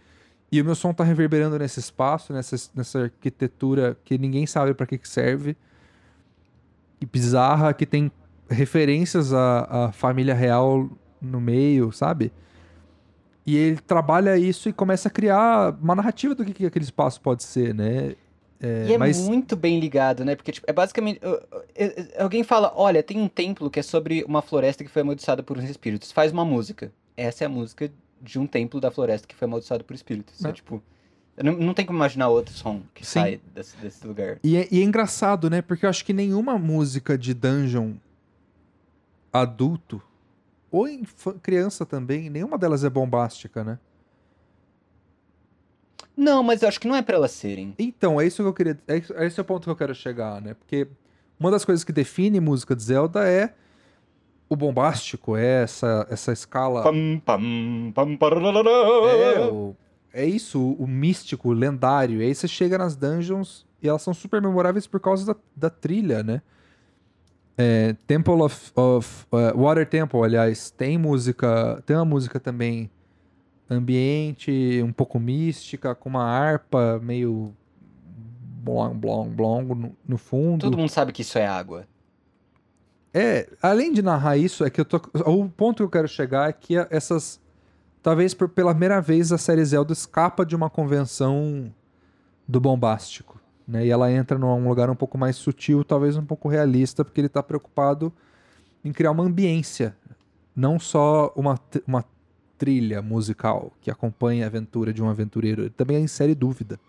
e 0.51 0.61
o 0.61 0.65
meu 0.65 0.75
som 0.75 0.93
tá 0.93 1.03
reverberando 1.03 1.59
nesse 1.59 1.79
espaço, 1.79 2.31
nessa, 2.31 2.55
nessa 2.73 3.03
arquitetura 3.03 3.97
que 4.05 4.17
ninguém 4.17 4.45
sabe 4.47 4.73
pra 4.73 4.85
que, 4.87 4.97
que 4.97 5.07
serve. 5.09 5.55
E 7.01 7.05
bizarra, 7.05 7.73
que 7.73 7.85
tem 7.85 8.11
referências 8.49 9.33
à, 9.33 9.85
à 9.87 9.91
família 9.91 10.33
real 10.33 10.89
no 11.21 11.39
meio, 11.41 11.91
sabe? 11.91 12.31
E 13.45 13.55
ele 13.55 13.77
trabalha 13.77 14.37
isso 14.37 14.67
e 14.69 14.73
começa 14.73 15.07
a 15.07 15.11
criar 15.11 15.75
uma 15.81 15.95
narrativa 15.95 16.33
do 16.33 16.43
que, 16.43 16.53
que 16.53 16.65
aquele 16.65 16.85
espaço 16.85 17.21
pode 17.21 17.43
ser, 17.43 17.73
né? 17.73 18.15
É, 18.59 18.87
E 18.87 18.93
é 18.93 18.97
mas 18.97 19.19
muito 19.19 19.55
bem 19.55 19.79
ligado, 19.79 20.25
né? 20.25 20.35
Porque, 20.35 20.51
tipo, 20.51 20.65
é 20.69 20.73
basicamente. 20.73 21.19
Alguém 22.17 22.43
fala: 22.43 22.71
olha, 22.75 23.03
tem 23.03 23.19
um 23.19 23.27
templo 23.27 23.69
que 23.69 23.79
é 23.79 23.83
sobre 23.83 24.23
uma 24.27 24.41
floresta 24.41 24.83
que 24.83 24.89
foi 24.89 25.01
amaldiçoada 25.01 25.43
por 25.43 25.57
uns 25.57 25.69
espíritos. 25.69 26.11
Faz 26.11 26.31
uma 26.31 26.43
música. 26.43 26.91
Essa 27.15 27.43
é 27.43 27.47
a 27.47 27.49
música 27.49 27.91
de 28.21 28.39
um 28.39 28.47
templo 28.47 28.81
da 28.81 28.89
floresta 28.89 29.27
que 29.27 29.35
foi 29.35 29.45
amaldiçoado 29.47 29.83
por 29.83 29.93
espíritos. 29.93 30.43
É, 30.43 30.49
É. 30.49 30.51
tipo. 30.51 30.81
Não, 31.41 31.53
não 31.53 31.73
tem 31.75 31.85
como 31.85 31.99
imaginar 31.99 32.29
outro 32.29 32.51
som 32.51 32.81
que 32.95 33.05
Sim. 33.05 33.19
sai 33.19 33.41
desse, 33.53 33.77
desse 33.77 34.07
lugar. 34.07 34.39
E 34.43 34.57
é, 34.57 34.67
e 34.71 34.81
é 34.81 34.83
engraçado, 34.83 35.51
né? 35.51 35.61
Porque 35.61 35.85
eu 35.85 35.89
acho 35.89 36.03
que 36.03 36.11
nenhuma 36.11 36.57
música 36.57 37.15
de 37.15 37.31
dungeon 37.35 37.93
adulto, 39.31 40.01
ou 40.71 40.87
criança 41.43 41.85
também, 41.85 42.27
nenhuma 42.27 42.57
delas 42.57 42.83
é 42.83 42.89
bombástica, 42.89 43.63
né? 43.63 43.77
Não, 46.17 46.41
mas 46.41 46.63
eu 46.63 46.67
acho 46.67 46.79
que 46.79 46.87
não 46.87 46.95
é 46.95 47.01
pra 47.03 47.15
elas 47.15 47.31
serem. 47.31 47.75
Então, 47.77 48.19
é 48.19 48.25
isso 48.25 48.41
que 48.41 48.49
eu 48.49 48.53
queria. 48.53 48.77
É 48.87 48.95
é 48.97 49.27
esse 49.27 49.39
é 49.39 49.43
o 49.43 49.45
ponto 49.45 49.63
que 49.65 49.69
eu 49.69 49.75
quero 49.75 49.93
chegar, 49.93 50.41
né? 50.41 50.55
Porque 50.55 50.87
uma 51.39 51.51
das 51.51 51.63
coisas 51.63 51.83
que 51.83 51.91
define 51.93 52.39
música 52.39 52.75
de 52.75 52.81
Zelda 52.81 53.27
é 53.29 53.53
o 54.49 54.55
bombástico, 54.55 55.35
é 55.37 55.61
essa, 55.63 56.07
essa 56.09 56.31
escala. 56.33 56.81
Pam, 56.81 57.19
pam, 57.23 57.91
pam, 57.93 58.17
É, 59.07 59.39
o- 59.51 59.75
é 60.11 60.25
isso, 60.25 60.59
o, 60.59 60.83
o 60.83 60.87
místico, 60.87 61.49
o 61.49 61.53
lendário. 61.53 62.19
E 62.21 62.25
aí 62.25 62.33
você 62.33 62.47
chega 62.47 62.77
nas 62.77 62.95
dungeons 62.95 63.65
e 63.83 63.87
elas 63.87 64.01
são 64.01 64.13
super 64.13 64.41
memoráveis 64.41 64.87
por 64.87 64.99
causa 64.99 65.33
da, 65.33 65.39
da 65.55 65.69
trilha, 65.69 66.23
né? 66.23 66.41
É, 67.59 67.95
Temple 68.05 68.41
of, 68.41 68.71
of 68.75 69.25
uh, 69.31 69.59
Water 69.59 69.87
Temple, 69.87 70.21
aliás, 70.23 70.69
tem 70.71 70.97
música, 70.97 71.81
tem 71.85 71.95
uma 71.95 72.05
música 72.05 72.39
também 72.39 72.89
ambiente, 73.69 74.81
um 74.83 74.91
pouco 74.91 75.19
mística, 75.19 75.93
com 75.93 76.09
uma 76.09 76.23
harpa 76.23 76.99
meio 77.01 77.53
blong, 78.67 78.93
blong, 78.95 79.29
blong 79.29 79.65
no, 79.75 79.95
no 80.07 80.17
fundo. 80.17 80.61
Todo 80.61 80.77
mundo 80.77 80.89
sabe 80.89 81.11
que 81.11 81.21
isso 81.21 81.37
é 81.37 81.47
água. 81.47 81.87
É, 83.13 83.49
além 83.61 83.93
de 83.93 84.01
narrar 84.01 84.37
isso, 84.37 84.63
é 84.63 84.69
que 84.69 84.81
eu 84.81 84.85
tô. 84.85 84.97
O 85.25 85.49
ponto 85.49 85.77
que 85.77 85.83
eu 85.83 85.89
quero 85.89 86.07
chegar 86.07 86.49
é 86.49 86.53
que 86.53 86.75
essas. 86.89 87.39
Talvez 88.03 88.33
por, 88.33 88.47
pela 88.47 88.71
primeira 88.71 89.01
vez 89.01 89.31
a 89.31 89.37
série 89.37 89.63
Zelda 89.65 89.91
escapa 89.91 90.45
de 90.45 90.55
uma 90.55 90.69
convenção 90.69 91.73
do 92.47 92.59
bombástico. 92.59 93.39
Né? 93.67 93.87
E 93.87 93.89
ela 93.89 94.11
entra 94.11 94.37
num 94.37 94.67
lugar 94.67 94.89
um 94.89 94.95
pouco 94.95 95.17
mais 95.17 95.35
sutil, 95.35 95.83
talvez 95.83 96.15
um 96.15 96.25
pouco 96.25 96.47
realista, 96.47 97.03
porque 97.03 97.19
ele 97.19 97.27
está 97.27 97.43
preocupado 97.43 98.13
em 98.83 98.93
criar 98.93 99.11
uma 99.11 99.23
ambiência, 99.23 99.97
não 100.55 100.79
só 100.79 101.33
uma, 101.35 101.59
uma 101.85 102.05
trilha 102.57 103.01
musical 103.01 103.71
que 103.81 103.91
acompanha 103.91 104.45
a 104.45 104.47
aventura 104.47 104.91
de 104.93 105.01
um 105.03 105.09
aventureiro. 105.09 105.61
Ele 105.63 105.69
também 105.69 106.01
insere 106.03 106.33
dúvida, 106.35 106.79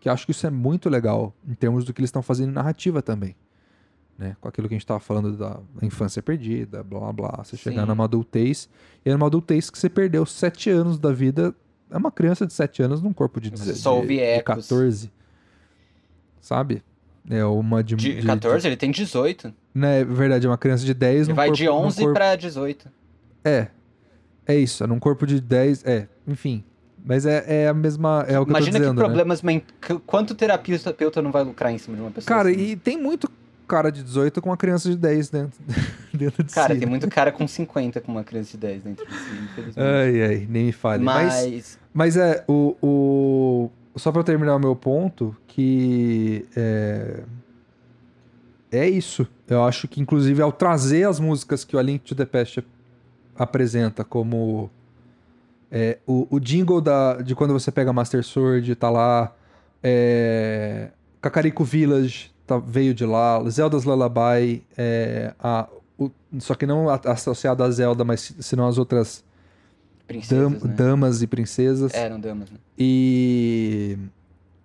que 0.00 0.08
acho 0.08 0.24
que 0.26 0.32
isso 0.32 0.46
é 0.46 0.50
muito 0.50 0.88
legal 0.88 1.32
em 1.48 1.54
termos 1.54 1.84
do 1.84 1.92
que 1.92 2.00
eles 2.00 2.08
estão 2.08 2.22
fazendo 2.22 2.50
em 2.50 2.52
narrativa 2.54 3.00
também. 3.02 3.34
Né? 4.18 4.34
Com 4.40 4.48
aquilo 4.48 4.66
que 4.68 4.74
a 4.74 4.76
gente 4.76 4.84
estava 4.84 5.00
falando 5.00 5.36
da 5.36 5.58
infância 5.82 6.22
perdida, 6.22 6.82
blá 6.82 7.00
blá 7.00 7.12
blá. 7.12 7.44
Você 7.44 7.56
chegar 7.56 7.82
Sim. 7.82 7.88
numa 7.88 8.04
adultez, 8.04 8.68
e 9.04 9.10
é 9.10 9.12
numa 9.12 9.26
adultez 9.26 9.68
que 9.68 9.78
você 9.78 9.88
perdeu 9.90 10.24
sete 10.24 10.70
anos 10.70 10.98
da 10.98 11.12
vida. 11.12 11.54
É 11.90 11.96
uma 11.96 12.10
criança 12.10 12.46
de 12.46 12.52
sete 12.52 12.82
anos 12.82 13.02
num 13.02 13.12
corpo 13.12 13.40
de, 13.40 13.50
deze- 13.50 13.74
só 13.76 14.00
de, 14.00 14.06
de 14.08 14.18
ecos. 14.20 14.54
14. 14.68 15.12
Sabe? 16.40 16.82
É 17.28 17.44
uma 17.44 17.82
de. 17.82 17.96
De 17.96 18.20
de- 18.20 18.26
14, 18.26 18.66
ele 18.66 18.76
tem 18.76 18.90
18. 18.90 19.48
de- 19.48 19.54
né, 19.74 20.00
é 20.00 20.04
verdade, 20.04 20.46
é 20.46 20.48
uma 20.50 20.56
criança 20.58 20.84
de 20.84 20.94
10 20.94 21.22
Ele 21.22 21.28
num 21.30 21.34
vai 21.34 21.48
corpo, 21.48 21.58
de 21.58 21.66
num 21.66 21.72
11 21.74 21.98
corpo- 22.00 22.14
pra 22.14 22.36
18. 22.36 22.88
É. 23.44 23.68
É 24.46 24.54
isso, 24.56 24.84
é 24.84 24.86
num 24.86 24.98
corpo 24.98 25.26
de 25.26 25.40
10. 25.40 25.84
É, 25.84 26.06
enfim. 26.26 26.62
Mas 27.04 27.24
é, 27.26 27.44
é 27.64 27.68
a 27.68 27.74
mesma. 27.74 28.24
É 28.28 28.38
o 28.38 28.44
que 28.44 28.50
Imagina 28.50 28.68
eu 28.70 28.72
tô 28.72 28.78
dizendo, 28.80 28.94
que 28.96 29.00
né? 29.00 29.04
problemas. 29.06 29.42
men- 29.42 29.62
qu- 29.80 30.00
Quanto 30.00 30.34
terapeuta 30.34 31.22
não 31.22 31.30
vai 31.30 31.44
lucrar 31.44 31.72
em 31.72 31.78
cima 31.78 31.96
de 31.96 32.02
uma 32.02 32.10
pessoa? 32.10 32.36
Cara, 32.36 32.50
assim? 32.50 32.60
e 32.60 32.76
tem 32.76 33.00
muito 33.00 33.30
cara 33.68 33.90
de 33.90 34.02
18 34.02 34.40
com 34.42 34.50
uma 34.50 34.56
criança 34.56 34.88
de 34.88 34.96
10 34.96 35.28
dentro, 35.30 35.58
dentro 36.14 36.42
de 36.44 36.52
Cara, 36.52 36.72
si. 36.74 36.78
tem 36.80 36.86
né? 36.86 36.90
muito 36.90 37.08
cara 37.08 37.32
com 37.32 37.46
50 37.48 38.00
com 38.00 38.12
uma 38.12 38.22
criança 38.24 38.52
de 38.52 38.58
10 38.58 38.82
dentro 38.84 39.04
de 39.06 39.12
si, 39.12 39.18
infelizmente. 39.44 39.78
Ai, 39.80 40.22
ai, 40.22 40.46
nem 40.48 40.66
me 40.66 40.72
fale. 40.72 41.02
Mas, 41.04 41.34
Mas. 41.34 41.78
mas 41.94 42.16
é, 42.16 42.44
o, 42.48 42.76
o. 42.82 43.70
Só 43.96 44.10
pra 44.12 44.20
eu 44.20 44.24
terminar 44.24 44.54
o 44.56 44.58
meu 44.60 44.74
ponto, 44.76 45.34
que. 45.48 46.44
É, 46.56 47.20
é 48.72 48.88
isso. 48.88 49.26
Eu 49.48 49.62
acho 49.64 49.86
que, 49.88 50.00
inclusive, 50.00 50.42
ao 50.42 50.50
trazer 50.52 51.04
as 51.08 51.20
músicas 51.20 51.64
que 51.64 51.76
o 51.76 51.78
A 51.78 51.82
Link 51.82 52.00
to 52.04 52.14
the 52.14 52.24
Past 52.26 52.64
apresenta 53.38 54.04
como. 54.04 54.70
é, 55.70 55.98
o, 56.06 56.26
o 56.30 56.40
jingle 56.40 56.80
da, 56.80 57.20
de 57.22 57.34
quando 57.34 57.52
você 57.52 57.70
pega 57.70 57.92
Master 57.92 58.22
Sword, 58.24 58.74
tá 58.76 58.90
lá. 58.90 59.32
É, 59.82 60.90
Kakariko 61.20 61.64
Village 61.64 62.30
tá- 62.46 62.58
veio 62.58 62.92
de 62.94 63.04
lá. 63.04 63.42
Zelda's 63.48 63.84
Lullaby. 63.84 64.64
É, 64.76 65.32
a, 65.38 65.68
o- 65.98 66.10
só 66.38 66.54
que 66.54 66.66
não 66.66 66.88
associado 66.90 67.62
a 67.62 67.70
Zelda, 67.70 68.04
mas 68.04 68.34
senão 68.40 68.66
as 68.66 68.78
outras 68.78 69.24
Princesas, 70.06 70.52
dam- 70.60 70.68
né? 70.68 70.74
damas 70.74 71.22
e 71.22 71.26
princesas. 71.26 71.92
Eram 71.94 72.18
damas, 72.20 72.50
né? 72.50 72.58
E. 72.78 73.98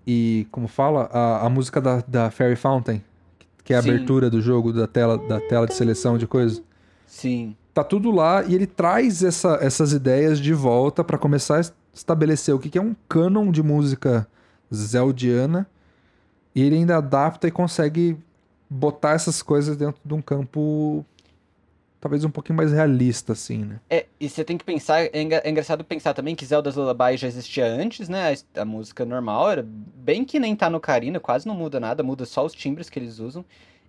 E 0.06 0.48
como 0.52 0.68
fala? 0.68 1.10
A, 1.14 1.46
a 1.46 1.50
música 1.50 1.80
da, 1.80 2.04
da 2.08 2.32
Fairy 2.32 2.56
Fountain, 2.56 3.04
que 3.64 3.72
é 3.74 3.78
a 3.78 3.82
Sim. 3.84 3.90
abertura 3.92 4.30
do 4.32 4.42
jogo, 4.42 4.74
da 4.74 4.88
tela, 4.88 5.18
da 5.28 5.40
tela 5.40 5.68
de 5.68 5.76
seleção 5.76 6.18
de 6.18 6.26
coisas. 6.26 6.62
Sim. 7.06 7.56
Tá 7.74 7.84
tudo 7.84 8.12
lá 8.12 8.44
e 8.44 8.54
ele 8.54 8.68
traz 8.68 9.24
essa- 9.24 9.58
essas 9.62 9.94
ideias 9.94 10.40
de 10.40 10.54
volta 10.54 11.04
pra 11.04 11.18
começar 11.18 11.58
a 11.58 11.60
es- 11.62 11.74
estabelecer 11.94 12.54
o 12.54 12.60
que, 12.60 12.70
que 12.70 12.78
é 12.78 12.82
um 12.82 12.96
canon 13.08 13.52
de 13.52 13.64
música 13.64 14.28
zeldiana. 14.74 15.68
E 16.54 16.62
ele 16.62 16.76
ainda 16.76 16.98
adapta 16.98 17.48
e 17.48 17.52
consegue 17.52 18.18
botar 18.70 19.12
essas 19.14 19.42
coisas 19.42 19.78
dentro 19.78 20.02
de 20.04 20.14
um 20.14 20.22
campo 20.22 21.06
talvez 22.00 22.26
um 22.26 22.32
pouquinho 22.32 22.58
mais 22.58 22.72
realista, 22.72 23.34
assim, 23.34 23.60
né? 23.60 23.80
É, 23.88 24.08
e 24.20 24.28
você 24.28 24.44
tem 24.44 24.58
que 24.58 24.66
pensar, 24.66 25.04
é, 25.04 25.10
é 25.14 25.50
engraçado 25.50 25.84
pensar 25.84 26.16
também 26.16 26.36
que 26.36 26.44
Zelda's 26.44 26.76
Lullaby 26.76 27.16
já 27.16 27.28
existia 27.28 27.66
antes, 27.66 28.10
né? 28.10 28.34
A, 28.56 28.62
a 28.62 28.66
música 28.66 29.06
normal 29.06 29.52
era 29.52 29.64
bem 29.68 30.26
que 30.26 30.40
nem 30.40 30.56
tá 30.56 30.68
no 30.68 30.78
Ocarina, 30.78 31.20
quase 31.20 31.48
não 31.48 31.54
muda 31.54 31.80
nada, 31.80 32.02
muda 32.02 32.26
só 32.26 32.44
os 32.44 32.54
timbres 32.54 32.90
que 32.90 32.98
eles 32.98 33.20
usam. 33.20 33.46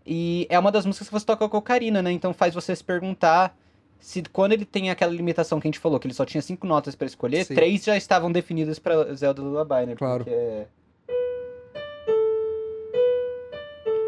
E 0.06 0.46
é 0.50 0.58
uma 0.58 0.70
das 0.70 0.84
músicas 0.84 1.08
que 1.08 1.14
você 1.14 1.24
toca 1.24 1.48
com 1.48 1.56
a 1.56 1.60
Ocarina, 1.60 2.02
né? 2.02 2.12
Então 2.12 2.34
faz 2.34 2.52
você 2.52 2.76
se 2.76 2.84
perguntar 2.84 3.56
se 4.02 4.20
quando 4.32 4.52
ele 4.52 4.64
tem 4.64 4.90
aquela 4.90 5.12
limitação 5.12 5.60
que 5.60 5.68
a 5.68 5.70
gente 5.70 5.78
falou, 5.78 5.98
que 6.00 6.06
ele 6.08 6.12
só 6.14 6.24
tinha 6.26 6.42
cinco 6.42 6.66
notas 6.66 6.96
pra 6.96 7.06
escolher, 7.06 7.44
Sim. 7.46 7.54
três 7.54 7.84
já 7.84 7.96
estavam 7.96 8.32
definidas 8.32 8.78
pra 8.80 9.14
Zelda 9.14 9.40
Lullaby, 9.40 9.86
né? 9.86 9.94
Claro. 9.94 10.24
Porque 10.24 10.66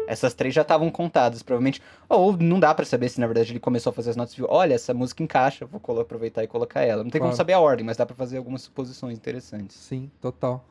Essas 0.07 0.33
três 0.35 0.53
já 0.53 0.61
estavam 0.61 0.91
contadas, 0.91 1.41
provavelmente. 1.41 1.81
Ou 2.07 2.37
não 2.37 2.59
dá 2.59 2.75
pra 2.75 2.85
saber 2.85 3.09
se 3.09 3.19
na 3.19 3.25
verdade 3.25 3.51
ele 3.53 3.59
começou 3.59 3.89
a 3.89 3.93
fazer 3.93 4.11
as 4.11 4.15
notas 4.15 4.33
e 4.33 4.37
viu, 4.37 4.47
olha, 4.49 4.75
essa 4.75 4.93
música 4.93 5.23
encaixa, 5.23 5.65
vou 5.65 5.81
aproveitar 5.99 6.43
e 6.43 6.47
colocar 6.47 6.81
ela. 6.81 7.03
Não 7.03 7.09
tem 7.09 7.19
como 7.19 7.29
Claro. 7.31 7.37
saber 7.37 7.53
a 7.53 7.59
ordem, 7.59 7.85
mas 7.85 7.97
dá 7.97 8.05
pra 8.05 8.15
fazer 8.15 8.37
algumas 8.37 8.61
suposições 8.61 9.17
interessantes. 9.17 9.75
Sim, 9.77 10.11
total. 10.21 10.63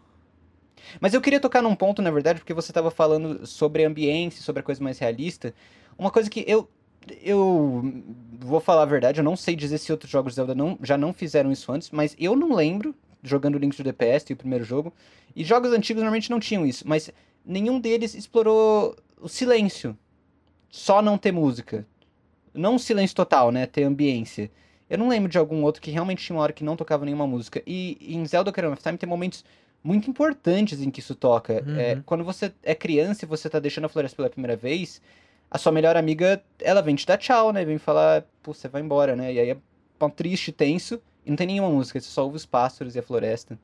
Mas 1.00 1.14
eu 1.14 1.20
queria 1.20 1.40
tocar 1.40 1.62
num 1.62 1.74
ponto, 1.74 2.00
na 2.02 2.10
verdade, 2.10 2.40
porque 2.40 2.54
você 2.54 2.70
estava 2.70 2.90
falando 2.90 3.44
sobre 3.46 3.84
ambiente, 3.84 4.36
sobre 4.40 4.60
a 4.60 4.62
coisa 4.62 4.84
mais 4.84 4.98
realista. 4.98 5.52
Uma 5.98 6.10
coisa 6.10 6.28
que 6.30 6.44
eu 6.46 6.68
eu 7.22 8.02
vou 8.40 8.60
falar 8.60 8.82
a 8.82 8.86
verdade, 8.86 9.20
eu 9.20 9.24
não 9.24 9.36
sei 9.36 9.56
dizer 9.56 9.78
se 9.78 9.92
outros 9.92 10.10
jogos 10.10 10.32
de 10.32 10.36
Zelda 10.36 10.54
não, 10.54 10.78
já 10.82 10.96
não 10.96 11.12
fizeram 11.12 11.50
isso 11.50 11.70
antes, 11.72 11.90
mas 11.90 12.14
eu 12.18 12.36
não 12.36 12.54
lembro 12.54 12.94
jogando 13.22 13.58
Link 13.58 13.74
to 13.74 13.82
the 13.82 13.92
Past, 13.92 14.32
o 14.32 14.36
primeiro 14.36 14.64
jogo, 14.64 14.92
e 15.34 15.42
jogos 15.42 15.72
antigos 15.72 16.02
normalmente 16.02 16.30
não 16.30 16.38
tinham 16.38 16.66
isso, 16.66 16.86
mas 16.86 17.10
nenhum 17.44 17.80
deles 17.80 18.14
explorou 18.14 18.94
o 19.20 19.28
silêncio. 19.28 19.96
Só 20.70 21.00
não 21.00 21.16
ter 21.16 21.32
música. 21.32 21.86
Não 22.52 22.78
silêncio 22.78 23.16
total, 23.16 23.50
né? 23.50 23.64
Ter 23.64 23.84
ambiência. 23.84 24.50
Eu 24.88 24.98
não 24.98 25.08
lembro 25.08 25.30
de 25.30 25.38
algum 25.38 25.62
outro 25.62 25.80
que 25.80 25.90
realmente 25.90 26.24
tinha 26.24 26.36
uma 26.36 26.42
hora 26.42 26.52
que 26.52 26.64
não 26.64 26.76
tocava 26.76 27.04
nenhuma 27.04 27.26
música. 27.26 27.62
E 27.66 27.96
em 28.00 28.26
Zelda 28.26 28.50
Ocarina 28.50 28.74
of 28.74 28.82
Time 28.82 28.98
tem 28.98 29.08
momentos 29.08 29.44
muito 29.82 30.08
importantes 30.10 30.80
em 30.80 30.90
que 30.90 31.00
isso 31.00 31.14
toca. 31.14 31.62
Uhum. 31.66 31.78
É, 31.78 32.02
quando 32.04 32.24
você 32.24 32.52
é 32.62 32.74
criança 32.74 33.24
e 33.24 33.28
você 33.28 33.48
tá 33.48 33.58
deixando 33.58 33.84
a 33.84 33.88
floresta 33.88 34.16
pela 34.16 34.30
primeira 34.30 34.56
vez, 34.56 35.00
a 35.50 35.58
sua 35.58 35.70
melhor 35.72 35.96
amiga, 35.96 36.42
ela 36.60 36.80
vem 36.82 36.94
te 36.94 37.06
dar 37.06 37.16
tchau, 37.18 37.52
né? 37.52 37.64
Vem 37.64 37.78
falar, 37.78 38.24
pô, 38.42 38.52
você 38.52 38.68
vai 38.68 38.82
embora, 38.82 39.14
né? 39.14 39.32
E 39.32 39.38
aí 39.38 39.50
é 39.50 39.56
pão 39.98 40.10
triste, 40.10 40.50
tenso, 40.52 41.00
e 41.24 41.30
não 41.30 41.36
tem 41.36 41.46
nenhuma 41.46 41.70
música, 41.70 42.00
você 42.00 42.08
só 42.08 42.24
ouve 42.24 42.36
os 42.36 42.46
pássaros 42.46 42.96
e 42.96 42.98
a 42.98 43.02
floresta. 43.02 43.58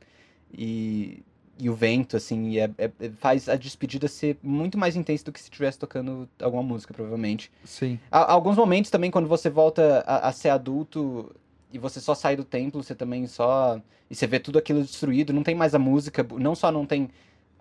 E, 0.52 1.22
e 1.58 1.68
o 1.68 1.74
vento, 1.74 2.16
assim, 2.16 2.50
e 2.50 2.58
é- 2.58 2.70
é- 2.78 2.90
é- 3.00 3.10
faz 3.18 3.48
a 3.48 3.56
despedida 3.56 4.08
ser 4.08 4.38
muito 4.42 4.78
mais 4.78 4.96
intensa 4.96 5.24
do 5.24 5.32
que 5.32 5.40
se 5.40 5.46
estivesse 5.46 5.78
tocando 5.78 6.28
alguma 6.40 6.62
música, 6.62 6.94
provavelmente. 6.94 7.50
Sim. 7.64 7.98
Há- 8.10 8.32
alguns 8.32 8.56
momentos 8.56 8.90
também, 8.90 9.10
quando 9.10 9.28
você 9.28 9.50
volta 9.50 10.02
a, 10.06 10.28
a 10.28 10.32
ser 10.32 10.48
adulto 10.50 11.34
e 11.72 11.78
você 11.78 12.00
só 12.00 12.14
sai 12.14 12.34
do 12.36 12.44
templo, 12.44 12.82
você 12.82 12.94
também 12.94 13.26
só. 13.26 13.80
E 14.08 14.14
você 14.14 14.26
vê 14.26 14.40
tudo 14.40 14.58
aquilo 14.58 14.82
destruído, 14.82 15.32
não 15.32 15.42
tem 15.42 15.54
mais 15.54 15.74
a 15.74 15.78
música, 15.78 16.26
não 16.38 16.54
só 16.54 16.72
não 16.72 16.84
tem 16.84 17.08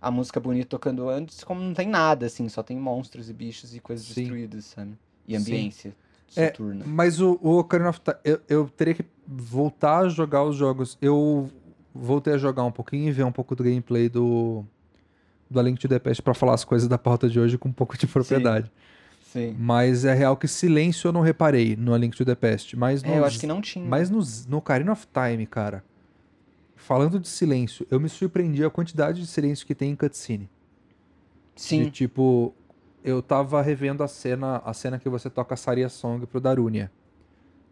a 0.02 0.10
música 0.12 0.40
bonita 0.40 0.68
tocando 0.70 1.10
antes, 1.10 1.44
como 1.44 1.62
não 1.62 1.74
tem 1.74 1.88
nada, 1.88 2.26
assim, 2.26 2.48
só 2.50 2.64
tem 2.64 2.78
monstros 2.78 3.30
e 3.30 3.34
bichos 3.34 3.76
e 3.76 3.80
coisas 3.80 4.06
Sim. 4.06 4.22
destruídas, 4.22 4.66
sabe? 4.66 4.92
E 5.28 5.36
Sim. 5.38 5.42
ambiência 5.42 5.96
É. 6.36 6.54
Mas 6.86 7.20
o, 7.20 7.40
o 7.42 7.58
Ocarina 7.60 7.90
of 7.90 8.00
Time, 8.02 8.18
eu, 8.24 8.40
eu 8.48 8.70
teria 8.70 8.94
que 8.94 9.04
voltar 9.28 10.00
a 10.06 10.10
jogar 10.10 10.44
os 10.44 10.56
jogos. 10.56 10.98
Eu 11.02 11.50
voltei 11.94 12.34
a 12.34 12.38
jogar 12.38 12.64
um 12.64 12.72
pouquinho 12.72 13.08
e 13.10 13.12
ver 13.12 13.24
um 13.24 13.32
pouco 13.32 13.56
do 13.56 13.64
gameplay 13.64 14.08
do, 14.08 14.64
do 15.50 15.60
A 15.60 15.64
Link 15.64 15.80
to 15.80 15.88
the 15.88 15.98
Past 16.00 16.22
pra 16.22 16.34
falar 16.36 16.54
as 16.54 16.64
coisas 16.64 16.88
da 16.88 16.98
pauta 16.98 17.28
de 17.28 17.40
hoje 17.40 17.58
com 17.58 17.70
um 17.70 17.74
pouco 17.74 17.98
de 17.98 18.06
propriedade. 18.08 18.72
Sim. 19.24 19.56
Mas 19.60 20.06
é 20.06 20.14
real 20.14 20.38
que 20.38 20.48
silêncio 20.48 21.08
eu 21.08 21.12
não 21.12 21.22
reparei 21.22 21.76
no 21.76 21.94
A 21.94 21.98
Link 21.98 22.16
to 22.16 22.24
the 22.26 22.36
Past. 22.36 22.76
Mas 22.78 23.04
É, 23.04 23.10
eu 23.10 23.18
nos- 23.18 23.28
acho 23.28 23.40
que 23.40 23.48
não 23.48 23.60
tinha. 23.62 23.86
Mas 23.86 24.10
no, 24.10 24.20
no 24.48 24.58
Ocarina 24.58 24.92
of 24.92 25.08
Time, 25.14 25.46
cara, 25.46 25.84
falando 26.80 27.20
de 27.20 27.28
silêncio, 27.28 27.86
eu 27.92 28.00
me 28.00 28.10
surpreendi 28.10 28.64
a 28.64 28.70
quantidade 28.70 29.22
de 29.22 29.28
silêncio 29.28 29.66
que 29.68 29.76
tem 29.76 29.92
em 29.92 29.96
cutscene. 29.96 30.50
Sim. 31.56 31.84
De 31.84 31.92
tipo, 31.92 32.54
eu 33.04 33.22
tava 33.22 33.62
revendo 33.62 34.04
a 34.04 34.08
cena, 34.08 34.58
a 34.66 34.74
cena 34.74 34.98
que 34.98 35.10
você 35.10 35.30
toca 35.30 35.54
a 35.54 35.58
Saria 35.58 35.90
Song 35.90 36.26
pro 36.26 36.40
Darunia. 36.40 36.92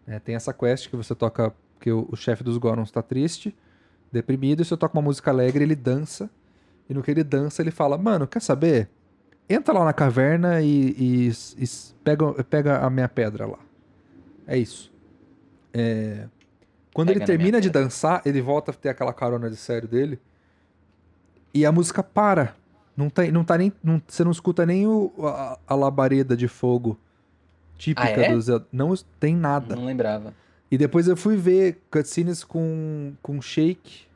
É, 0.06 0.20
tem 0.20 0.36
essa 0.36 0.54
quest 0.54 0.90
que 0.90 0.96
você 0.96 1.16
toca, 1.16 1.54
que 1.80 1.92
o, 1.92 2.08
o 2.12 2.16
chefe 2.16 2.44
dos 2.44 2.58
Gorons 2.58 2.92
tá 2.92 3.02
triste, 3.02 3.56
deprimido, 4.12 4.62
e 4.62 4.66
você 4.66 4.78
toca 4.78 4.98
uma 4.98 5.02
música 5.04 5.32
alegre, 5.32 5.64
ele 5.64 5.76
dança, 5.76 6.30
e 6.90 6.94
no 6.94 7.02
que 7.04 7.12
ele 7.12 7.24
dança, 7.24 7.62
ele 7.62 7.72
fala, 7.72 7.98
mano, 7.98 8.28
quer 8.28 8.42
saber? 8.42 8.90
Entra 9.50 9.74
lá 9.74 9.86
na 9.86 9.94
caverna 9.94 10.62
e, 10.62 10.92
e- 10.98 11.32
e 11.58 11.66
pega, 12.04 12.44
pega 12.44 12.80
a 12.80 12.90
minha 12.90 13.08
pedra 13.08 13.46
lá. 13.46 13.60
É 14.46 14.58
isso. 14.58 14.92
É, 15.74 16.28
Quando 16.98 17.10
Pega 17.10 17.20
ele 17.20 17.26
termina 17.28 17.62
de 17.62 17.70
dançar, 17.70 18.24
ele 18.26 18.42
volta 18.42 18.72
a 18.72 18.74
ter 18.74 18.90
aquela 18.90 19.14
carona 19.14 19.52
de 19.52 19.56
sério 19.56 19.88
dele, 19.88 20.20
e 21.54 21.64
a 21.64 21.72
música 21.72 22.02
para. 22.02 22.56
Não 22.98 23.08
tem, 23.08 23.32
não 23.32 23.44
tá 23.44 23.56
nem, 23.56 23.72
não, 23.84 24.02
você 24.08 24.24
não 24.24 24.32
escuta 24.32 24.66
nem 24.66 24.88
o, 24.88 25.14
a, 25.20 25.60
a 25.68 25.76
labareda 25.76 26.36
de 26.36 26.48
fogo 26.48 26.98
típica 27.78 28.08
Ah, 28.20 28.24
é? 28.24 28.34
do 28.34 28.42
Zelda. 28.42 28.66
Não 28.72 28.96
tem 29.20 29.36
nada. 29.36 29.76
Não 29.76 29.86
lembrava. 29.86 30.34
E 30.72 30.76
depois 30.76 31.08
eu 31.08 31.16
fui 31.16 31.36
ver 31.36 31.84
cutscenes 31.92 32.44
com, 32.44 33.14
com 33.22 33.40
Shake, 33.40 34.08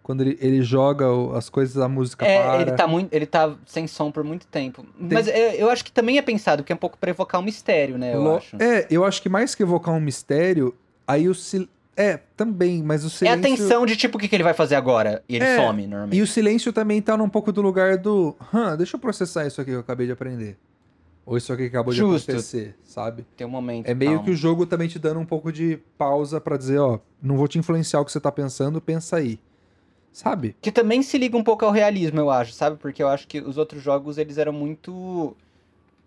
quando 0.00 0.20
ele, 0.20 0.38
ele 0.40 0.62
joga 0.62 1.06
as 1.36 1.50
coisas, 1.50 1.76
a 1.78 1.88
música 1.88 2.24
É, 2.24 2.40
para. 2.40 2.62
ele 2.62 2.70
tá 2.70 2.86
muito, 2.86 3.12
ele 3.12 3.26
tá 3.26 3.56
sem 3.66 3.88
som 3.88 4.12
por 4.12 4.22
muito 4.22 4.46
tempo. 4.46 4.86
Mas 4.96 5.26
é, 5.26 5.60
eu 5.60 5.68
acho 5.68 5.84
que 5.84 5.90
também 5.90 6.16
é 6.16 6.22
pensado 6.22 6.62
que 6.62 6.70
é 6.72 6.76
um 6.76 6.78
pouco 6.78 6.96
pra 6.96 7.10
evocar 7.10 7.40
um 7.40 7.44
mistério, 7.44 7.98
né, 7.98 8.14
eu 8.14 8.22
Lo- 8.22 8.36
acho. 8.36 8.56
É, 8.62 8.86
eu 8.88 9.04
acho 9.04 9.20
que 9.20 9.28
mais 9.28 9.52
que 9.56 9.64
evocar 9.64 9.92
um 9.92 10.00
mistério, 10.00 10.72
aí 11.08 11.28
o 11.28 11.34
sil... 11.34 11.66
É, 12.00 12.18
também, 12.36 12.82
mas 12.82 13.02
o 13.02 13.06
É 13.06 13.08
a 13.08 13.10
silêncio... 13.10 13.42
tensão 13.42 13.84
de 13.84 13.96
tipo, 13.96 14.16
o 14.16 14.20
que, 14.20 14.26
que 14.26 14.34
ele 14.34 14.42
vai 14.42 14.54
fazer 14.54 14.74
agora? 14.74 15.22
E 15.28 15.36
ele 15.36 15.44
É, 15.44 15.56
some, 15.56 15.86
normalmente. 15.86 16.18
E 16.18 16.22
o 16.22 16.26
silêncio 16.26 16.72
também 16.72 17.02
tá 17.02 17.16
num 17.16 17.28
pouco 17.28 17.52
do 17.52 17.60
lugar 17.60 17.98
do... 17.98 18.34
Hã, 18.54 18.76
deixa 18.76 18.96
eu 18.96 19.00
processar 19.00 19.46
isso 19.46 19.60
aqui 19.60 19.70
que 19.70 19.76
eu 19.76 19.80
acabei 19.80 20.06
de 20.06 20.12
aprender. 20.12 20.56
Ou 21.26 21.36
isso 21.36 21.52
aqui 21.52 21.64
que 21.64 21.68
acabou 21.68 21.92
Justo. 21.92 22.26
de 22.26 22.32
acontecer, 22.32 22.76
sabe? 22.82 23.26
Tem 23.36 23.46
um 23.46 23.50
momento. 23.50 23.86
É 23.86 23.94
meio 23.94 24.12
calmo. 24.12 24.24
que 24.24 24.30
o 24.30 24.34
jogo 24.34 24.66
também 24.66 24.88
te 24.88 24.98
dando 24.98 25.20
um 25.20 25.24
pouco 25.26 25.52
de 25.52 25.78
pausa 25.98 26.40
pra 26.40 26.56
dizer, 26.56 26.78
ó, 26.78 26.98
não 27.22 27.36
vou 27.36 27.46
te 27.46 27.58
influenciar 27.58 28.00
o 28.00 28.04
que 28.04 28.10
você 28.10 28.18
tá 28.18 28.32
pensando, 28.32 28.80
pensa 28.80 29.16
aí. 29.16 29.38
Sabe? 30.12 30.56
Que 30.60 30.72
também 30.72 31.02
se 31.02 31.16
liga 31.18 31.36
um 31.36 31.44
pouco 31.44 31.64
ao 31.64 31.70
realismo, 31.70 32.18
eu 32.18 32.30
acho, 32.30 32.52
sabe? 32.52 32.78
Porque 32.78 33.00
eu 33.02 33.08
acho 33.08 33.28
que 33.28 33.40
os 33.40 33.58
outros 33.58 33.80
jogos, 33.82 34.18
eles 34.18 34.38
eram 34.38 34.52
muito 34.52 35.36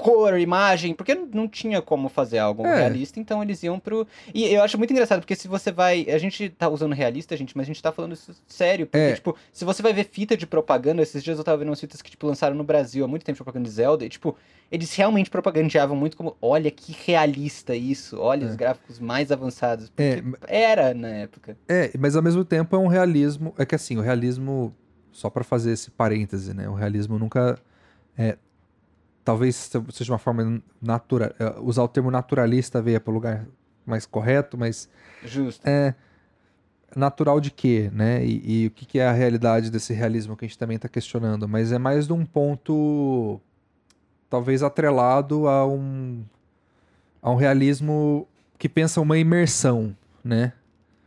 cor, 0.04 0.38
imagem, 0.38 0.94
porque 0.94 1.16
não- 1.16 1.48
tinha 1.48 1.82
como 1.82 2.10
fazer 2.10 2.40
algo 2.40 2.66
É. 2.66 2.80
realista, 2.82 3.20
então 3.20 3.42
eles 3.42 3.64
iam 3.64 3.80
pro... 3.80 4.06
E 4.34 4.44
eu 4.54 4.62
acho 4.62 4.78
muito 4.78 4.92
engraçado, 4.92 5.20
porque 5.22 5.36
se 5.36 5.48
você 5.48 5.72
vai... 5.72 6.06
A 6.10 6.18
gente 6.18 6.50
tá 6.50 6.68
usando 6.68 6.92
realista, 6.94 7.38
gente, 7.38 7.56
mas 7.56 7.64
a 7.66 7.68
gente 7.68 7.82
tá 7.82 7.92
falando 7.92 8.12
isso 8.14 8.36
sério, 8.46 8.86
porque, 8.86 8.98
É. 8.98 9.14
tipo, 9.14 9.36
se 9.54 9.64
você 9.64 9.82
vai 9.82 9.94
ver 9.94 10.04
fita 10.04 10.36
de 10.36 10.46
propaganda, 10.46 11.02
esses 11.02 11.24
dias 11.24 11.38
eu 11.38 11.44
tava 11.44 11.58
vendo 11.58 11.70
umas 11.70 11.80
fitas 11.80 12.02
que, 12.02 12.12
tipo, 12.12 12.28
lançaram 12.28 12.56
no 12.56 12.64
Brasil 12.66 13.06
há 13.06 13.08
muito 13.08 13.24
tempo, 13.24 13.38
propaganda 13.38 13.64
de 13.70 13.72
Zelda, 13.74 14.04
e, 14.04 14.10
tipo, 14.10 14.36
eles 14.70 14.94
realmente 14.96 15.30
propagandeavam 15.30 15.96
muito 15.96 16.18
como, 16.18 16.36
olha 16.42 16.70
que 16.70 16.96
realista 17.06 17.74
isso, 17.76 18.20
olha 18.20 18.44
É. 18.46 18.50
os 18.50 18.56
gráficos 18.56 19.00
mais 19.00 19.32
avançados, 19.32 19.92
É, 19.98 20.22
porque 20.22 20.38
era 20.48 20.94
na 20.94 21.08
época. 21.10 21.56
É, 21.70 21.92
mas 21.98 22.16
ao 22.18 22.22
mesmo 22.22 22.44
tempo 22.44 22.76
é 22.76 22.80
um 22.80 22.88
realismo. 22.88 23.54
É 23.58 23.66
que 23.66 23.76
assim, 23.76 23.98
o 23.98 24.02
realismo, 24.02 24.74
só 25.12 25.30
pra 25.30 25.44
fazer 25.44 25.72
esse 25.72 25.92
parêntese, 25.92 26.54
né? 26.54 26.68
O 26.68 26.74
realismo 26.74 27.18
nunca. 27.18 27.58
É, 28.18 28.38
talvez 29.24 29.72
seja 29.92 30.12
uma 30.12 30.20
forma 30.20 30.62
natural. 30.82 31.30
Usar 31.62 31.84
o 31.84 31.88
termo 31.88 32.12
naturalista 32.12 32.82
veio 32.82 33.00
para 33.00 33.12
o 33.12 33.14
lugar 33.14 33.46
mais 33.86 34.06
correto, 34.06 34.58
mas 34.58 34.90
Justo. 35.24 35.68
é 35.68 35.94
natural 36.96 37.40
de 37.40 37.52
quê, 37.52 37.90
né? 37.94 38.24
E, 38.24 38.64
e 38.64 38.68
o 38.68 38.72
que, 38.72 38.86
que 38.86 39.00
é 39.00 39.08
a 39.08 39.12
realidade 39.12 39.70
desse 39.70 39.94
realismo 39.94 40.36
que 40.36 40.46
a 40.46 40.48
gente 40.48 40.58
também 40.58 40.76
está 40.76 40.88
questionando. 40.88 41.48
Mas 41.48 41.72
é 41.72 41.80
mais 41.80 42.08
de 42.08 42.14
um 42.14 42.26
ponto, 42.26 43.40
talvez 44.30 44.64
atrelado 44.64 45.48
a 45.48 45.68
um, 45.68 46.24
a 47.22 47.32
um 47.32 47.36
realismo 47.36 48.28
que 48.58 48.70
pensa 48.70 49.02
uma 49.02 49.18
imersão, 49.18 49.96
né? 50.24 50.54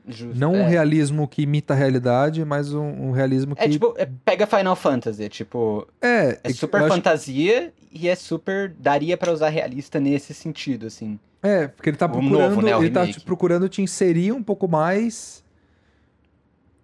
Justo. 0.09 0.39
Não 0.39 0.55
é. 0.55 0.63
um 0.63 0.69
realismo 0.69 1.27
que 1.27 1.43
imita 1.43 1.75
a 1.75 1.77
realidade, 1.77 2.45
mas 2.45 2.73
um, 2.73 2.85
um 3.09 3.11
realismo 3.11 3.57
que. 3.57 3.63
É 3.65 3.69
tipo, 3.69 3.93
é- 3.99 4.09
pega 4.25 4.47
Final 4.47 4.77
Fantasy, 4.77 5.25
é 5.25 5.29
tipo, 5.29 5.87
é, 6.01 6.39
é 6.45 6.53
super 6.53 6.83
acho- 6.83 6.95
fantasia 6.95 7.73
e 7.93 8.09
é 8.09 8.15
super. 8.15 8.73
daria 8.79 9.17
pra 9.17 9.33
usar 9.33 9.49
realista 9.49 9.99
nesse 9.99 10.33
sentido, 10.33 10.87
assim. 10.87 11.19
É, 11.43 11.67
porque 11.69 11.91
ele 11.91 11.97
tá 11.97 12.09
procurando. 12.09 12.39
novo, 12.51 12.63
né, 12.63 12.73
ele 12.73 12.91
tá 12.91 13.07
te 13.07 13.21
procurando 13.21 13.69
te 13.69 13.83
inserir 13.83 14.33
um 14.33 14.43
pouco 14.43 14.69
mais 14.69 15.45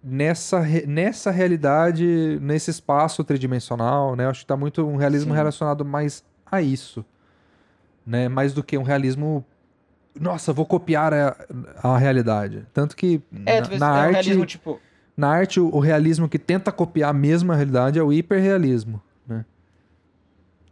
nessa, 0.03 0.61
nessa 0.85 1.31
realidade, 1.31 2.37
nesse 2.41 2.71
espaço 2.71 3.23
tridimensional, 3.23 4.15
né? 4.15 4.25
Eu 4.25 4.29
acho 4.29 4.41
que 4.41 4.45
tá 4.47 4.57
muito 4.57 4.85
um 4.85 4.95
realismo 4.97 5.31
Sim. 5.31 5.37
relacionado 5.37 5.85
mais 5.85 6.23
a 6.51 6.61
isso. 6.61 7.05
Né? 8.05 8.27
Mais 8.27 8.53
do 8.53 8.61
que 8.63 8.77
um 8.77 8.83
realismo. 8.83 9.45
Nossa, 10.19 10.53
vou 10.53 10.65
copiar 10.65 11.13
a, 11.13 11.35
a 11.81 11.97
realidade. 11.97 12.65
Tanto 12.73 12.95
que 12.95 13.21
É, 13.45 13.61
na, 13.61 13.77
na 13.77 13.97
é 13.97 13.99
arte. 14.01 14.13
realismo, 14.13 14.45
tipo. 14.45 14.79
Na 15.15 15.29
arte, 15.29 15.59
o, 15.59 15.67
o 15.73 15.79
realismo 15.79 16.27
que 16.29 16.39
tenta 16.39 16.71
copiar 16.71 17.09
a 17.11 17.13
mesma 17.13 17.55
realidade 17.55 17.99
é 17.99 18.03
o 18.03 18.11
hiperrealismo, 18.11 19.01
né? 19.27 19.45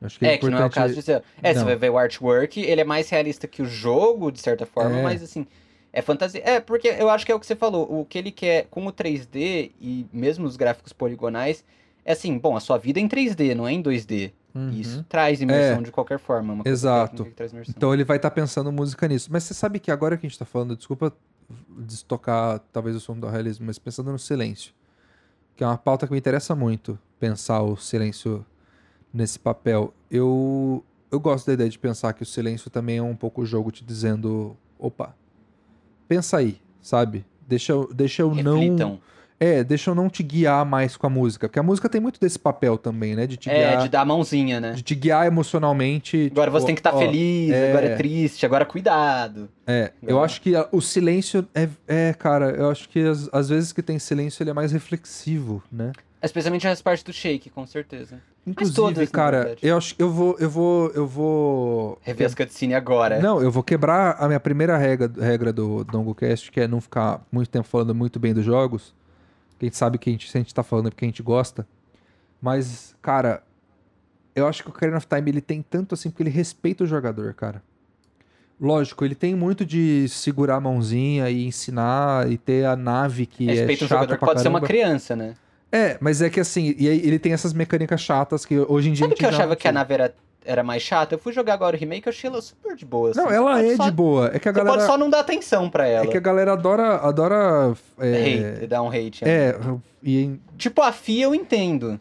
Acho 0.02 0.18
que 0.20 0.26
é, 0.26 0.34
É, 0.34 0.38
que 0.38 0.46
não 0.46 0.58
é 0.58 0.64
o 0.64 0.66
importante... 0.68 0.96
caso 0.96 1.04
de. 1.04 1.12
É, 1.44 1.54
você 1.54 1.60
Não. 1.60 1.66
vai 1.66 1.76
ver 1.76 1.90
o 1.92 1.98
artwork, 1.98 2.60
ele 2.60 2.82
é 2.82 2.84
mais 2.84 3.10
realista 3.10 3.48
que 3.48 3.62
o 3.62 3.66
jogo, 3.66 4.32
de 4.32 4.40
certa 4.40 4.66
forma, 4.66 4.98
É. 5.00 5.04
mas 5.04 5.22
assim. 5.24 5.46
É 5.94 6.02
fantasia. 6.02 6.42
É, 6.46 6.60
porque 6.62 6.88
eu 6.88 7.10
acho 7.10 7.26
que 7.26 7.32
é 7.34 7.36
o 7.36 7.40
que 7.40 7.46
você 7.46 7.56
falou. 7.56 7.84
O 8.00 8.06
que 8.06 8.18
ele 8.18 8.32
quer 8.32 8.66
com 8.72 8.88
o 8.88 8.94
3D 8.94 9.72
e 9.82 10.06
mesmo 10.14 10.46
os 10.46 10.56
gráficos 10.56 10.94
poligonais. 10.94 11.66
É 12.06 12.14
assim, 12.14 12.38
bom, 12.38 12.56
a 12.56 12.62
sua 12.62 12.78
vida 12.78 12.98
é 13.00 13.04
em 13.04 13.10
3D, 13.10 13.54
não 13.54 13.68
é 13.68 13.74
em 13.74 13.84
2D. 13.84 14.32
Uhum. 14.54 14.70
E 14.72 14.82
Isso 14.82 15.04
traz 15.08 15.42
imersão 15.42 15.80
É. 15.80 15.82
de 15.84 15.92
qualquer 15.92 16.20
forma. 16.20 16.56
Coisa 16.56 16.70
Exato. 16.70 17.28
Então 17.70 17.94
ele 17.94 18.04
vai 18.04 18.18
estar 18.18 18.32
pensando 18.32 18.72
música 18.72 19.08
nisso. 19.08 19.30
Mas 19.32 19.44
você 19.44 19.54
sabe 19.54 19.80
que 19.80 19.92
agora 19.92 20.18
que 20.18 20.26
a 20.26 20.30
gente 20.30 20.38
tá 20.38 20.46
falando, 20.46 20.76
desculpa 20.76 21.14
destocar 21.70 22.60
talvez 22.72 22.96
o 22.96 23.00
som 23.00 23.18
do 23.18 23.28
realismo, 23.28 23.66
mas 23.66 23.78
pensando 23.78 24.12
no 24.12 24.20
silêncio, 24.20 24.74
que 25.56 25.64
é 25.64 25.68
uma 25.68 25.78
pauta 25.78 26.06
que 26.08 26.14
me 26.14 26.20
interessa 26.20 26.56
muito, 26.56 26.98
pensar 27.20 27.62
o 27.62 27.76
silêncio 27.76 28.46
nesse 29.14 29.38
papel. 29.38 29.94
Eu, 30.10 30.84
eu 31.12 31.20
gosto 31.20 31.48
da 31.48 31.54
ideia 31.54 31.70
de 31.70 31.78
pensar 31.78 32.14
que 32.14 32.24
o 32.24 32.26
silêncio 32.26 32.70
também 32.70 32.98
é 32.98 33.02
um 33.02 33.16
pouco 33.16 33.42
o 33.42 33.46
jogo 33.46 33.72
te 33.72 33.84
dizendo, 33.84 34.56
opa, 34.80 35.16
pensa 36.08 36.38
aí, 36.38 36.62
sabe? 36.82 37.26
Deixa, 37.48 37.74
deixa 37.94 38.22
eu 38.22 38.34
não... 38.34 39.00
É, 39.44 39.64
deixa 39.64 39.90
eu 39.90 39.96
não 39.96 40.08
te 40.08 40.22
guiar 40.22 40.64
mais 40.64 40.96
com 40.96 41.08
a 41.08 41.10
música, 41.10 41.50
porque 41.50 41.58
a 41.58 41.64
música 41.64 41.90
tem 41.90 42.00
muito 42.00 42.20
desse 42.20 42.38
papel 42.38 42.78
também, 42.78 43.16
né? 43.16 43.26
De 43.26 43.38
te 43.38 43.50
É, 43.50 43.70
guiar, 43.70 43.82
de 43.82 43.90
dar 43.90 44.02
a 44.02 44.06
mãozinha, 44.06 44.60
né? 44.60 44.74
de 44.74 44.84
te 44.84 44.94
guiar 44.94 45.26
emocionalmente. 45.26 46.30
Agora 46.32 46.52
tipo, 46.52 46.60
você 46.60 46.66
tem 46.68 46.76
que 46.76 46.80
estar 46.82 46.94
ó, 46.94 47.00
feliz, 47.00 47.52
é. 47.52 47.72
agora 47.72 47.86
é 47.88 47.96
triste, 47.96 48.46
agora 48.46 48.66
cuidado. 48.66 49.50
É, 49.66 49.94
eu 50.04 50.10
Legal. 50.10 50.24
acho 50.26 50.42
que 50.42 50.54
o 50.72 50.80
silêncio 50.80 51.48
é, 51.56 51.68
é, 51.88 52.14
cara, 52.14 52.52
eu 52.52 52.70
acho 52.70 52.88
que 52.88 53.00
as, 53.00 53.28
às 53.34 53.50
vezes 53.50 53.74
que 53.74 53.82
tem 53.82 53.98
silêncio 53.98 54.44
ele 54.44 54.52
é 54.52 54.54
mais 54.54 54.72
reflexivo, 54.72 55.64
né? 55.72 55.92
Especialmente 56.22 56.68
as 56.68 56.80
partes 56.80 57.04
do 57.04 57.12
shake, 57.12 57.50
com 57.50 57.66
certeza. 57.66 58.22
Inclusive, 58.46 58.76
todas, 58.76 59.10
cara, 59.10 59.56
eu 59.62 59.76
acho 59.76 59.96
que 59.96 60.04
eu 60.04 60.12
vou, 60.12 60.36
eu 60.40 60.50
vou, 60.50 60.92
eu 60.92 61.08
vou. 61.08 62.00
Rever 62.02 62.28
as 62.28 62.36
cutscenes 62.36 62.76
agora. 62.76 63.20
Não, 63.20 63.42
eu 63.42 63.52
vou 63.52 63.64
quebrar 63.64 64.18
a 64.20 64.28
minha 64.28 64.40
primeira 64.40 64.78
regra, 64.78 65.12
regra 65.20 65.52
do 65.52 65.84
DongoCast, 65.84 66.52
que 66.52 66.60
é 66.60 66.68
não 66.68 66.80
ficar 66.80 67.22
muito 67.32 67.50
tempo 67.50 67.68
falando 67.68 67.96
muito 67.96 68.20
bem 68.20 68.36
dos 68.36 68.46
jogos. 68.46 68.94
Que 69.62 69.66
a 69.66 69.68
gente 69.68 69.78
sabe 69.78 70.00
que 70.00 70.10
a 70.10 70.14
gente, 70.14 70.28
se 70.28 70.36
a 70.36 70.42
gente 70.42 70.56
tá 70.56 70.64
falando 70.64 70.88
é 70.88 70.90
porque 70.90 71.06
a 71.06 71.08
gente 71.08 71.22
gosta. 71.22 71.68
Mas, 72.42 72.96
cara, 73.00 73.44
eu 74.36 74.48
acho 74.48 74.64
que 74.64 74.70
o 74.70 74.72
Ocarina 74.72 74.98
of 74.98 75.06
Time 75.06 75.30
ele 75.30 75.40
tem 75.40 75.62
tanto 75.62 75.94
assim 75.94 76.10
porque 76.10 76.24
ele 76.24 76.32
respeita 76.32 76.84
o 76.84 76.88
jogador, 76.88 77.32
cara. 77.36 77.62
Lógico, 78.60 79.06
ele 79.06 79.14
tem 79.14 79.36
muito 79.36 79.64
de 79.64 80.10
segurar 80.10 80.56
a 80.56 80.60
mãozinha 80.60 81.30
e 81.30 81.46
ensinar 81.46 82.28
e 82.32 82.40
ter 82.40 82.66
a 82.66 82.76
nave 82.76 83.28
que 83.28 83.46
Respeita 83.46 83.86
é 83.86 83.88
chata 83.88 83.88
jogador 83.88 84.14
que 84.14 84.20
pra 84.20 84.28
pode 84.30 84.42
ser 84.42 84.48
uma 84.48 84.60
caramba. 84.60 84.68
criança, 84.68 85.16
né? 85.16 85.36
É, 85.72 85.96
mas 86.02 86.24
é 86.24 86.30
que 86.32 86.40
assim, 86.40 86.74
e 86.80 86.90
aí 86.90 86.98
ele 87.06 87.20
tem 87.20 87.32
essas 87.32 87.54
mecânicas 87.54 88.02
chatas 88.02 88.44
que 88.44 88.58
hoje 88.58 88.90
em 88.90 88.94
dia 88.94 89.06
Sabe 89.06 89.16
que 89.16 89.24
eu 89.24 89.30
achava 89.30 89.56
que 89.56 89.68
a 89.68 89.72
nave 89.72 89.94
era, 89.94 90.16
era 90.44 90.64
mais 90.64 90.82
chata? 90.82 91.16
Eu 91.16 91.20
fui 91.20 91.32
jogar 91.34 91.54
agora 91.54 91.76
o 91.76 91.80
remake 91.80 92.08
eu 92.08 92.12
achei 92.12 92.30
ela 92.30 92.42
super 92.42 92.76
de 92.76 92.86
boa. 92.86 93.12
Não, 93.16 93.26
assim. 93.28 93.36
ela 93.36 93.56
Você 93.62 93.68
é 93.68 93.76
só- 93.76 93.84
de 93.86 93.92
boa. 93.92 94.28
É 94.34 94.40
que 94.40 94.50
a 94.50 94.52
Você 94.52 94.58
galera 94.60 94.78
pode 94.78 94.86
só 94.92 94.98
não 94.98 95.10
dar 95.10 95.20
atenção 95.20 95.70
pra 95.70 95.88
é 95.88 95.94
ela. 95.94 96.08
que 96.08 96.18
a 96.18 96.22
galera 96.22 96.54
adora 96.54 96.96
adora 96.98 97.76
é, 98.00 98.56
Hate, 98.58 98.68
dar 98.68 98.82
um 98.84 98.90
hate. 98.90 99.24
né? 99.24 99.32
é, 99.32 99.60
e 100.04 100.40
Tipo, 100.58 100.82
a 100.82 100.92
FIA 100.92 101.26
eu 101.26 101.36
entendo. 101.36 102.00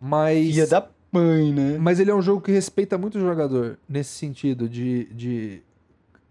mas 0.00 0.54
FIA 0.54 0.66
da 0.66 0.86
mãe, 1.12 1.52
né? 1.52 1.76
mas 1.78 1.98
ele 2.00 2.10
é 2.10 2.14
um 2.14 2.22
jogo 2.22 2.40
que 2.40 2.52
respeita 2.52 2.96
muito 2.98 3.18
o 3.18 3.20
jogador 3.20 3.78
nesse 3.88 4.10
sentido 4.10 4.68
de, 4.68 5.04
de 5.12 5.62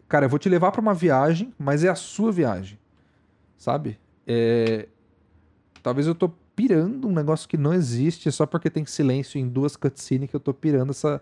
cara, 0.07 0.25
eu 0.25 0.29
vou 0.29 0.39
te 0.39 0.49
levar 0.49 0.71
pra 0.71 0.81
uma 0.81 0.93
viagem, 0.93 1.53
mas 1.59 1.83
é 1.83 1.89
a 1.89 1.95
sua 1.95 2.31
viagem. 2.31 2.77
Sabe? 3.57 3.99
É, 4.25 4.87
talvez 5.83 6.07
eu 6.07 6.15
tô 6.15 6.31
pirando 6.67 7.07
um 7.07 7.13
negócio 7.13 7.47
que 7.47 7.57
não 7.57 7.73
existe 7.73 8.29
só 8.31 8.45
porque 8.45 8.69
tem 8.69 8.85
silêncio 8.85 9.39
em 9.39 9.47
duas 9.47 9.77
cutscenes 9.77 10.29
que 10.29 10.35
eu 10.35 10.39
tô 10.41 10.53
pirando 10.53 10.89
essa 10.89 11.21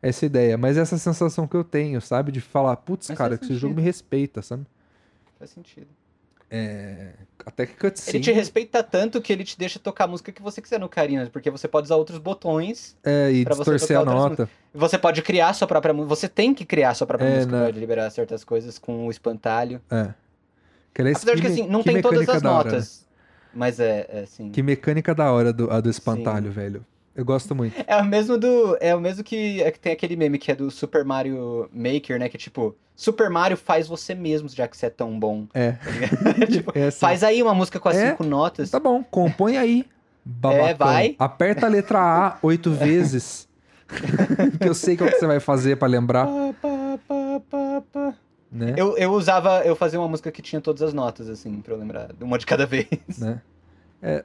essa 0.00 0.26
ideia, 0.26 0.58
mas 0.58 0.76
essa 0.76 0.98
sensação 0.98 1.46
que 1.46 1.56
eu 1.56 1.62
tenho, 1.62 2.00
sabe, 2.00 2.32
de 2.32 2.40
falar, 2.40 2.74
putz, 2.78 3.08
Mas 3.08 3.16
cara, 3.16 3.38
que 3.38 3.44
esse 3.44 3.54
jogo 3.54 3.76
me 3.76 3.82
respeita, 3.82 4.42
sabe? 4.42 4.66
Faz 5.38 5.50
sentido. 5.50 5.86
Até 7.46 7.66
que 7.66 7.74
cutscene. 7.74 8.16
Ele 8.16 8.24
te 8.24 8.32
respeita 8.32 8.82
tanto 8.82 9.22
que 9.22 9.32
ele 9.32 9.44
te 9.44 9.56
deixa 9.56 9.78
tocar 9.78 10.04
a 10.04 10.06
música 10.08 10.32
que 10.32 10.42
você 10.42 10.60
quiser 10.60 10.80
no 10.80 10.86
Ocarina, 10.86 11.30
porque 11.32 11.50
você 11.50 11.68
pode 11.68 11.86
usar 11.86 11.94
outros 11.94 12.18
botões, 12.18 12.96
É, 13.04 13.30
e 13.32 13.44
distorcer 13.44 13.96
a 13.98 14.04
nota. 14.04 14.48
você 14.74 14.98
pode 14.98 15.22
criar 15.22 15.52
sua 15.54 15.68
própria 15.68 15.94
música, 15.94 16.08
você 16.14 16.28
tem 16.28 16.52
que 16.52 16.64
criar 16.64 16.94
sua 16.94 17.06
própria 17.06 17.28
É, 17.28 17.34
música 17.36 17.52
né? 17.56 17.70
pra 17.70 17.80
liberar 17.80 18.10
certas 18.10 18.42
coisas 18.42 18.78
com 18.80 19.06
o 19.06 19.10
espantalho. 19.10 19.80
É. 19.88 20.12
Que, 20.92 21.00
aliás, 21.00 21.18
Apesar 21.18 21.36
de 21.36 21.42
que 21.42 21.46
assim, 21.46 21.66
não 21.68 21.82
que 21.82 21.92
tem 21.92 22.02
todas 22.02 22.28
as 22.28 22.42
da 22.42 22.52
hora, 22.52 22.72
né? 22.72 22.84
Mas 23.54 23.80
é, 23.80 24.06
é 24.08 24.20
assim... 24.20 24.50
Que 24.50 24.62
mecânica 24.62 25.14
da 25.14 25.30
hora 25.32 25.52
do, 25.52 25.70
a 25.70 25.80
do 25.80 25.90
espantalho, 25.90 26.50
velho. 26.50 26.84
Eu 27.14 27.24
gosto 27.24 27.54
muito. 27.54 27.74
É 27.86 27.96
o 27.96 28.04
mesmo 28.04 28.38
do. 28.38 28.76
É 28.80 28.94
o 28.94 29.00
mesmo 29.00 29.22
que, 29.22 29.62
é 29.62 29.70
que 29.70 29.78
tem 29.78 29.92
aquele 29.92 30.16
meme 30.16 30.38
que 30.38 30.50
é 30.50 30.54
do 30.54 30.70
Super 30.70 31.04
Mario 31.04 31.68
Maker, 31.70 32.18
né? 32.18 32.26
Que 32.26 32.38
é 32.38 32.40
tipo, 32.40 32.74
Super 32.96 33.28
Mario 33.28 33.56
faz 33.56 33.86
você 33.86 34.14
mesmo, 34.14 34.48
já 34.48 34.66
que 34.66 34.76
você 34.76 34.86
é 34.86 34.90
tão 34.90 35.18
bom. 35.18 35.46
É. 35.52 35.72
tá 35.72 36.46
tipo, 36.50 36.72
É 36.74 36.86
assim, 36.86 37.00
faz 37.00 37.22
aí 37.22 37.42
uma 37.42 37.54
música 37.54 37.78
com 37.78 37.88
as 37.90 37.96
É, 37.96 38.10
cinco 38.10 38.24
notas. 38.24 38.70
Tá 38.70 38.80
bom, 38.80 39.02
compõe 39.02 39.58
aí. 39.58 39.84
Babacão. 40.24 40.66
É, 40.68 40.74
vai. 40.74 41.16
Aperta 41.18 41.66
a 41.66 41.68
letra 41.68 41.98
A 41.98 42.38
oito 42.42 42.70
vezes. 42.72 43.46
que 44.58 44.66
eu 44.66 44.74
sei 44.74 44.96
qual 44.96 45.10
que 45.10 45.18
você 45.18 45.26
vai 45.26 45.38
fazer 45.38 45.76
pra 45.76 45.86
lembrar, 45.86 46.26
pá, 46.62 46.98
pá, 47.50 47.82
pá. 47.92 48.14
Né? 48.52 48.74
Eu, 48.76 48.96
eu 48.98 49.12
usava, 49.12 49.62
eu 49.64 49.74
fazia 49.74 49.98
uma 49.98 50.08
música 50.08 50.30
que 50.30 50.42
tinha 50.42 50.60
todas 50.60 50.82
as 50.82 50.92
notas, 50.92 51.28
assim, 51.28 51.60
pra 51.62 51.72
eu 51.72 51.78
lembrar, 51.78 52.10
uma 52.20 52.38
de 52.38 52.44
cada 52.44 52.66
vez. 52.66 52.86
né? 53.18 53.40
É. 54.02 54.24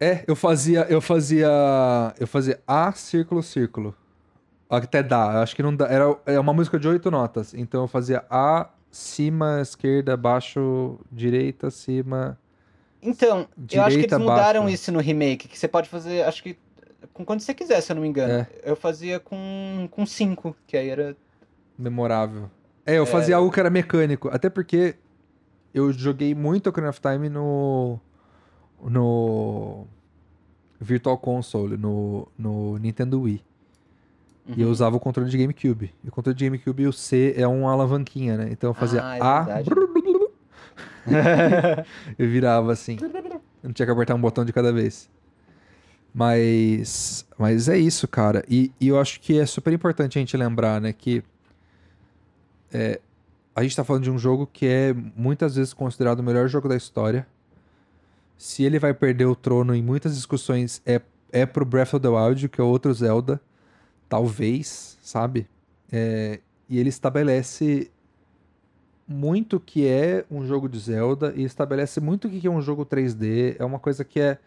É, 0.00 0.24
eu 0.28 0.36
fazia, 0.36 0.86
eu 0.88 1.00
fazia, 1.00 1.48
eu 2.20 2.26
fazia 2.26 2.60
A 2.66 2.92
círculo 2.92 3.42
círculo. 3.42 3.94
Até 4.70 5.02
dá, 5.02 5.32
eu 5.34 5.38
acho 5.40 5.56
que 5.56 5.62
não 5.62 5.74
dá, 5.74 5.86
era 5.86 6.16
é 6.24 6.38
uma 6.38 6.52
música 6.52 6.78
de 6.78 6.86
oito 6.86 7.10
notas, 7.10 7.52
então 7.54 7.82
eu 7.82 7.88
fazia 7.88 8.24
A 8.30 8.68
cima, 8.90 9.60
esquerda, 9.60 10.16
baixo, 10.16 10.98
direita, 11.10 11.70
cima. 11.70 12.38
Então, 13.02 13.38
eu 13.38 13.82
acho 13.82 13.96
que 13.96 14.02
Direita, 14.02 14.16
eles 14.16 14.26
mudaram 14.26 14.60
baixo. 14.62 14.74
isso 14.74 14.92
no 14.92 15.00
remake, 15.00 15.48
que 15.48 15.58
você 15.58 15.66
pode 15.66 15.88
fazer, 15.88 16.22
acho 16.22 16.42
que 16.42 16.56
com 17.12 17.24
quanto 17.24 17.42
você 17.42 17.54
quiser, 17.54 17.80
se 17.80 17.90
eu 17.90 17.96
não 17.96 18.02
me 18.02 18.08
engano. 18.08 18.32
É. 18.32 18.48
Eu 18.62 18.76
fazia 18.76 19.18
com, 19.18 19.88
com 19.90 20.06
cinco, 20.06 20.54
que 20.66 20.76
aí 20.76 20.88
era... 20.88 21.16
Memorável. 21.76 22.50
É, 22.88 22.98
eu 22.98 23.06
fazia 23.06 23.36
algo 23.36 23.50
que 23.50 23.60
era 23.60 23.70
mecânico, 23.70 24.28
até 24.32 24.48
porque 24.48 24.94
eu 25.74 25.92
joguei 25.92 26.34
muito 26.34 26.68
Ocarina 26.68 26.90
of 26.90 27.00
Time 27.00 27.28
no 27.28 27.98
no 28.82 29.86
Virtual 30.80 31.18
Console, 31.18 31.76
no, 31.76 32.28
no 32.38 32.78
Nintendo 32.78 33.20
Wii. 33.22 33.42
E 34.56 34.60
eu 34.62 34.66
Uhum. 34.68 34.72
usava 34.72 34.96
o 34.96 35.00
controle 35.00 35.28
de 35.28 35.36
GameCube. 35.36 35.92
E 36.02 36.08
o 36.08 36.12
controle 36.12 36.36
de 36.38 36.44
GameCube, 36.44 36.86
o 36.86 36.92
C 36.92 37.34
é 37.36 37.46
uma 37.46 37.70
alavanquinha, 37.72 38.36
né? 38.38 38.48
Então 38.50 38.70
eu 38.70 38.74
fazia 38.74 39.02
Ah, 39.04 39.16
é 39.18 39.20
A. 39.20 39.62
eu 42.18 42.26
virava 42.30 42.72
assim. 42.72 42.96
Eu 43.02 43.10
não 43.64 43.72
tinha 43.72 43.84
que 43.84 43.92
apertar 43.92 44.14
um 44.14 44.20
botão 44.20 44.44
de 44.44 44.52
cada 44.52 44.72
vez. 44.72 45.10
Mas. 46.14 47.26
Mas 47.38 47.68
é 47.68 47.76
isso, 47.76 48.08
cara. 48.08 48.42
E, 48.48 48.72
e 48.80 48.88
eu 48.88 48.98
acho 48.98 49.20
que 49.20 49.38
é 49.38 49.44
super 49.44 49.72
importante 49.72 50.18
a 50.18 50.20
gente 50.20 50.36
lembrar, 50.36 50.80
né? 50.80 50.92
Que. 50.92 51.22
É, 52.72 53.00
a 53.54 53.62
gente 53.62 53.76
tá 53.76 53.84
falando 53.84 54.04
de 54.04 54.10
um 54.10 54.18
jogo 54.18 54.46
que 54.46 54.66
é 54.66 54.94
muitas 55.16 55.56
vezes 55.56 55.72
considerado 55.72 56.20
o 56.20 56.22
melhor 56.22 56.48
jogo 56.48 56.68
da 56.68 56.76
história. 56.76 57.26
Se 58.36 58.62
ele 58.62 58.78
vai 58.78 58.94
perder 58.94 59.26
o 59.26 59.34
trono 59.34 59.74
em 59.74 59.82
muitas 59.82 60.14
discussões, 60.14 60.80
é, 60.86 61.00
é 61.32 61.44
pro 61.44 61.64
Breath 61.64 61.94
of 61.94 62.00
the 62.00 62.08
Wild, 62.08 62.48
que 62.48 62.60
é 62.60 62.64
outro 62.64 62.92
Zelda. 62.94 63.40
Talvez, 64.08 64.96
sabe? 65.02 65.48
É, 65.90 66.40
e 66.68 66.78
ele 66.78 66.88
estabelece 66.88 67.90
muito 69.06 69.56
o 69.56 69.60
que 69.60 69.86
é 69.86 70.24
um 70.30 70.46
jogo 70.46 70.68
de 70.68 70.78
Zelda 70.78 71.32
e 71.34 71.42
estabelece 71.42 72.00
muito 72.00 72.28
o 72.28 72.30
que 72.30 72.46
é 72.46 72.50
um 72.50 72.60
jogo 72.60 72.86
3D. 72.86 73.56
É 73.58 73.64
uma 73.64 73.78
coisa 73.78 74.04
que 74.04 74.20
é 74.20 74.38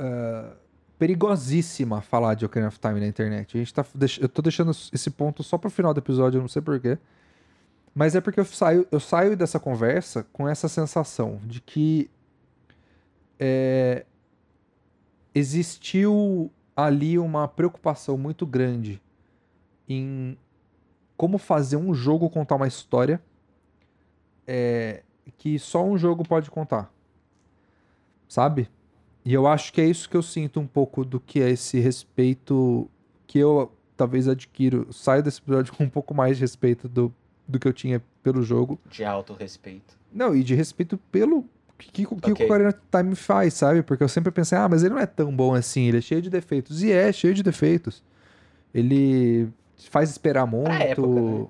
ah, 0.00 0.52
perigosíssima 1.00 2.02
falar 2.02 2.34
de 2.34 2.44
Ocarina 2.44 2.68
of 2.68 2.78
Time 2.78 3.00
na 3.00 3.06
internet. 3.06 3.56
A 3.56 3.58
gente 3.58 3.72
tá, 3.72 3.86
eu 4.20 4.28
tô 4.28 4.42
deixando 4.42 4.70
esse 4.70 5.08
ponto 5.08 5.42
só 5.42 5.56
pro 5.56 5.70
final 5.70 5.94
do 5.94 5.98
episódio, 5.98 6.36
eu 6.36 6.42
não 6.42 6.48
sei 6.48 6.60
porquê. 6.60 6.98
Mas 7.94 8.14
é 8.14 8.20
porque 8.20 8.38
eu 8.38 8.44
saio, 8.44 8.86
eu 8.92 9.00
saio 9.00 9.34
dessa 9.34 9.58
conversa 9.58 10.26
com 10.30 10.46
essa 10.46 10.68
sensação 10.68 11.40
de 11.42 11.62
que 11.62 12.10
é, 13.38 14.04
existiu 15.34 16.52
ali 16.76 17.18
uma 17.18 17.48
preocupação 17.48 18.18
muito 18.18 18.44
grande 18.46 19.00
em 19.88 20.36
como 21.16 21.38
fazer 21.38 21.78
um 21.78 21.94
jogo 21.94 22.28
contar 22.28 22.56
uma 22.56 22.68
história 22.68 23.22
é, 24.46 25.02
que 25.38 25.58
só 25.58 25.82
um 25.82 25.96
jogo 25.96 26.28
pode 26.28 26.50
contar. 26.50 26.92
Sabe? 28.28 28.68
E 29.24 29.34
eu 29.34 29.46
acho 29.46 29.72
que 29.72 29.80
é 29.80 29.84
isso 29.84 30.08
que 30.08 30.16
eu 30.16 30.22
sinto 30.22 30.58
um 30.60 30.66
pouco 30.66 31.04
do 31.04 31.20
que 31.20 31.40
é 31.40 31.50
esse 31.50 31.78
respeito 31.78 32.88
que 33.26 33.38
eu 33.38 33.70
talvez 33.96 34.26
adquiro. 34.28 34.86
Saio 34.92 35.22
desse 35.22 35.40
episódio 35.40 35.72
com 35.76 35.84
um 35.84 35.88
pouco 35.90 36.14
mais 36.14 36.36
de 36.36 36.42
respeito 36.42 36.88
do, 36.88 37.12
do 37.46 37.58
que 37.58 37.68
eu 37.68 37.72
tinha 37.72 38.02
pelo 38.22 38.42
jogo. 38.42 38.80
De 38.90 39.04
alto 39.04 39.32
respeito. 39.34 39.98
Não, 40.12 40.34
e 40.34 40.42
de 40.42 40.54
respeito 40.54 40.98
pelo 41.12 41.44
que, 41.78 41.90
que, 41.90 42.06
que 42.06 42.14
Ok. 42.32 42.44
o 42.44 42.46
Ocarina 42.46 42.74
Time 42.90 43.14
faz, 43.14 43.54
sabe? 43.54 43.82
Porque 43.82 44.02
eu 44.02 44.08
sempre 44.08 44.30
pensei, 44.30 44.56
ah, 44.58 44.68
mas 44.68 44.82
ele 44.82 44.94
não 44.94 45.00
é 45.00 45.06
tão 45.06 45.34
bom 45.34 45.54
assim, 45.54 45.88
ele 45.88 45.98
é 45.98 46.00
cheio 46.00 46.20
de 46.20 46.28
defeitos. 46.30 46.82
E 46.82 46.90
é, 46.90 47.12
cheio 47.12 47.32
de 47.34 47.42
defeitos. 47.42 48.02
Ele 48.74 49.48
faz 49.90 50.10
esperar 50.10 50.46
muito. 50.46 50.70
época, 50.70 51.08
né? 51.08 51.46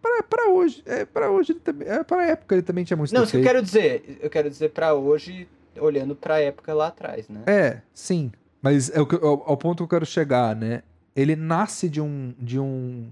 Pra, 0.00 0.22
pra 0.22 0.48
hoje. 0.50 0.82
É, 0.86 1.04
pra 1.04 1.30
hoje 1.30 1.52
ele 1.52 1.60
também. 1.60 1.88
É, 1.88 2.02
pra 2.02 2.24
época 2.26 2.54
ele 2.54 2.62
também 2.62 2.84
tinha 2.84 2.96
muito 2.96 3.12
Não, 3.12 3.22
isso 3.22 3.32
que 3.32 3.38
eu 3.38 3.42
quero 3.42 3.62
dizer, 3.62 4.18
eu 4.22 4.30
quero 4.30 4.48
dizer 4.48 4.70
pra 4.70 4.94
hoje, 4.94 5.46
olhando 5.78 6.16
pra 6.16 6.40
época 6.40 6.74
lá 6.74 6.88
atrás, 6.88 7.28
né? 7.28 7.42
É, 7.46 7.82
sim. 7.92 8.32
Mas 8.62 8.90
é 8.90 9.00
o 9.00 9.06
que, 9.06 9.16
ao, 9.16 9.48
ao 9.48 9.56
ponto 9.56 9.78
que 9.78 9.82
eu 9.82 9.88
quero 9.88 10.06
chegar, 10.06 10.54
né? 10.54 10.82
Ele 11.14 11.34
nasce 11.36 11.88
de 11.88 12.00
um. 12.00 12.34
De 12.38 12.58
um. 12.58 13.10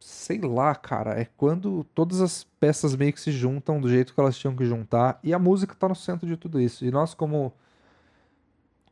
Sei 0.00 0.40
lá, 0.40 0.74
cara. 0.74 1.20
É 1.20 1.26
quando 1.36 1.84
todas 1.94 2.20
as 2.20 2.44
peças 2.60 2.94
meio 2.94 3.12
que 3.12 3.20
se 3.20 3.32
juntam 3.32 3.80
do 3.80 3.88
jeito 3.88 4.14
que 4.14 4.20
elas 4.20 4.36
tinham 4.36 4.54
que 4.54 4.64
juntar. 4.64 5.18
E 5.22 5.32
a 5.32 5.38
música 5.38 5.74
tá 5.74 5.88
no 5.88 5.94
centro 5.94 6.26
de 6.26 6.36
tudo 6.36 6.60
isso. 6.60 6.84
E 6.84 6.90
nós, 6.90 7.14
como 7.14 7.52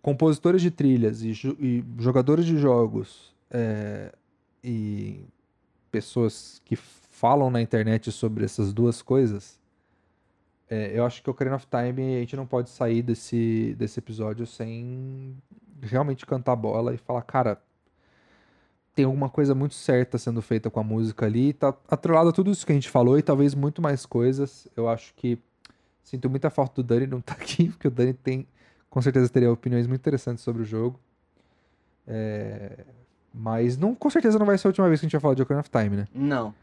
compositores 0.01 0.61
de 0.61 0.71
trilhas 0.71 1.23
e, 1.23 1.31
e 1.61 1.85
jogadores 1.99 2.45
de 2.45 2.59
jogos 2.59 3.33
é, 3.51 4.13
e 4.63 5.25
pessoas 5.91 6.61
que 6.65 6.75
falam 6.75 7.51
na 7.51 7.63
internet 7.63 8.11
sobre 8.11 8.45
essas 8.45 8.73
duas 8.73 9.01
coisas, 9.01 9.61
é, 10.73 10.91
eu 10.99 11.05
acho 11.05 11.23
que 11.23 11.29
o 11.29 11.33
Ocarina 11.33 11.57
of 11.57 11.67
Time 11.67 12.17
a 12.17 12.21
gente 12.21 12.35
não 12.35 12.47
pode 12.47 12.71
sair 12.71 13.03
desse, 13.03 13.77
desse 13.79 13.99
episódio 13.99 14.47
sem 14.47 15.37
realmente 15.83 16.25
cantar 16.25 16.57
bola 16.57 16.95
e 16.95 16.97
falar, 16.97 17.21
cara, 17.21 17.61
tem 18.95 19.05
alguma 19.05 19.29
coisa 19.29 19.55
muito 19.55 19.75
certa 19.75 20.17
sendo 20.17 20.41
feita 20.41 20.71
com 20.71 20.81
a 20.81 20.83
música 20.83 21.27
ali, 21.27 21.53
tá 21.53 21.77
atrelado 21.91 22.31
a 22.31 22.33
tudo 22.33 22.51
isso 22.51 22.65
que 22.65 22.73
a 22.73 22.75
gente 22.75 22.89
falou 22.89 23.19
e 23.19 23.23
talvez 23.23 23.55
muito 23.55 23.83
mais 23.83 24.07
coisas. 24.07 24.67
Eu 24.75 24.89
acho 24.89 25.13
que 25.15 25.39
sinto 26.03 26.31
muita 26.31 26.49
falta 26.49 26.83
do 26.83 26.83
Dani 26.83 27.07
não 27.07 27.21
tá 27.21 27.35
aqui, 27.35 27.69
porque 27.73 27.89
o 27.89 27.91
Dani 27.91 28.15
tem, 28.15 28.49
com 28.89 29.03
certeza 29.03 29.29
teria 29.29 29.53
opiniões 29.53 29.87
muito 29.87 30.01
interessantes 30.01 30.43
sobre 30.43 30.63
o 30.63 30.65
jogo. 30.65 30.99
É, 32.07 32.79
Mas 33.35 33.77
não, 33.77 33.95
com 33.95 34.09
certeza 34.09 34.39
não 34.39 34.47
vai 34.47 34.57
ser 34.57 34.69
a 34.69 34.71
última 34.71 34.89
vez 34.89 35.01
que 35.01 35.05
a 35.05 35.07
gente 35.07 35.13
vai 35.13 35.21
falar 35.21 35.35
de 35.35 35.43
Ocarina 35.43 35.61
of 35.61 35.69
Time, 35.69 35.97
né? 35.97 36.09
Não. 36.15 36.55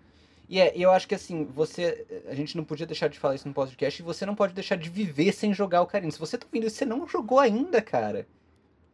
E 0.50 0.60
é, 0.60 0.74
eu 0.76 0.92
acho 0.92 1.08
que 1.08 1.14
assim, 1.14 1.46
você. 1.46 2.06
A 2.28 2.34
gente 2.34 2.58
não 2.58 2.64
podia 2.64 2.88
deixar 2.88 3.08
de 3.08 3.20
falar 3.20 3.36
isso 3.36 3.48
no 3.48 3.54
podcast 3.54 4.02
e 4.02 4.04
você 4.04 4.26
não 4.26 4.34
pode 4.34 4.54
deixar 4.54 4.76
de 4.76 4.90
viver 4.90 5.32
sem 5.32 5.54
jogar 5.54 5.80
o 5.82 5.84
Ocarina. 5.84 6.12
Se 6.12 6.18
você 6.20 6.38
tá 6.40 6.48
ouvindo 6.48 6.66
isso 6.66 6.76
e 6.78 6.80
você 6.80 6.86
não 6.86 7.08
jogou 7.08 7.40
ainda, 7.40 7.82
cara, 7.84 8.28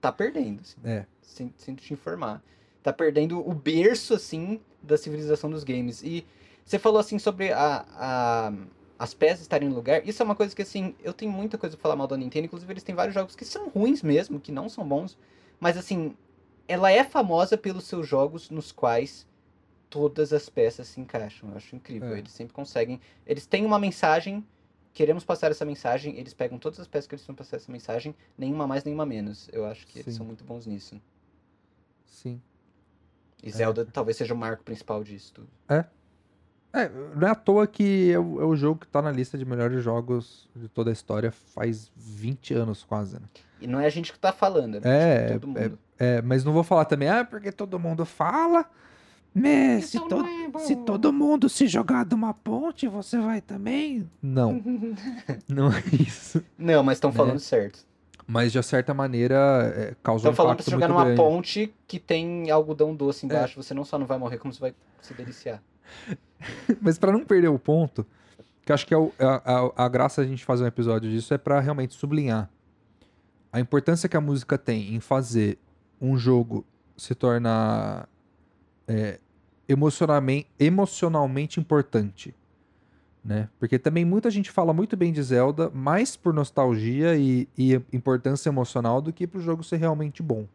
tá 0.01 0.11
perdendo. 0.11 0.59
Assim. 0.61 0.75
É. 0.83 1.05
Sin- 1.21 1.53
Sinto 1.57 1.81
te 1.81 1.93
informar. 1.93 2.43
Tá 2.83 2.91
perdendo 2.91 3.39
o 3.39 3.53
berço, 3.53 4.13
assim, 4.13 4.59
da 4.83 4.97
civilização 4.97 5.49
dos 5.49 5.63
games. 5.63 6.03
E 6.03 6.25
você 6.65 6.77
falou, 6.77 6.99
assim, 6.99 7.17
sobre 7.17 7.51
a, 7.53 7.85
a- 7.95 8.53
as 8.99 9.13
peças 9.13 9.41
estarem 9.41 9.69
no 9.69 9.75
lugar. 9.75 10.05
Isso 10.07 10.21
é 10.21 10.25
uma 10.25 10.35
coisa 10.35 10.53
que, 10.55 10.61
assim, 10.61 10.93
eu 11.03 11.13
tenho 11.13 11.31
muita 11.31 11.57
coisa 11.57 11.75
pra 11.77 11.83
falar 11.83 11.95
mal 11.95 12.05
da 12.07 12.17
Nintendo. 12.17 12.45
Inclusive, 12.47 12.71
eles 12.73 12.83
têm 12.83 12.93
vários 12.93 13.13
jogos 13.15 13.33
que 13.35 13.45
são 13.45 13.69
ruins 13.69 14.03
mesmo, 14.03 14.39
que 14.41 14.51
não 14.51 14.67
são 14.67 14.85
bons. 14.87 15.17
Mas, 15.59 15.77
assim, 15.77 16.15
ela 16.67 16.91
é 16.91 17.03
famosa 17.03 17.57
pelos 17.57 17.85
seus 17.85 18.05
jogos 18.07 18.49
nos 18.49 18.71
quais 18.73 19.25
todas 19.89 20.33
as 20.33 20.49
peças 20.49 20.87
se 20.87 20.99
encaixam. 20.99 21.49
Eu 21.49 21.57
acho 21.57 21.75
incrível. 21.75 22.15
É. 22.15 22.19
Eles 22.19 22.31
sempre 22.31 22.53
conseguem. 22.53 22.99
Eles 23.25 23.45
têm 23.45 23.65
uma 23.65 23.79
mensagem. 23.79 24.45
Queremos 24.93 25.23
passar 25.23 25.51
essa 25.51 25.65
mensagem. 25.65 26.17
Eles 26.17 26.33
pegam 26.33 26.57
todas 26.57 26.79
as 26.79 26.87
peças 26.87 27.07
que 27.07 27.15
eles 27.15 27.21
precisam 27.21 27.35
passar 27.35 27.57
essa 27.57 27.71
mensagem. 27.71 28.15
Nenhuma 28.37 28.65
mais, 28.67 28.83
nenhuma 28.83 29.05
menos. 29.05 29.49
Eu 29.51 29.65
acho 29.65 29.85
que 29.87 29.99
eles 29.99 30.13
Sim. 30.13 30.17
são 30.17 30.25
muito 30.25 30.43
bons 30.43 30.65
nisso. 30.65 31.01
Sim. 32.05 32.41
E 33.43 33.51
Zelda 33.51 33.85
talvez 33.85 34.17
seja 34.17 34.33
o 34.33 34.37
marco 34.37 34.63
principal 34.63 35.03
disso 35.03 35.33
tudo. 35.33 35.49
É, 36.75 36.89
não 37.15 37.25
é 37.25 37.31
à 37.31 37.35
toa 37.35 37.65
que 37.65 38.11
é 38.11 38.19
o, 38.19 38.41
é 38.41 38.45
o 38.45 38.53
jogo 38.53 38.81
que 38.81 38.87
tá 38.87 39.01
na 39.01 39.09
lista 39.09 39.37
de 39.37 39.45
melhores 39.45 39.81
jogos 39.81 40.49
de 40.53 40.67
toda 40.67 40.89
a 40.89 40.93
história 40.93 41.31
faz 41.31 41.89
20 41.95 42.53
anos 42.53 42.83
quase, 42.83 43.15
né? 43.15 43.27
E 43.61 43.67
não 43.67 43.79
é 43.79 43.85
a 43.85 43.89
gente 43.89 44.11
que 44.11 44.19
tá 44.19 44.33
falando, 44.33 44.85
É, 44.85 45.29
todo 45.29 45.47
mundo. 45.47 45.79
É, 45.97 46.21
mas 46.21 46.43
não 46.43 46.51
vou 46.51 46.63
falar 46.63 46.83
também, 46.83 47.07
ah, 47.07 47.23
porque 47.23 47.49
todo 47.49 47.79
mundo 47.79 48.05
fala. 48.05 48.69
Né, 49.35 49.81
se, 49.81 49.99
to 49.99 50.23
se 50.59 50.75
todo 50.77 51.11
mundo 51.11 51.49
se 51.49 51.67
jogar 51.67 52.05
de 52.05 52.15
uma 52.15 52.33
ponte, 52.33 52.87
você 52.87 53.19
vai 53.19 53.41
também? 53.41 54.09
Não, 54.21 54.63
não 55.49 55.67
é 55.73 55.83
isso. 55.91 56.41
Não, 56.57 56.81
mas 56.81 56.95
estão 56.97 57.11
Né? 57.11 57.17
falando 57.17 57.39
certo. 57.39 57.85
Mas 58.25 58.53
de 58.53 58.63
certa 58.63 58.93
maneira 58.93 59.35
é, 59.75 59.95
causou 60.01 60.31
Estão 60.31 60.31
um 60.31 60.35
falando 60.35 60.55
pra 60.55 60.63
você 60.63 60.71
jogar 60.71 60.87
numa 60.87 61.03
grande. 61.03 61.17
ponte 61.21 61.75
que 61.85 61.99
tem 61.99 62.49
algodão 62.49 62.95
doce 62.95 63.25
É. 63.25 63.29
embaixo. 63.29 63.61
Você 63.61 63.73
não 63.73 63.83
só 63.83 63.99
não 63.99 64.05
vai 64.07 64.17
morrer, 64.17 64.37
como 64.37 64.53
você 64.53 64.59
vai 64.61 64.73
se 65.01 65.13
deliciar. 65.13 65.61
Mas 66.81 66.97
pra 66.97 67.11
não 67.11 67.25
perder 67.25 67.49
o 67.49 67.59
ponto, 67.59 68.05
que 68.65 68.71
eu 68.71 68.73
acho 68.73 68.87
que 68.87 68.93
é 68.93 68.97
o- 68.97 69.11
a, 69.19 69.53
a, 69.75 69.85
a 69.85 69.89
graça 69.89 70.21
a 70.21 70.25
gente 70.25 70.43
fazer 70.45 70.63
um 70.63 70.67
episódio 70.67 71.11
disso 71.11 71.33
é 71.33 71.37
pra 71.37 71.59
realmente 71.59 71.93
sublinhar 71.93 72.49
a 73.51 73.59
importância 73.59 74.07
que 74.09 74.17
a 74.17 74.21
música 74.21 74.57
tem 74.57 74.95
em 74.95 74.99
fazer 74.99 75.59
um 76.01 76.17
jogo 76.17 76.65
se 76.97 77.13
tornar 77.13 78.09
é, 78.87 79.19
emocionalmente, 79.67 80.47
emocionalmente 80.59 81.59
importante. 81.59 82.33
né? 83.23 83.49
Porque 83.59 83.79
também 83.79 84.05
muita 84.05 84.29
gente 84.29 84.51
fala 84.51 84.71
muito 84.73 84.95
bem 84.95 85.11
de 85.11 85.21
Zelda, 85.23 85.71
mais 85.73 86.15
por 86.15 86.33
nostalgia 86.33 87.15
e, 87.15 87.47
e 87.57 87.73
importância 87.91 88.49
emocional 88.49 89.01
do 89.01 89.11
que 89.11 89.25
pro 89.25 89.41
jogo 89.41 89.63
ser 89.63 89.77
realmente 89.77 90.21
bom. 90.21 90.45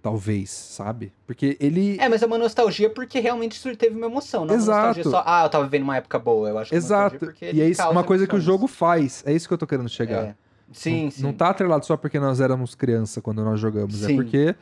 Talvez, 0.00 0.50
sabe? 0.50 1.12
Porque 1.26 1.56
ele. 1.58 1.98
É, 1.98 2.08
mas 2.08 2.22
é 2.22 2.26
uma 2.26 2.38
nostalgia 2.38 2.88
porque 2.88 3.18
realmente 3.18 3.56
isso 3.56 3.76
teve 3.76 3.96
uma 3.96 4.06
emoção, 4.06 4.44
não 4.44 4.54
é 4.54 4.56
uma 4.56 4.62
Exato. 4.62 4.86
nostalgia 4.86 5.04
só, 5.10 5.24
ah, 5.26 5.42
eu 5.44 5.48
tava 5.50 5.64
vivendo 5.64 5.82
uma 5.82 5.96
época 5.96 6.18
boa. 6.20 6.48
Eu 6.48 6.58
acho 6.58 6.70
que 6.70 6.76
é 6.76 6.78
uma 6.78 6.84
Exato. 6.84 7.34
E 7.52 7.60
é 7.60 7.68
isso, 7.68 7.82
uma 7.90 8.04
coisa 8.04 8.24
que 8.24 8.32
o 8.32 8.36
emoções. 8.36 8.44
jogo 8.44 8.68
faz. 8.68 9.24
É 9.26 9.32
isso 9.32 9.48
que 9.48 9.54
eu 9.54 9.58
tô 9.58 9.66
querendo 9.66 9.88
chegar. 9.88 10.24
É. 10.24 10.34
Sim, 10.72 11.04
não, 11.04 11.10
sim. 11.10 11.22
não 11.24 11.32
tá 11.32 11.48
atrelado 11.50 11.84
só 11.84 11.96
porque 11.96 12.20
nós 12.20 12.40
éramos 12.40 12.76
criança 12.76 13.20
quando 13.20 13.42
nós 13.42 13.58
jogamos. 13.58 14.04
É 14.04 14.06
Sim. 14.06 14.16
porque. 14.16 14.54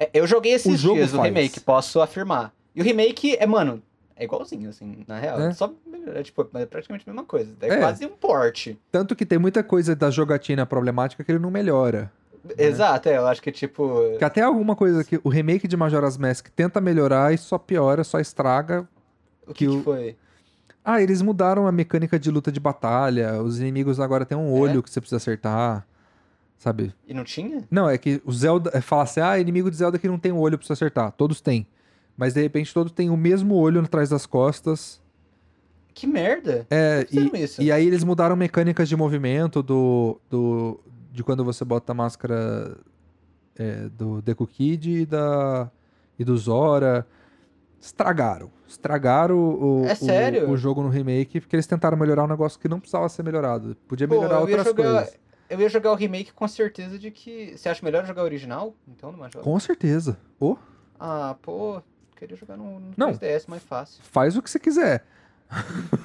É, 0.00 0.08
eu 0.14 0.26
joguei 0.26 0.52
esses 0.52 0.72
O 0.74 0.76
jogo 0.78 0.94
dias 0.96 1.12
o 1.12 1.16
faz. 1.18 1.24
remake, 1.28 1.60
posso 1.60 2.00
afirmar. 2.00 2.52
E 2.74 2.80
o 2.80 2.84
remake 2.84 3.36
é, 3.38 3.46
mano, 3.46 3.82
é 4.16 4.24
igualzinho, 4.24 4.70
assim, 4.70 5.04
na 5.06 5.18
real. 5.18 5.38
É. 5.40 5.52
Só, 5.52 5.70
é, 6.14 6.22
tipo, 6.22 6.48
é 6.54 6.64
praticamente 6.64 7.04
a 7.06 7.12
mesma 7.12 7.24
coisa. 7.26 7.52
É, 7.60 7.68
É. 7.68 7.76
quase 7.76 8.06
um 8.06 8.10
porte. 8.10 8.78
Tanto 8.90 9.14
que 9.14 9.26
tem 9.26 9.38
muita 9.38 9.62
coisa 9.62 9.94
da 9.94 10.10
jogatina 10.10 10.64
problemática 10.64 11.22
que 11.22 11.30
ele 11.30 11.38
não 11.38 11.50
melhora. 11.50 12.10
Exato, 12.56 13.06
é, 13.10 13.18
eu 13.18 13.26
acho 13.26 13.42
que, 13.42 13.52
tipo... 13.52 14.16
Que 14.18 14.24
até 14.24 14.40
alguma 14.40 14.74
coisa 14.74 15.04
que 15.04 15.20
o 15.22 15.28
remake 15.28 15.68
de 15.68 15.76
Majora's 15.76 16.16
Mask 16.16 16.48
tenta 16.56 16.80
melhorar 16.80 17.34
e 17.34 17.38
só 17.38 17.58
piora, 17.58 18.02
só 18.02 18.18
estraga. 18.18 18.88
O 19.46 19.52
que, 19.52 19.66
que 19.66 19.70
que 19.70 19.76
o- 19.78 19.82
foi? 19.82 20.16
Ah, 20.82 21.02
eles 21.02 21.20
mudaram 21.20 21.66
a 21.66 21.72
mecânica 21.72 22.18
de 22.18 22.30
luta 22.30 22.50
de 22.50 22.58
batalha. 22.58 23.42
Os 23.42 23.60
inimigos 23.60 24.00
agora 24.00 24.24
têm 24.24 24.38
um 24.38 24.50
olho 24.50 24.78
É? 24.78 24.82
que 24.82 24.88
você 24.88 24.98
precisa 24.98 25.18
acertar. 25.18 25.86
Sabe? 26.60 26.94
E 27.08 27.14
não 27.14 27.24
tinha? 27.24 27.66
Não, 27.70 27.88
é 27.88 27.96
que 27.96 28.20
o 28.22 28.30
Zelda. 28.30 28.70
É, 28.74 28.82
fala 28.82 29.04
assim, 29.04 29.18
ah, 29.20 29.38
inimigo 29.38 29.70
de 29.70 29.76
Zelda 29.78 29.98
que 29.98 30.06
não 30.06 30.18
tem 30.18 30.30
um 30.30 30.38
olho 30.38 30.58
pra 30.58 30.66
você 30.66 30.74
acertar. 30.74 31.10
Todos 31.12 31.40
têm. 31.40 31.66
Mas 32.14 32.34
de 32.34 32.42
repente 32.42 32.74
todos 32.74 32.92
têm 32.92 33.08
o 33.08 33.16
mesmo 33.16 33.54
olho 33.54 33.80
atrás 33.80 34.10
das 34.10 34.26
costas. 34.26 35.00
Que 35.94 36.06
merda. 36.06 36.66
É, 36.70 37.06
e, 37.10 37.42
isso. 37.42 37.62
e 37.62 37.72
aí 37.72 37.86
eles 37.86 38.04
mudaram 38.04 38.36
mecânicas 38.36 38.90
de 38.90 38.94
movimento 38.94 39.62
do, 39.62 40.20
do 40.28 40.78
de 41.10 41.24
quando 41.24 41.42
você 41.42 41.64
bota 41.64 41.92
a 41.92 41.94
máscara 41.94 42.76
é, 43.56 43.88
do 43.88 44.20
Deku 44.20 44.46
Kid 44.46 44.90
e, 45.00 45.06
da, 45.06 45.70
e 46.18 46.24
do 46.26 46.36
Zora. 46.36 47.06
Estragaram. 47.80 48.50
Estragaram 48.68 49.38
o, 49.38 49.86
É 49.86 49.94
o- 49.94 49.96
sério? 49.96 50.50
o 50.50 50.58
jogo 50.58 50.82
no 50.82 50.90
remake 50.90 51.40
porque 51.40 51.56
eles 51.56 51.66
tentaram 51.66 51.96
melhorar 51.96 52.24
um 52.24 52.28
negócio 52.28 52.60
que 52.60 52.68
não 52.68 52.78
precisava 52.78 53.08
ser 53.08 53.22
melhorado. 53.22 53.74
Podia 53.88 54.06
Pô, 54.06 54.16
melhorar 54.16 54.34
ia 54.34 54.40
outras 54.42 54.66
jogar... 54.66 54.92
coisas. 54.92 55.18
Eu 55.50 55.60
ia 55.60 55.68
jogar 55.68 55.90
o 55.92 55.94
remake 55.96 56.32
com 56.32 56.46
certeza 56.48 56.98
de 56.98 57.10
que... 57.10 57.54
Você 57.56 57.68
acha 57.68 57.84
melhor 57.84 58.06
jogar 58.06 58.22
o 58.22 58.24
original? 58.24 58.74
Então, 58.88 59.10
no 59.12 59.18
Majora? 59.18 59.44
Com 59.44 59.58
certeza. 59.60 60.16
Ô, 60.38 60.56
Ah, 60.98 61.34
pô... 61.42 61.82
Queria 62.16 62.36
jogar 62.36 62.56
no, 62.56 62.78
no 62.78 62.92
Não. 62.96 63.12
3DS, 63.12 63.44
mais 63.48 63.62
fácil. 63.62 64.02
faz 64.04 64.36
o 64.36 64.42
que 64.42 64.50
você 64.50 64.58
quiser. 64.58 65.04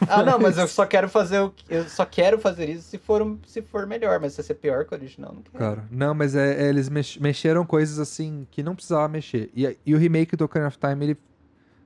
Ah, 0.07 0.23
não, 0.23 0.39
mas 0.39 0.57
eu 0.57 0.65
só 0.67 0.85
quero 0.85 1.07
fazer 1.09 1.39
o 1.39 1.51
que- 1.51 1.65
eu 1.71 1.83
só 1.89 2.05
quero 2.05 2.39
fazer 2.39 2.69
isso 2.69 2.83
se 2.89 2.97
for 2.97 3.21
um- 3.21 3.37
se 3.45 3.61
for 3.61 3.85
melhor, 3.85 4.19
mas 4.19 4.33
se 4.33 4.41
ser 4.41 4.55
pior 4.55 4.85
que 4.85 4.93
o 4.93 4.97
original, 4.97 5.33
não 5.33 5.41
quero. 5.43 5.57
Cara, 5.57 5.83
não, 5.91 6.13
mas 6.15 6.33
é, 6.35 6.63
é, 6.63 6.69
eles 6.69 6.87
mex- 6.89 7.17
mexeram 7.17 7.65
coisas 7.65 7.99
assim 7.99 8.47
que 8.49 8.63
não 8.63 8.73
precisava 8.75 9.07
mexer. 9.09 9.51
E, 9.53 9.77
e 9.85 9.93
o 9.93 9.97
remake 9.97 10.35
do 10.37 10.45
Ocarina 10.45 10.69
of 10.69 10.77
Time, 10.79 11.05
ele 11.05 11.17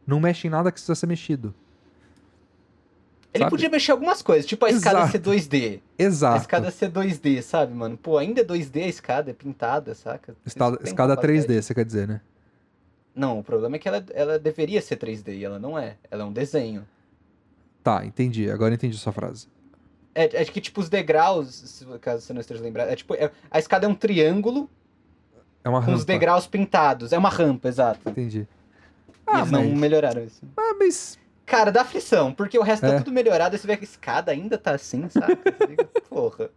não 0.07 0.19
mexe 0.19 0.47
em 0.47 0.49
nada 0.51 0.69
que 0.71 0.75
precisa 0.75 0.93
ser 0.95 1.07
mexido. 1.07 1.53
Ele 3.33 3.43
sabe? 3.43 3.51
podia 3.51 3.69
mexer 3.69 3.91
algumas 3.91 4.21
coisas, 4.21 4.45
tipo 4.45 4.65
a 4.65 4.69
escada 4.69 4.99
Exato. 4.99 5.11
ser 5.11 5.19
2D. 5.19 5.79
A 5.99 6.03
Exato. 6.03 6.37
escada 6.41 6.71
ser 6.71 6.89
2D, 6.91 7.41
sabe, 7.43 7.73
mano? 7.73 7.95
Pô, 7.97 8.17
ainda 8.17 8.41
é 8.41 8.43
2D 8.43 8.83
a 8.83 8.87
escada, 8.87 9.29
é 9.29 9.33
pintada, 9.33 9.93
saca? 9.93 10.35
Escada, 10.45 10.75
Isso 10.75 10.83
tem 10.83 10.91
escada 10.91 11.15
capacidade. 11.15 11.47
3D, 11.47 11.61
você 11.61 11.73
quer 11.75 11.85
dizer, 11.85 12.07
né? 12.07 12.21
Não, 13.13 13.39
o 13.39 13.43
problema 13.43 13.75
é 13.75 13.79
que 13.79 13.87
ela, 13.87 14.03
ela 14.13 14.39
deveria 14.39 14.81
ser 14.81 14.97
3D 14.97 15.37
e 15.37 15.45
ela 15.45 15.59
não 15.59 15.77
é. 15.77 15.97
Ela 16.09 16.23
é 16.23 16.25
um 16.25 16.31
desenho. 16.33 16.87
Tá, 17.83 18.03
entendi. 18.05 18.49
Agora 18.49 18.73
entendi 18.73 18.97
sua 18.97 19.11
frase. 19.13 19.47
É, 20.15 20.41
é 20.41 20.45
que, 20.45 20.59
tipo, 20.59 20.81
os 20.81 20.89
degraus, 20.89 21.85
caso 22.01 22.23
você 22.23 22.33
não 22.33 22.41
esteja 22.41 22.61
lembrado, 22.63 22.89
é 22.89 22.95
tipo, 22.95 23.13
é- 23.13 23.31
a 23.51 23.59
escada 23.59 23.85
é 23.85 23.89
um 23.89 23.93
triângulo 23.95 24.69
É 25.63 25.69
uma 25.69 25.79
com 25.79 25.85
rampa. 25.87 25.97
os 25.99 26.05
degraus 26.05 26.47
pintados. 26.47 27.13
É 27.13 27.17
uma 27.17 27.29
rampa, 27.29 27.67
exato. 27.67 28.09
Entendi. 28.09 28.47
Ah, 29.27 29.39
eles 29.39 29.51
mas... 29.51 29.65
não 29.67 29.75
melhoraram 29.75 30.23
isso. 30.23 30.41
Ah, 30.57 30.73
mas... 30.79 31.17
Cara, 31.49 31.71
dá 31.71 31.81
aflição, 31.81 32.31
porque 32.33 32.57
o 32.59 32.61
resto 32.61 32.85
É. 32.85 32.91
tá 32.91 32.97
tudo 32.99 33.11
melhorado, 33.11 33.55
aí 33.55 33.59
você 33.59 33.65
vê 33.67 33.75
que 33.75 33.83
a 33.83 33.87
escada 33.87 34.31
ainda 34.31 34.57
tá 34.57 34.71
assim, 34.75 35.09
sabe? 35.09 35.35
Porra. 36.09 36.49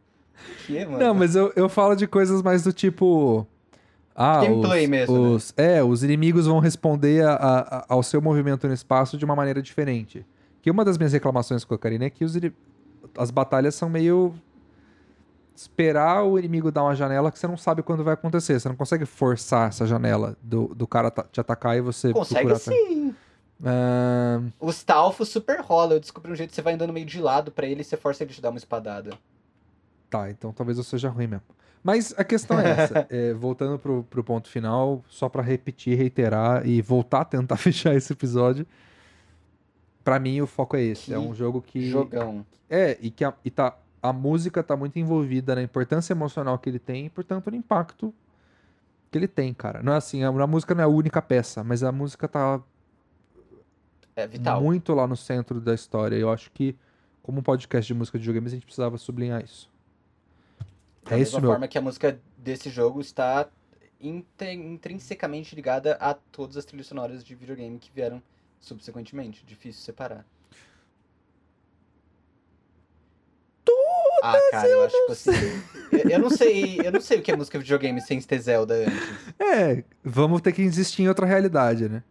Que, 0.66 0.84
mano? 0.84 0.99
Não, 0.99 1.14
mas 1.14 1.34
eu, 1.34 1.53
eu 1.57 1.68
falo 1.68 1.95
de 1.95 2.07
coisas 2.07 2.43
mais 2.43 2.62
do 2.62 2.72
tipo... 2.72 3.47
Ah, 4.14 4.43
Gameplay 4.43 4.84
os, 4.84 4.90
mesmo, 4.90 5.14
né? 5.14 5.28
os- 5.36 5.55
É, 5.57 5.82
os 5.82 6.03
inimigos 6.05 6.47
vão 6.47 6.59
responder 6.59 7.24
a- 7.24 7.34
a- 7.34 7.84
ao 7.88 8.03
seu 8.03 8.20
movimento 8.20 8.68
no 8.68 8.74
espaço 8.74 9.16
de 9.16 9.24
uma 9.24 9.34
maneira 9.34 9.62
diferente. 9.62 10.26
Que 10.61 10.70
uma 10.70 10.84
das 10.84 10.99
minhas 10.99 11.12
reclamações 11.14 11.64
com 11.64 11.74
a 11.74 11.78
Karina 11.78 12.05
é 12.05 12.11
que 12.11 12.24
os 12.24 12.34
as 13.16 13.30
batalhas 13.30 13.74
são 13.74 13.88
meio... 13.88 14.34
Esperar 15.55 16.24
o 16.24 16.38
inimigo 16.38 16.72
dar 16.72 16.82
uma 16.82 16.95
janela 16.95 17.30
que 17.30 17.38
você 17.38 17.47
não 17.47 17.57
sabe 17.59 17.82
quando 17.82 18.03
vai 18.03 18.14
acontecer. 18.14 18.59
Você 18.59 18.68
não 18.68 18.74
consegue 18.76 19.05
forçar 19.05 19.68
essa 19.68 19.86
janela 19.86 20.36
do, 20.43 20.74
do 20.74 20.86
cara 20.86 21.11
te 21.30 21.40
atacar 21.40 21.76
e 21.76 21.80
você 21.80 22.12
Consegue 22.12 22.55
sim. 22.57 23.14
Ah, 23.65 24.41
O 24.59 24.71
Stalfo 24.71 25.25
super 25.25 25.61
rola. 25.61 25.95
Eu 25.95 26.01
descobri 26.01 26.33
um 26.33 26.37
jeito 26.37 26.51
que 26.51 26.57
você 26.57 26.63
vai 26.63 26.75
andando 26.75 26.93
meio 26.93 27.07
de 27.07 27.21
lado 27.21 27.51
pra 27.51 27.67
ele 27.67 27.83
e 27.83 27.85
você 27.85 27.97
força 27.97 28.23
ele 28.25 28.33
a 28.33 28.35
te 28.35 28.41
dar 28.41 28.51
uma 28.51 28.59
espadada. 28.59 29.13
Tá, 30.11 30.31
então 30.31 30.53
talvez 30.53 30.79
eu 30.79 30.85
seja 30.85 31.09
ruim 31.09 31.27
mesmo. 31.27 31.45
Mas 31.83 32.15
a 32.17 32.23
questão 32.23 32.61
é 32.61 32.71
essa. 32.71 33.07
é, 33.11 33.33
voltando 33.35 33.79
pro, 33.79 34.05
pro 34.05 34.23
ponto 34.23 34.49
final, 34.49 35.05
só 35.09 35.29
pra 35.29 35.43
repetir, 35.43 35.97
reiterar 35.99 36.67
e 36.67 36.81
voltar 36.81 37.23
a 37.23 37.25
tentar 37.25 37.57
fechar 37.59 37.95
esse 37.95 38.13
episódio. 38.13 38.67
Pra 40.05 40.19
mim, 40.19 40.41
o 40.41 40.47
foco 40.47 40.77
é 40.77 40.83
esse. 40.83 41.07
Que 41.07 41.15
é 41.15 41.19
um 41.19 41.35
jogo 41.35 41.63
que. 41.63 41.89
Jogão. 41.89 42.45
É, 42.69 42.97
e 43.01 43.11
que 43.11 43.25
a, 43.25 43.33
e 43.45 43.51
tá, 43.51 43.77
a 44.03 44.13
música 44.13 44.63
tá 44.63 44.77
muito 44.77 44.99
envolvida 44.99 45.55
na 45.55 45.63
importância 45.63 46.13
emocional 46.13 46.59
que 46.59 46.69
ele 46.69 46.79
tem 46.79 47.07
e, 47.07 47.11
portanto, 47.11 47.51
no 47.51 47.57
impacto 47.57 48.13
que 49.11 49.19
ele 49.19 49.29
tem, 49.29 49.53
cara. 49.53 49.83
Não 49.83 49.93
é 49.93 49.97
assim, 49.97 50.25
a, 50.25 50.29
a 50.29 50.47
música 50.47 50.75
não 50.75 50.83
é 50.83 50.85
a 50.85 50.89
única 50.89 51.21
peça, 51.21 51.63
mas 51.63 51.83
a 51.83 51.93
música 51.93 52.27
tá 52.27 52.61
É 54.15 54.27
vital. 54.27 54.61
muito 54.61 54.93
lá 54.95 55.07
no 55.07 55.17
centro 55.17 55.61
da 55.61 55.75
história. 55.75 56.17
Eu 56.17 56.31
acho 56.31 56.51
que, 56.51 56.77
como 57.23 57.41
um 57.41 57.43
podcast 57.43 57.87
de 57.87 57.99
música 57.99 58.19
de 58.19 58.23
videogames, 58.23 58.53
a 58.53 58.57
gente 58.57 58.65
precisava 58.67 58.99
sublinhar 58.99 59.43
isso. 59.43 59.71
Da 61.05 61.13
É 61.13 61.19
mesma 61.19 61.23
isso, 61.23 61.41
meu. 61.41 61.51
forma 61.51 61.67
que 61.69 61.79
a 61.79 61.81
música 61.81 62.21
desse 62.37 62.69
jogo 62.71 63.01
está 63.01 63.49
intrinsecamente 64.01 65.55
ligada 65.55 65.95
a 66.01 66.13
todas 66.15 66.57
as 66.57 66.65
trilhas 66.65 66.87
sonoras 66.87 67.25
de 67.25 67.35
videogame 67.35 67.79
que 67.79 67.91
vieram 67.95 68.23
subsequentemente. 68.61 69.45
Difícil 69.47 69.83
separar. 69.83 70.25
Ah, 74.25 74.39
cara, 74.53 74.69
eu 74.69 74.85
acho 74.85 75.07
que 75.07 75.13
assim. 75.13 75.31
eu- 75.93 76.11
Eu 76.11 76.19
não 76.21 76.31
sei, 76.31 76.81
eu 76.85 76.93
não 76.93 77.01
sei 77.01 77.19
o 77.19 77.23
que 77.23 77.33
é 77.33 77.37
música 77.37 77.59
de 77.59 77.65
videogame 77.65 78.01
sem 78.01 78.21
ter 78.21 78.39
Zelda 78.39 78.75
antes. 78.75 79.35
É, 79.39 79.83
vamos 80.05 80.41
ter 80.41 80.53
que 80.53 80.63
existir 80.63 81.03
em 81.03 81.09
outra 81.09 81.27
realidade, 81.27 81.89
né? 81.89 82.03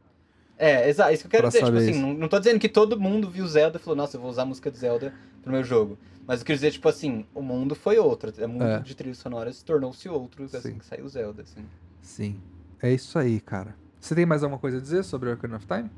É, 0.64 0.88
exato, 0.88 1.12
isso 1.12 1.24
que 1.24 1.28
eu 1.28 1.32
quero 1.32 1.42
Pra 1.44 1.50
dizer. 1.50 1.66
Tipo 1.66 1.78
assim, 1.78 1.92
isso. 1.92 2.00
não, 2.02 2.14
não 2.14 2.28
tô 2.28 2.38
dizendo 2.38 2.60
que 2.60 2.70
todo 2.70 3.00
mundo 3.00 3.28
viu 3.30 3.48
Zelda 3.48 3.78
e 3.78 3.82
falou, 3.82 3.96
nossa, 3.98 4.16
eu 4.18 4.22
vou 4.22 4.30
usar 4.30 4.44
a 4.44 4.46
música 4.46 4.70
de 4.70 4.78
Zelda 4.78 5.12
pro 5.42 5.52
meu 5.52 5.64
jogo. 5.64 5.98
Mas 6.28 6.40
eu 6.42 6.46
quero 6.46 6.58
dizer, 6.58 6.72
tipo 6.72 6.88
assim, 6.88 7.26
o 7.34 7.42
mundo 7.42 7.74
foi 7.74 7.98
outro. 7.98 8.32
O 8.46 8.48
mundo 8.48 8.64
É. 8.66 8.80
de 8.80 8.94
trilhas 8.94 9.18
sonoras 9.18 9.64
tornou-se 9.64 10.08
outro 10.08 10.44
assim 10.44 10.60
Sim. 10.62 10.78
que 10.78 10.86
saiu 10.86 11.10
Zelda, 11.10 11.42
assim. 11.42 11.66
Sim. 12.02 12.40
É 12.80 12.94
isso 12.94 13.18
aí, 13.18 13.40
cara. 13.40 13.76
Você 14.00 14.14
tem 14.14 14.26
mais 14.26 14.44
alguma 14.44 14.60
coisa 14.60 14.78
a 14.78 14.82
dizer 14.82 15.04
sobre 15.04 15.32
Ocarina 15.32 15.58
of 15.58 15.66
Time? 15.66 15.90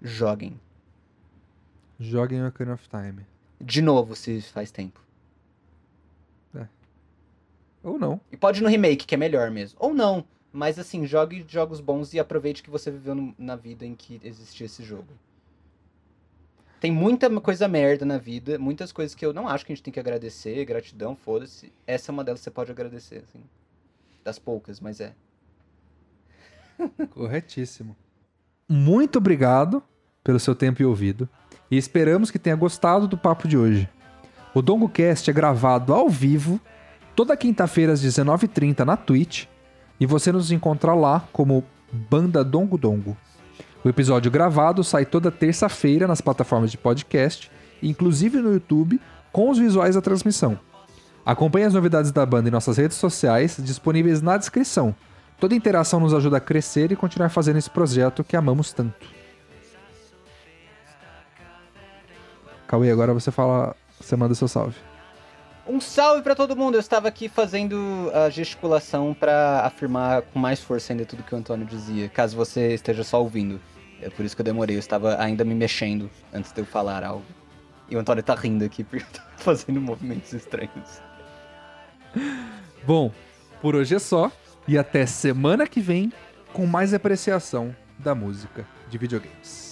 Joguem. 0.00 0.58
Joguem 1.98 2.44
Ocarina 2.46 2.74
of 2.74 2.88
Time. 2.88 3.26
De 3.60 3.80
novo, 3.82 4.14
se 4.16 4.40
faz 4.40 4.70
tempo. 4.70 5.00
Ou 7.82 7.98
não. 8.00 8.20
E 8.32 8.36
pode 8.36 8.58
ir 8.60 8.62
no 8.64 8.68
remake, 8.68 9.06
que 9.06 9.14
é 9.14 9.18
melhor 9.18 9.48
mesmo. 9.50 9.78
Ou 9.80 9.94
não. 9.94 10.24
Mas 10.56 10.78
assim, 10.78 11.04
jogue 11.04 11.44
jogos 11.46 11.82
bons 11.82 12.14
e 12.14 12.18
aproveite 12.18 12.62
que 12.62 12.70
você 12.70 12.90
viveu 12.90 13.14
no- 13.14 13.34
na 13.36 13.54
vida 13.56 13.84
em 13.84 13.94
que 13.94 14.18
existia 14.24 14.64
esse 14.64 14.82
jogo. 14.82 15.08
Tem 16.80 16.90
muita 16.90 17.28
coisa 17.42 17.68
merda 17.68 18.06
na 18.06 18.16
vida, 18.16 18.58
muitas 18.58 18.90
coisas 18.90 19.14
que 19.14 19.26
eu 19.26 19.34
não 19.34 19.46
acho 19.46 19.66
que 19.66 19.72
a 19.72 19.76
gente 19.76 19.84
tem 19.84 19.92
que 19.92 20.00
agradecer, 20.00 20.64
gratidão, 20.64 21.14
foda-se. 21.14 21.70
Essa 21.86 22.10
é 22.10 22.12
uma 22.12 22.24
delas 22.24 22.40
que 22.40 22.44
você 22.44 22.50
pode 22.50 22.70
agradecer, 22.70 23.16
assim. 23.16 23.42
Das 24.24 24.38
poucas, 24.38 24.80
mas 24.80 24.98
é. 24.98 25.12
Corretíssimo. 27.10 27.94
Muito 28.66 29.16
obrigado 29.18 29.82
pelo 30.24 30.40
seu 30.40 30.54
tempo 30.54 30.80
e 30.80 30.86
ouvido. 30.86 31.28
E 31.70 31.76
esperamos 31.76 32.30
que 32.30 32.38
tenha 32.38 32.56
gostado 32.56 33.06
do 33.06 33.18
papo 33.18 33.46
de 33.46 33.58
hoje. 33.58 33.90
O 34.54 34.62
DongoCast 34.62 35.28
é 35.28 35.34
gravado 35.34 35.92
ao 35.92 36.08
vivo, 36.08 36.58
toda 37.14 37.36
quinta-feira 37.36 37.92
às 37.92 38.00
19h30 38.00 38.86
na 38.86 38.96
Twitch 38.96 39.46
e 39.98 40.06
você 40.06 40.30
nos 40.32 40.50
encontra 40.50 40.94
lá 40.94 41.26
como 41.32 41.64
Banda 41.92 42.44
Dongo 42.44 42.76
Dongo. 42.76 43.16
O 43.84 43.88
episódio 43.88 44.30
gravado 44.30 44.82
sai 44.82 45.06
toda 45.06 45.30
terça-feira 45.30 46.06
nas 46.06 46.20
plataformas 46.20 46.70
de 46.70 46.78
podcast, 46.78 47.50
inclusive 47.82 48.38
no 48.38 48.52
YouTube, 48.52 49.00
com 49.32 49.50
os 49.50 49.58
visuais 49.58 49.94
da 49.94 50.00
transmissão. 50.00 50.58
Acompanhe 51.24 51.66
as 51.66 51.74
novidades 51.74 52.10
da 52.10 52.24
banda 52.24 52.48
em 52.48 52.52
nossas 52.52 52.76
redes 52.76 52.96
sociais, 52.96 53.56
disponíveis 53.60 54.22
na 54.22 54.36
descrição. 54.36 54.94
Toda 55.38 55.54
interação 55.54 56.00
nos 56.00 56.14
ajuda 56.14 56.38
a 56.38 56.40
crescer 56.40 56.90
e 56.92 56.96
continuar 56.96 57.28
fazendo 57.28 57.58
esse 57.58 57.70
projeto 57.70 58.24
que 58.24 58.36
amamos 58.36 58.72
tanto. 58.72 59.06
Cauê, 62.66 62.90
agora 62.90 63.12
você 63.12 63.30
fala, 63.30 63.76
você 64.00 64.16
manda 64.16 64.34
seu 64.34 64.48
salve. 64.48 64.76
Um 65.68 65.80
salve 65.80 66.22
pra 66.22 66.36
todo 66.36 66.54
mundo! 66.54 66.76
Eu 66.76 66.80
estava 66.80 67.08
aqui 67.08 67.28
fazendo 67.28 68.10
a 68.14 68.30
gesticulação 68.30 69.12
pra 69.12 69.62
afirmar 69.64 70.22
com 70.22 70.38
mais 70.38 70.60
força 70.60 70.92
ainda 70.92 71.04
tudo 71.04 71.24
que 71.24 71.34
o 71.34 71.38
Antônio 71.38 71.66
dizia, 71.66 72.08
caso 72.08 72.36
você 72.36 72.74
esteja 72.74 73.02
só 73.02 73.20
ouvindo. 73.20 73.60
É 74.00 74.08
por 74.08 74.24
isso 74.24 74.36
que 74.36 74.42
eu 74.42 74.44
demorei, 74.44 74.76
eu 74.76 74.80
estava 74.80 75.20
ainda 75.20 75.44
me 75.44 75.54
mexendo 75.54 76.08
antes 76.32 76.52
de 76.52 76.60
eu 76.60 76.64
falar 76.64 77.02
algo. 77.02 77.24
E 77.88 77.96
o 77.96 77.98
Antônio 77.98 78.22
tá 78.22 78.34
rindo 78.34 78.64
aqui 78.64 78.84
porque 78.84 79.04
eu 79.04 79.08
tô 79.12 79.20
fazendo 79.42 79.80
movimentos 79.80 80.32
estranhos. 80.32 81.00
Bom, 82.84 83.10
por 83.60 83.74
hoje 83.74 83.96
é 83.96 83.98
só. 83.98 84.30
E 84.68 84.78
até 84.78 85.04
semana 85.06 85.66
que 85.66 85.80
vem 85.80 86.12
com 86.52 86.66
mais 86.66 86.94
apreciação 86.94 87.74
da 87.98 88.14
música 88.14 88.66
de 88.88 88.98
videogames. 88.98 89.65